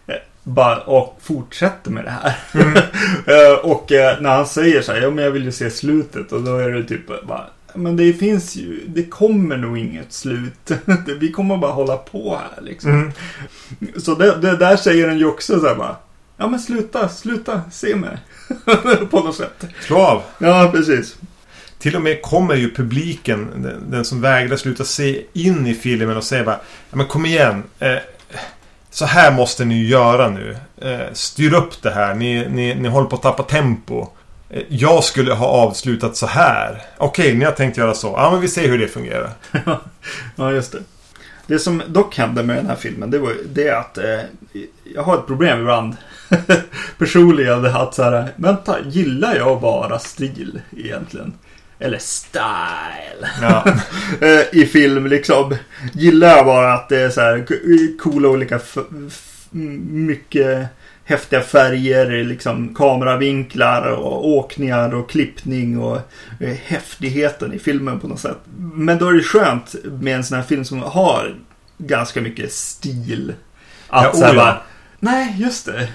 Eh, 0.06 0.14
bara 0.42 0.78
och 0.78 1.18
fortsätter 1.22 1.90
med 1.90 2.04
det 2.04 2.14
här. 2.22 2.34
Eh, 3.26 3.70
och 3.70 3.86
när 3.90 4.36
han 4.36 4.46
säger 4.46 4.82
så 4.82 4.92
här, 4.92 5.00
ja 5.00 5.10
men 5.10 5.24
jag 5.24 5.30
vill 5.30 5.44
ju 5.44 5.52
se 5.52 5.70
slutet. 5.70 6.32
Och 6.32 6.42
då 6.42 6.56
är 6.56 6.70
det 6.70 6.84
typ 6.84 7.26
bara, 7.26 7.46
men 7.74 7.96
det 7.96 8.12
finns 8.12 8.56
ju, 8.56 8.80
det 8.86 9.04
kommer 9.04 9.56
nog 9.56 9.78
inget 9.78 10.12
slut. 10.12 10.70
vi 11.20 11.32
kommer 11.32 11.56
bara 11.56 11.72
hålla 11.72 11.96
på 11.96 12.36
här 12.36 12.62
liksom. 12.62 12.90
Mm. 12.90 13.12
Så 13.96 14.14
det, 14.14 14.36
det 14.36 14.56
där 14.56 14.76
säger 14.76 15.08
den 15.08 15.18
ju 15.18 15.24
också 15.24 15.60
så 15.60 15.66
här 15.66 15.74
bara, 15.74 15.96
ja 16.36 16.48
men 16.48 16.60
sluta, 16.60 17.08
sluta, 17.08 17.62
se 17.72 17.96
mig. 17.96 18.18
På 19.10 19.20
något 19.20 19.36
sätt. 19.36 19.64
Slå 19.80 19.98
av. 19.98 20.22
Ja, 20.38 20.70
precis. 20.74 21.16
Till 21.78 21.96
och 21.96 22.02
med 22.02 22.22
kommer 22.22 22.54
ju 22.54 22.74
publiken, 22.74 23.48
den, 23.56 23.90
den 23.90 24.04
som 24.04 24.20
vägrar 24.20 24.56
sluta 24.56 24.84
se 24.84 25.22
in 25.32 25.66
i 25.66 25.74
filmen 25.74 26.16
och 26.16 26.24
säger 26.24 26.44
bara 26.44 26.60
ja, 26.90 26.96
men 26.96 27.06
kom 27.06 27.26
igen. 27.26 27.62
Eh, 27.78 27.96
så 28.90 29.04
här 29.04 29.32
måste 29.32 29.64
ni 29.64 29.86
göra 29.86 30.28
nu. 30.28 30.56
Eh, 30.80 31.12
styr 31.12 31.54
upp 31.54 31.82
det 31.82 31.90
här. 31.90 32.14
Ni, 32.14 32.48
ni, 32.48 32.74
ni 32.74 32.88
håller 32.88 33.08
på 33.08 33.16
att 33.16 33.22
tappa 33.22 33.42
tempo. 33.42 34.08
Eh, 34.52 34.62
jag 34.68 35.04
skulle 35.04 35.32
ha 35.32 35.46
avslutat 35.46 36.16
så 36.16 36.26
här. 36.26 36.82
Okej, 36.98 37.34
ni 37.34 37.44
har 37.44 37.52
tänkt 37.52 37.76
göra 37.76 37.94
så. 37.94 38.14
Ja, 38.16 38.30
men 38.30 38.40
vi 38.40 38.48
ser 38.48 38.68
hur 38.68 38.78
det 38.78 38.88
fungerar. 38.88 39.30
Ja, 40.36 40.52
just 40.52 40.72
det. 40.72 40.78
Det 41.46 41.58
som 41.58 41.82
dock 41.86 42.18
hände 42.18 42.42
med 42.42 42.56
den 42.56 42.66
här 42.66 42.76
filmen, 42.76 43.10
det 43.10 43.18
var 43.18 43.32
det 43.54 43.70
att 43.70 43.98
eh, 43.98 44.20
jag 44.94 45.02
har 45.02 45.18
ett 45.18 45.26
problem 45.26 45.60
ibland. 45.60 45.96
Personligen, 46.98 47.66
att 47.66 47.94
så 47.94 48.02
här, 48.02 48.28
vänta, 48.36 48.76
gillar 48.86 49.34
jag 49.34 49.60
bara 49.60 49.98
stil 49.98 50.60
egentligen? 50.76 51.32
Eller 51.78 51.98
style. 51.98 53.30
Ja. 53.42 53.64
Eh, 54.20 54.44
I 54.52 54.66
film 54.66 55.06
liksom. 55.06 55.56
Gillar 55.92 56.28
jag 56.28 56.46
bara 56.46 56.74
att 56.74 56.88
det 56.88 57.00
är 57.00 57.10
så 57.10 57.20
här 57.20 57.46
coola 57.98 58.28
olika, 58.28 58.60
mycket 59.50 60.68
häftiga 61.12 61.40
färger, 61.40 62.24
liksom 62.24 62.74
kameravinklar 62.74 63.90
och 63.92 64.28
åkningar 64.28 64.94
och 64.94 65.10
klippning 65.10 65.78
och 65.80 65.96
eh, 66.40 66.54
häftigheten 66.66 67.52
i 67.52 67.58
filmen 67.58 68.00
på 68.00 68.08
något 68.08 68.20
sätt. 68.20 68.38
Men 68.74 68.98
då 68.98 69.08
är 69.08 69.12
det 69.12 69.22
skönt 69.22 69.74
med 69.84 70.16
en 70.16 70.24
sån 70.24 70.36
här 70.36 70.44
film 70.44 70.64
som 70.64 70.82
har 70.82 71.34
ganska 71.78 72.20
mycket 72.20 72.52
stil. 72.52 73.34
Att 73.88 74.04
Ja, 74.04 74.10
oh 74.12 74.20
ja. 74.28 74.34
bara, 74.34 74.60
nej 75.00 75.34
just 75.38 75.66
det. 75.66 75.88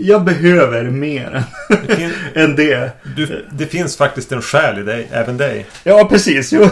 Jag 0.00 0.24
behöver 0.24 0.84
mer 0.84 1.44
Det, 1.68 2.10
än 2.40 2.56
det. 2.56 2.90
du, 3.16 3.46
det 3.52 3.66
finns 3.66 3.96
faktiskt 3.96 4.32
en 4.32 4.42
själ 4.42 4.78
i 4.78 4.82
dig, 4.82 5.08
även 5.12 5.36
dig. 5.36 5.66
Ja, 5.84 6.04
precis. 6.10 6.52
Jo, 6.52 6.68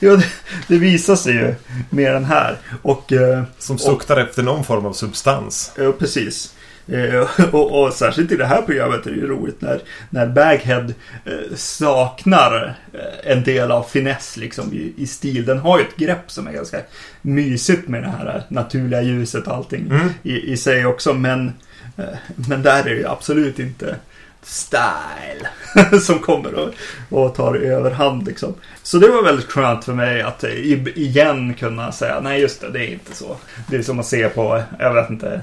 jo, 0.00 0.16
det, 0.16 0.26
det 0.68 0.78
visar 0.78 1.16
sig 1.16 1.32
ju 1.34 1.54
med 1.90 2.14
den 2.14 2.24
här. 2.24 2.56
Och, 2.82 3.12
eh, 3.12 3.42
Som 3.58 3.78
suktar 3.78 4.16
efter 4.16 4.42
någon 4.42 4.64
form 4.64 4.86
av 4.86 4.92
substans. 4.92 5.72
ja, 5.78 5.92
precis. 5.92 6.54
Eh, 6.88 7.28
och, 7.54 7.82
och 7.82 7.92
särskilt 7.92 8.32
i 8.32 8.36
det 8.36 8.46
här 8.46 8.62
programmet 8.62 9.06
är 9.06 9.10
det 9.10 9.16
ju 9.16 9.26
roligt 9.26 9.60
när, 9.60 9.80
när 10.10 10.26
Baghead 10.26 10.84
eh, 11.24 11.56
saknar 11.56 12.74
eh, 12.92 13.32
en 13.32 13.44
del 13.44 13.70
av 13.70 13.82
finess 13.82 14.36
liksom 14.36 14.72
i, 14.72 14.92
i 14.96 15.06
stil. 15.06 15.44
Den 15.44 15.58
har 15.58 15.78
ju 15.78 15.84
ett 15.84 15.96
grepp 15.96 16.30
som 16.30 16.46
är 16.46 16.52
ganska 16.52 16.78
mysigt 17.22 17.88
med 17.88 18.02
det 18.02 18.08
här 18.08 18.42
naturliga 18.48 19.02
ljuset 19.02 19.46
och 19.46 19.54
allting 19.54 19.86
Mm. 19.90 20.08
i, 20.22 20.52
i 20.52 20.56
sig 20.56 20.86
också. 20.86 21.14
Men, 21.14 21.52
eh, 21.96 22.04
men 22.48 22.62
där 22.62 22.80
är 22.80 22.84
det 22.84 22.96
ju 22.96 23.06
absolut 23.06 23.58
inte 23.58 23.96
style 24.42 25.48
som 26.00 26.18
kommer 26.18 26.54
och, 26.54 26.74
och 27.10 27.34
tar 27.34 27.54
överhand 27.54 28.26
liksom. 28.26 28.54
Så 28.82 28.98
det 28.98 29.08
var 29.08 29.22
väldigt 29.22 29.50
skönt 29.50 29.84
för 29.84 29.92
mig 29.92 30.22
att 30.22 30.44
eh, 30.44 30.50
igen 30.98 31.54
kunna 31.54 31.92
säga 31.92 32.20
nej 32.20 32.40
just 32.40 32.60
det, 32.60 32.70
det 32.70 32.86
är 32.86 32.92
inte 32.92 33.16
så. 33.16 33.36
Det 33.70 33.76
är 33.76 33.82
som 33.82 34.00
att 34.00 34.06
se 34.06 34.28
på, 34.28 34.62
jag 34.78 34.94
vet 34.94 35.10
inte, 35.10 35.32
eh, 35.34 35.40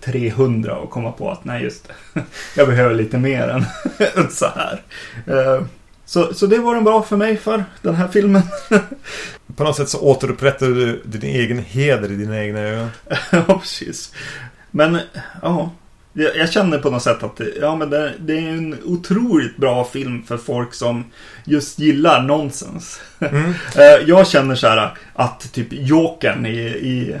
300 0.00 0.76
och 0.76 0.90
komma 0.90 1.12
på 1.12 1.30
att 1.30 1.44
nej 1.44 1.62
just 1.62 1.88
det, 2.12 2.22
jag 2.56 2.68
behöver 2.68 2.94
lite 2.94 3.18
mer 3.18 3.48
än, 3.48 3.64
så 4.30 4.46
här. 4.46 4.82
Eh, 5.26 5.62
Så, 6.08 6.34
så 6.34 6.46
det 6.46 6.58
var 6.58 6.74
den 6.74 6.84
bra 6.84 7.02
för 7.02 7.16
mig 7.16 7.36
för 7.36 7.64
den 7.82 7.94
här 7.94 8.08
filmen. 8.08 8.42
På 9.56 9.64
något 9.64 9.76
sätt 9.76 9.88
så 9.88 10.00
återupprättar 10.00 10.66
du 10.66 11.02
din 11.04 11.22
egen 11.22 11.58
heder 11.58 12.12
i 12.12 12.16
dina 12.16 12.44
egna 12.44 12.60
ögon. 12.60 12.88
ja, 13.30 13.58
precis. 13.60 14.12
Men, 14.70 14.98
ja. 15.42 15.70
Jag, 16.12 16.36
jag 16.36 16.52
känner 16.52 16.78
på 16.78 16.90
något 16.90 17.02
sätt 17.02 17.22
att 17.22 17.40
ja, 17.60 17.76
men 17.76 17.90
det, 17.90 18.14
det, 18.18 18.38
är 18.38 18.48
en 18.48 18.76
otroligt 18.84 19.56
bra 19.56 19.84
film 19.84 20.22
för 20.22 20.36
folk 20.36 20.74
som 20.74 21.04
just 21.44 21.78
gillar 21.78 22.22
nonsens. 22.22 23.00
Mm. 23.18 23.54
Eh, 23.76 24.06
jag 24.06 24.26
känner 24.26 24.54
så 24.54 24.66
här 24.66 24.94
att 25.14 25.52
typ 25.52 25.68
Jokern 25.70 26.46
i, 26.46 26.58
i 26.66 27.16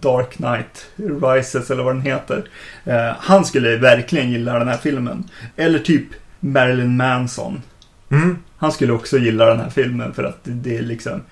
Dark 0.00 0.30
Knight 0.36 0.86
Rises 1.22 1.70
eller 1.70 1.82
vad 1.82 1.94
den 1.94 2.02
heter. 2.02 2.44
Eh, 2.84 3.12
han 3.18 3.44
skulle 3.44 3.76
verkligen 3.76 4.30
gilla 4.30 4.58
den 4.58 4.68
här 4.68 4.76
filmen. 4.76 5.24
Eller 5.56 5.78
typ 5.78 6.06
Marilyn 6.40 6.96
Manson. 6.96 7.62
Mm. 8.10 8.38
Han 8.56 8.72
skulle 8.72 8.92
också 8.92 9.18
gilla 9.18 9.44
den 9.44 9.60
här 9.60 9.70
filmen 9.70 10.14
för 10.14 10.24
att 10.24 10.38
det 10.42 10.82
liksom 10.82 11.22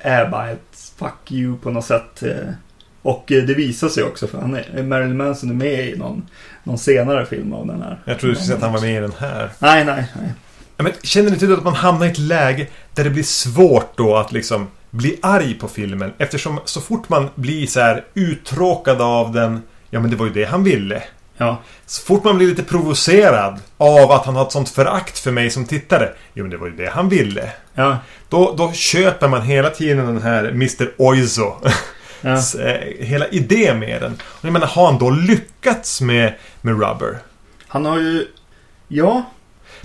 är 0.00 0.28
bara 0.28 0.50
ett 0.50 0.92
fuck 0.98 1.32
you 1.32 1.58
på 1.58 1.70
något 1.70 1.84
sätt. 1.84 2.22
eh. 2.22 2.48
Och 3.02 3.32
eh, 3.32 3.42
det 3.44 3.54
visar 3.54 3.88
sig 3.88 4.04
också 4.04 4.26
för 4.26 4.40
han 4.40 4.54
är, 4.54 4.82
Marilyn 4.82 5.16
Manson 5.16 5.50
är 5.50 5.54
med 5.54 5.88
i 5.88 5.96
någon, 5.96 6.26
någon 6.64 6.78
senare 6.78 7.26
film 7.26 7.52
av 7.52 7.66
den 7.66 7.82
här. 7.82 7.98
Jag 8.04 8.18
trodde 8.18 8.34
du 8.34 8.36
skulle 8.36 8.46
säga 8.46 8.56
att 8.56 8.62
han 8.62 8.72
var 8.72 8.80
med 8.80 8.96
i 8.96 9.00
den 9.00 9.12
här. 9.18 9.50
Nej, 9.58 9.84
nej, 9.84 10.12
nej. 10.16 10.32
Men 10.76 10.92
känner 11.02 11.30
ni 11.30 11.34
inte 11.34 11.54
att 11.54 11.64
man 11.64 11.74
hamnar 11.74 12.06
i 12.06 12.10
ett 12.10 12.18
läge 12.18 12.66
där 12.94 13.04
det 13.04 13.10
blir 13.10 13.22
svårt 13.22 13.96
då 13.96 14.16
att 14.16 14.32
liksom 14.32 14.66
bli 14.96 15.18
arg 15.22 15.54
på 15.54 15.68
filmen? 15.68 16.12
Eftersom 16.18 16.60
så 16.64 16.80
fort 16.80 17.08
man 17.08 17.28
blir 17.34 17.66
så 17.66 17.80
här 17.80 18.04
uttråkad 18.14 19.00
av 19.00 19.32
den 19.32 19.62
Ja 19.90 20.00
men 20.00 20.10
det 20.10 20.16
var 20.16 20.26
ju 20.26 20.32
det 20.32 20.44
han 20.44 20.64
ville. 20.64 21.02
Ja, 21.36 21.62
Så 21.86 22.02
fort 22.02 22.24
man 22.24 22.36
blir 22.36 22.46
lite 22.46 22.62
provocerad 22.62 23.60
av 23.76 24.10
att 24.12 24.26
han 24.26 24.36
har 24.36 24.46
ett 24.46 24.52
sånt 24.52 24.68
förakt 24.68 25.18
för 25.18 25.30
mig 25.32 25.50
som 25.50 25.64
tittare. 25.64 26.12
Jo 26.34 26.44
men 26.44 26.50
det 26.50 26.56
var 26.56 26.66
ju 26.66 26.76
det 26.76 26.90
han 26.90 27.08
ville. 27.08 27.50
ja, 27.74 27.98
Då, 28.28 28.54
då 28.58 28.72
köper 28.72 29.28
man 29.28 29.42
hela 29.42 29.70
tiden 29.70 30.06
den 30.06 30.22
här 30.22 30.44
Mr. 30.48 30.92
Oizo. 30.96 31.52
ja. 32.20 32.30
eh, 32.60 33.06
hela 33.06 33.28
idé 33.28 33.74
med 33.74 34.02
den. 34.02 34.12
Och 34.22 34.44
jag 34.44 34.52
menar, 34.52 34.66
har 34.66 34.86
han 34.86 34.98
då 34.98 35.10
lyckats 35.10 36.00
med, 36.00 36.34
med 36.60 36.74
Rubber? 36.80 37.18
Han 37.68 37.84
har 37.84 37.98
ju... 37.98 38.26
Ja, 38.88 39.22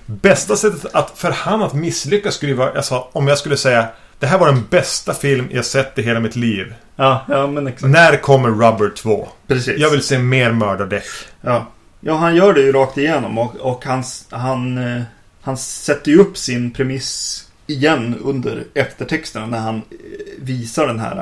Bästa 0.06 0.56
sättet 0.56 0.96
att, 0.96 1.14
för 1.16 1.32
han 1.32 1.62
att 1.62 1.74
misslyckas 1.74 2.36
skulle 2.36 2.52
ju 2.52 2.58
vara, 2.58 2.72
alltså, 2.72 3.08
om 3.12 3.28
jag 3.28 3.38
skulle 3.38 3.58
säga 3.58 3.88
Det 4.22 4.28
här 4.28 4.38
var 4.38 4.48
den 4.48 4.64
bästa 4.70 5.14
film 5.14 5.48
jag 5.52 5.66
sett 5.66 6.00
i 6.00 6.02
hela 6.02 6.20
mitt 6.20 6.36
liv. 6.36 6.74
ja, 6.96 7.26
ja 7.30 7.48
men 7.48 7.68
exakt. 7.68 7.92
När 7.92 8.18
kommer 8.18 8.50
Rubber 8.50 8.90
2? 8.96 9.28
Precis. 9.48 9.78
Jag 9.78 9.90
vill 9.90 10.02
se 10.04 10.20
mer 10.20 10.52
mördardäck. 10.52 11.04
Ja. 11.42 11.68
ja, 12.00 12.16
han 12.16 12.36
gör 12.36 12.54
det 12.54 12.62
ju 12.62 12.72
rakt 12.72 12.98
igenom 12.98 13.38
och, 13.38 13.56
och 13.56 13.86
han, 13.86 14.04
han, 14.30 14.78
eh, 14.98 15.02
han 15.42 15.58
sätter 15.58 16.12
ju 16.12 16.18
upp 16.20 16.38
sin 16.38 16.72
premiss 16.72 17.44
igen 17.68 18.16
under 18.24 18.64
eftertexterna 18.74 19.46
när 19.46 19.60
han 19.60 19.76
eh, 19.76 19.82
visar 20.42 20.88
den 20.88 21.00
här 21.00 21.18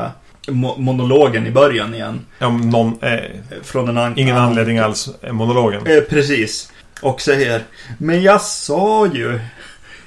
eh, 0.47 0.52
mo- 0.54 0.80
monologen 0.80 1.47
i 1.47 1.52
början 1.52 1.93
igen. 1.93 2.26
Om 2.41 2.70
någon, 2.70 3.04
eh, 3.04 3.20
Från 3.64 3.89
en 3.89 3.97
an- 3.97 4.14
ingen 4.20 4.38
anledning 4.38 4.80
alls, 4.80 5.10
monologen. 5.32 5.88
Eh, 5.88 6.02
precis. 6.10 6.72
Och 7.02 7.22
säger 7.22 7.62
Men 7.97 8.22
jag 8.22 8.41
sa 8.41 9.08
ju 9.08 9.39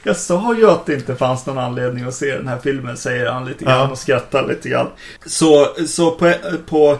Jag 0.04 0.16
sa 0.16 0.54
ju 0.54 0.70
att 0.70 0.86
det 0.86 0.94
inte 0.94 1.14
fanns 1.16 1.46
någon 1.46 1.58
anledning 1.58 2.04
att 2.04 2.14
se 2.14 2.36
den 2.36 2.48
här 2.48 2.58
filmen 2.62 2.96
Säger 2.96 3.26
han 3.30 3.44
lite 3.44 3.64
grann 3.64 3.78
Ja. 3.80 3.90
och 3.90 3.98
skrattar 3.98 4.46
lite 4.48 4.68
grann 4.68 4.86
Så, 5.26 5.68
så 5.86 6.10
på, 6.10 6.32
på 6.66 6.98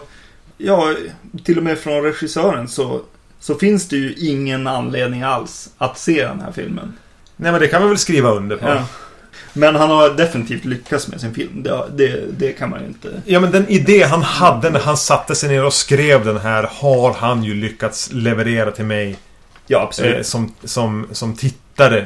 Ja, 0.57 0.93
till 1.43 1.57
och 1.57 1.63
med 1.63 1.77
från 1.79 2.03
regissören 2.03 2.67
så 2.67 3.01
Så 3.39 3.55
finns 3.55 3.87
det 3.87 3.95
ju 3.95 4.13
ingen 4.17 4.67
anledning 4.67 5.23
alls 5.23 5.69
Att 5.77 5.97
se 5.97 6.25
den 6.25 6.41
här 6.41 6.51
filmen 6.51 6.93
Nej 7.35 7.51
men 7.51 7.61
det 7.61 7.67
kan 7.67 7.81
man 7.81 7.89
väl 7.89 7.97
skriva 7.97 8.29
under 8.31 8.55
på. 8.57 8.67
ja. 8.67 8.83
Men 9.53 9.75
han 9.75 9.89
har 9.89 10.09
definitivt 10.09 10.65
lyckats 10.65 11.07
med 11.07 11.21
sin 11.21 11.33
film 11.33 11.63
Det, 11.63 11.83
det, 11.95 12.23
det 12.37 12.51
kan 12.53 12.69
man 12.69 12.79
ju 12.81 12.87
inte 12.87 13.21
Ja 13.25 13.39
men 13.39 13.51
den 13.51 13.67
idé 13.69 14.03
han 14.03 14.21
hade 14.21 14.69
när 14.69 14.79
han 14.79 14.97
satte 14.97 15.35
sig 15.35 15.49
ner 15.49 15.65
och 15.65 15.73
skrev 15.73 16.25
den 16.25 16.37
här 16.37 16.69
har 16.73 17.13
han 17.13 17.43
ju 17.43 17.53
lyckats 17.53 18.09
leverera 18.11 18.71
till 18.71 18.85
mig 18.85 19.17
Ja, 19.67 19.81
absolut 19.81 20.15
eh, 20.17 20.21
som, 20.21 20.53
som, 20.63 21.07
som 21.11 21.35
tittare. 21.73 22.05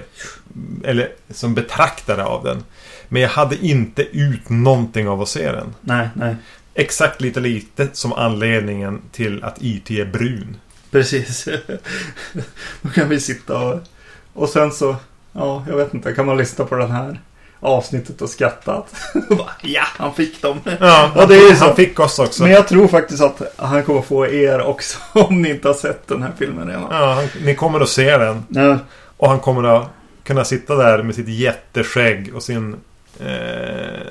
Eller 0.84 1.10
som 1.30 1.54
betraktare 1.54 2.26
av 2.26 2.44
den. 2.44 2.64
Men 3.10 3.22
jag 3.22 3.30
hade 3.30 3.66
inte 3.66 4.02
ut 4.02 4.50
någonting 4.50 5.08
av 5.08 5.22
att 5.22 5.30
se 5.30 5.52
den. 5.52 5.76
Nej, 5.82 6.10
nej 6.14 6.36
Exakt 6.74 7.22
lite 7.22 7.40
lite 7.40 7.88
som 7.94 8.14
anledningen 8.14 9.02
till 9.12 9.44
att 9.44 9.56
IT 9.62 9.92
är 9.92 10.06
brun. 10.06 10.58
Precis. 10.92 11.48
Då 12.82 12.90
kan 12.90 13.10
vi 13.10 13.20
sitta 13.20 13.58
och... 13.58 13.80
Och 14.34 14.50
sen 14.50 14.72
så... 14.72 14.96
Ja, 15.34 15.66
jag 15.70 15.78
vet 15.78 15.94
inte. 15.94 16.14
Kan 16.14 16.26
man 16.26 16.38
lyssna 16.38 16.66
på 16.66 16.76
den 16.76 16.92
här 16.92 17.22
avsnittet 17.60 18.22
och 18.22 18.30
skratta? 18.30 18.84
Bara, 19.30 19.52
ja, 19.62 19.84
han 19.86 20.14
fick 20.14 20.42
dem. 20.42 20.60
Ja, 20.80 21.12
Ja, 21.16 21.26
det 21.26 21.36
är 21.36 21.56
så. 21.56 21.66
han 21.66 21.76
fick 21.76 22.00
oss 22.00 22.20
också. 22.20 22.44
Men 22.44 22.52
jag 22.52 22.68
tror 22.68 22.88
faktiskt 22.88 23.24
att 23.24 23.42
han 23.56 23.84
kommer 23.84 24.02
få 24.02 24.28
er 24.28 24.62
också 24.62 24.98
om 25.14 25.42
ni 25.42 25.50
inte 25.50 25.68
har 25.68 25.76
sett 25.76 26.08
den 26.08 26.24
här 26.24 26.32
filmen 26.38 26.68
redan. 26.68 26.88
Ja, 26.92 27.24
ni 27.42 27.56
kommer 27.56 27.80
att 27.80 27.90
se 27.90 28.18
den. 28.18 28.44
Ja, 28.50 28.80
Och 29.18 29.30
han 29.30 29.40
kommer 29.40 29.64
att 29.64 29.88
kunna 30.24 30.44
sitta 30.46 30.76
där 30.76 31.04
med 31.04 31.16
sitt 31.16 31.28
jätteskägg 31.28 32.36
och 32.36 32.44
sin... 32.44 32.76
Eh, 33.20 34.08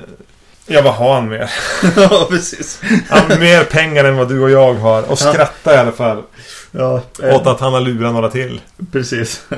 ja, 0.67 0.83
vad 0.83 0.95
har 0.95 1.15
han 1.15 1.29
mer? 1.29 1.51
ja 1.97 2.27
precis. 2.31 2.81
Han 3.09 3.31
har 3.31 3.39
mer 3.39 3.65
pengar 3.65 4.05
än 4.05 4.17
vad 4.17 4.29
du 4.29 4.41
och 4.41 4.51
jag 4.51 4.75
har. 4.75 5.11
Och 5.11 5.19
skratta 5.19 5.75
i 5.75 5.79
alla 5.79 5.93
fall. 5.93 6.23
Ja, 6.71 7.03
Åt 7.23 7.47
att 7.47 7.61
han 7.61 7.73
har 7.73 7.81
lurat 7.81 8.13
några 8.13 8.31
till. 8.31 8.61
Precis. 8.93 9.45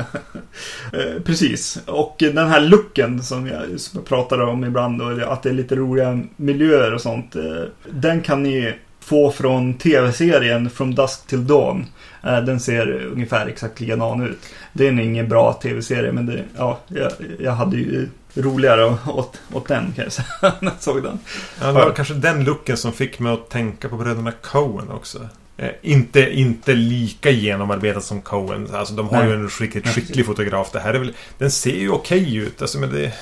Eh, 0.92 1.22
Precis. 1.24 1.78
Och 1.86 2.16
den 2.18 2.48
här 2.48 2.60
looken 2.60 3.22
som 3.22 3.46
jag, 3.46 3.80
som 3.80 3.98
jag 4.00 4.04
pratar 4.06 4.40
om 4.40 4.64
ibland 4.64 5.02
och 5.02 5.32
att 5.32 5.42
det 5.42 5.48
är 5.48 5.52
lite 5.54 5.76
roliga 5.76 6.20
miljöer 6.36 6.94
och 6.94 7.00
sånt. 7.00 7.36
eh, 7.36 7.42
Den 7.90 8.20
kan 8.20 8.42
ni 8.42 8.74
få 9.00 9.30
från 9.32 9.74
tv-serien 9.74 10.70
From 10.70 10.94
Dusk 10.94 11.26
Till 11.26 11.46
Dawn. 11.46 11.86
Eh, 12.24 12.40
Den 12.40 12.60
ser 12.60 13.04
ungefär 13.04 13.46
exakt 13.46 13.80
likadan 13.80 14.22
ut. 14.22 14.38
Det 14.72 14.88
är 14.88 15.00
ingen 15.00 15.28
bra 15.28 15.52
tv-serie 15.52 16.12
men 16.12 16.26
det, 16.26 16.44
ja, 16.56 16.78
jag, 16.88 17.12
jag 17.38 17.52
hade 17.52 17.76
ju 17.76 18.08
roligare 18.34 18.96
åt, 19.06 19.40
åt 19.52 19.68
den 19.68 19.92
kan 19.96 20.04
jag 20.04 20.12
säga 20.12 20.26
när 20.60 20.70
jag 20.72 20.82
såg 20.82 21.02
den. 21.02 21.18
Ja, 21.60 21.66
det 21.66 21.72
var 21.72 21.92
kanske 21.92 22.14
den 22.14 22.44
looken 22.44 22.76
som 22.76 22.92
fick 22.92 23.18
mig 23.18 23.32
att 23.32 23.50
tänka 23.50 23.88
på 23.88 23.96
bröderna 23.96 24.32
Coen 24.32 24.90
också. 24.90 25.28
Eh, 25.56 25.70
inte, 25.82 26.30
inte 26.32 26.74
lika 26.74 27.30
genomarbetat 27.30 28.04
som 28.04 28.20
Coen. 28.20 28.74
Alltså 28.74 28.94
de 28.94 29.08
har 29.08 29.18
Nej. 29.18 29.28
ju 29.28 29.34
en 29.34 29.48
riktigt 29.48 29.88
skicklig 29.88 30.26
fotograf. 30.26 30.70
Det 30.72 30.80
här 30.80 30.94
är 30.94 30.98
väl... 30.98 31.14
Den 31.38 31.50
ser 31.50 31.76
ju 31.76 31.90
okej 31.90 32.36
ut. 32.36 32.62
Alltså, 32.62 32.78
men 32.78 32.92
det... 32.92 33.12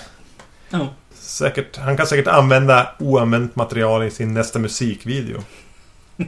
Ja. 0.71 0.89
Säkert, 1.15 1.77
han 1.77 1.97
kan 1.97 2.07
säkert 2.07 2.27
använda 2.27 2.89
oanvänt 2.99 3.57
material 3.57 4.03
i 4.05 4.11
sin 4.11 4.35
nästa 4.35 4.59
musikvideo. 4.59 5.43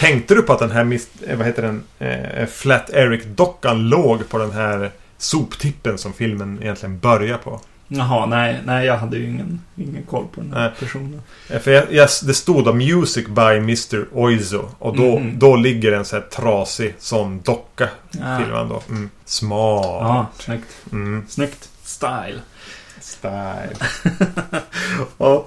Tänkte 0.00 0.34
du 0.34 0.42
på 0.42 0.52
att 0.52 0.58
den 0.58 0.70
här, 0.70 0.98
eh, 1.26 1.36
vad 1.36 1.46
heter 1.46 1.62
den, 1.62 1.82
eh, 1.98 2.46
Flat 2.46 2.90
Eric-dockan 2.90 3.88
låg 3.88 4.28
på 4.28 4.38
den 4.38 4.50
här 4.52 4.90
soptippen 5.18 5.98
som 5.98 6.12
filmen 6.12 6.58
egentligen 6.62 6.98
börjar 6.98 7.38
på? 7.38 7.60
Jaha, 7.88 8.26
nej, 8.26 8.60
nej 8.64 8.86
jag 8.86 8.96
hade 8.96 9.16
ju 9.16 9.24
ingen, 9.24 9.60
ingen 9.76 10.02
koll 10.02 10.24
på 10.34 10.40
den 10.40 10.52
här 10.52 10.60
Nej. 10.60 10.72
personen. 10.78 11.22
Eh, 11.50 11.58
För 11.60 11.70
jag, 11.70 11.92
jag, 11.92 12.08
det 12.22 12.34
stod 12.34 12.64
då 12.64 12.72
Music 12.72 13.26
by 13.26 13.40
Mr. 13.56 14.06
Oizo. 14.12 14.68
Och 14.78 14.96
då, 14.96 15.18
Mhm. 15.18 15.38
då 15.38 15.56
ligger 15.56 15.92
en 15.92 16.04
så 16.04 16.16
här 16.16 16.22
trasig 16.22 16.94
sån 16.98 17.40
docka. 17.40 17.88
Ja. 18.10 18.38
Filmen 18.38 18.68
då. 18.68 18.82
Mm. 18.88 19.10
Smart. 19.24 19.84
Ja, 20.00 20.26
snyggt. 20.38 20.76
Mm. 20.92 21.24
Snyggt. 21.28 21.68
Style. 21.84 22.40
Style. 23.00 23.76
Ja. 25.18 25.46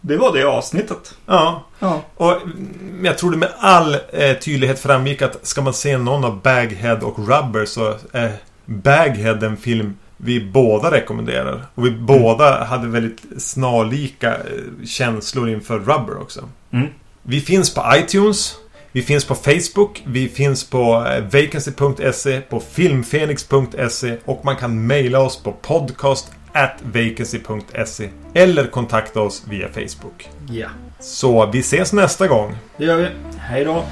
Det 0.00 0.16
var 0.16 0.32
det 0.32 0.44
avsnittet. 0.44 1.14
Ja. 1.26 1.64
Ja. 1.78 2.02
Och 2.14 2.32
mm, 2.32 3.04
jag 3.04 3.18
tror 3.18 3.30
det 3.30 3.36
med 3.36 3.52
all 3.58 3.94
eh, 4.12 4.38
tydlighet 4.40 4.78
framgick 4.78 5.22
att 5.22 5.46
ska 5.46 5.62
man 5.62 5.74
se 5.74 5.98
någon 5.98 6.24
av 6.24 6.42
Baghead 6.42 6.98
och 7.02 7.18
Rubber 7.18 7.64
så 7.64 7.94
är 8.12 8.32
Baghead 8.64 9.46
en 9.46 9.56
film 9.56 9.96
vi 10.16 10.40
båda 10.40 10.90
rekommenderar. 10.90 11.66
Och 11.74 11.86
vi 11.86 11.90
båda 11.90 12.64
hade 12.64 12.88
väldigt 12.88 13.42
snarlika 13.42 14.34
eh, 14.34 14.86
känslor 14.86 15.48
inför 15.48 15.78
Rubber 15.78 16.20
också. 16.20 16.48
Mm. 16.70 16.88
Vi 17.22 17.40
finns 17.40 17.74
på 17.74 17.84
iTunes. 17.96 18.56
Vi 18.92 19.02
finns 19.02 19.24
på 19.24 19.34
Facebook. 19.34 20.02
Vi 20.06 20.28
finns 20.28 20.70
på 20.70 21.06
eh, 21.06 21.24
vacancy.se. 21.24 22.40
På 22.40 22.60
filmfenix.se. 22.60 24.16
Och 24.24 24.44
man 24.44 24.56
kan 24.56 24.86
mejla 24.86 25.20
oss 25.20 25.42
på 25.42 25.52
podcast 25.52 26.32
at 26.52 26.76
vacancy.se. 26.82 28.08
Eller 28.34 28.66
kontakta 28.66 29.20
oss 29.20 29.42
via 29.48 29.68
Facebook. 29.68 30.28
Ja. 30.50 30.68
Så 31.00 31.46
vi 31.46 31.58
ses 31.58 31.92
nästa 31.92 32.26
gång. 32.26 32.56
Det 32.76 32.84
gör 32.84 32.96
vi. 32.96 33.08
Hej 33.38 33.64
då. 33.64 33.84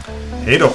Hej 0.45 0.59
då! 0.59 0.73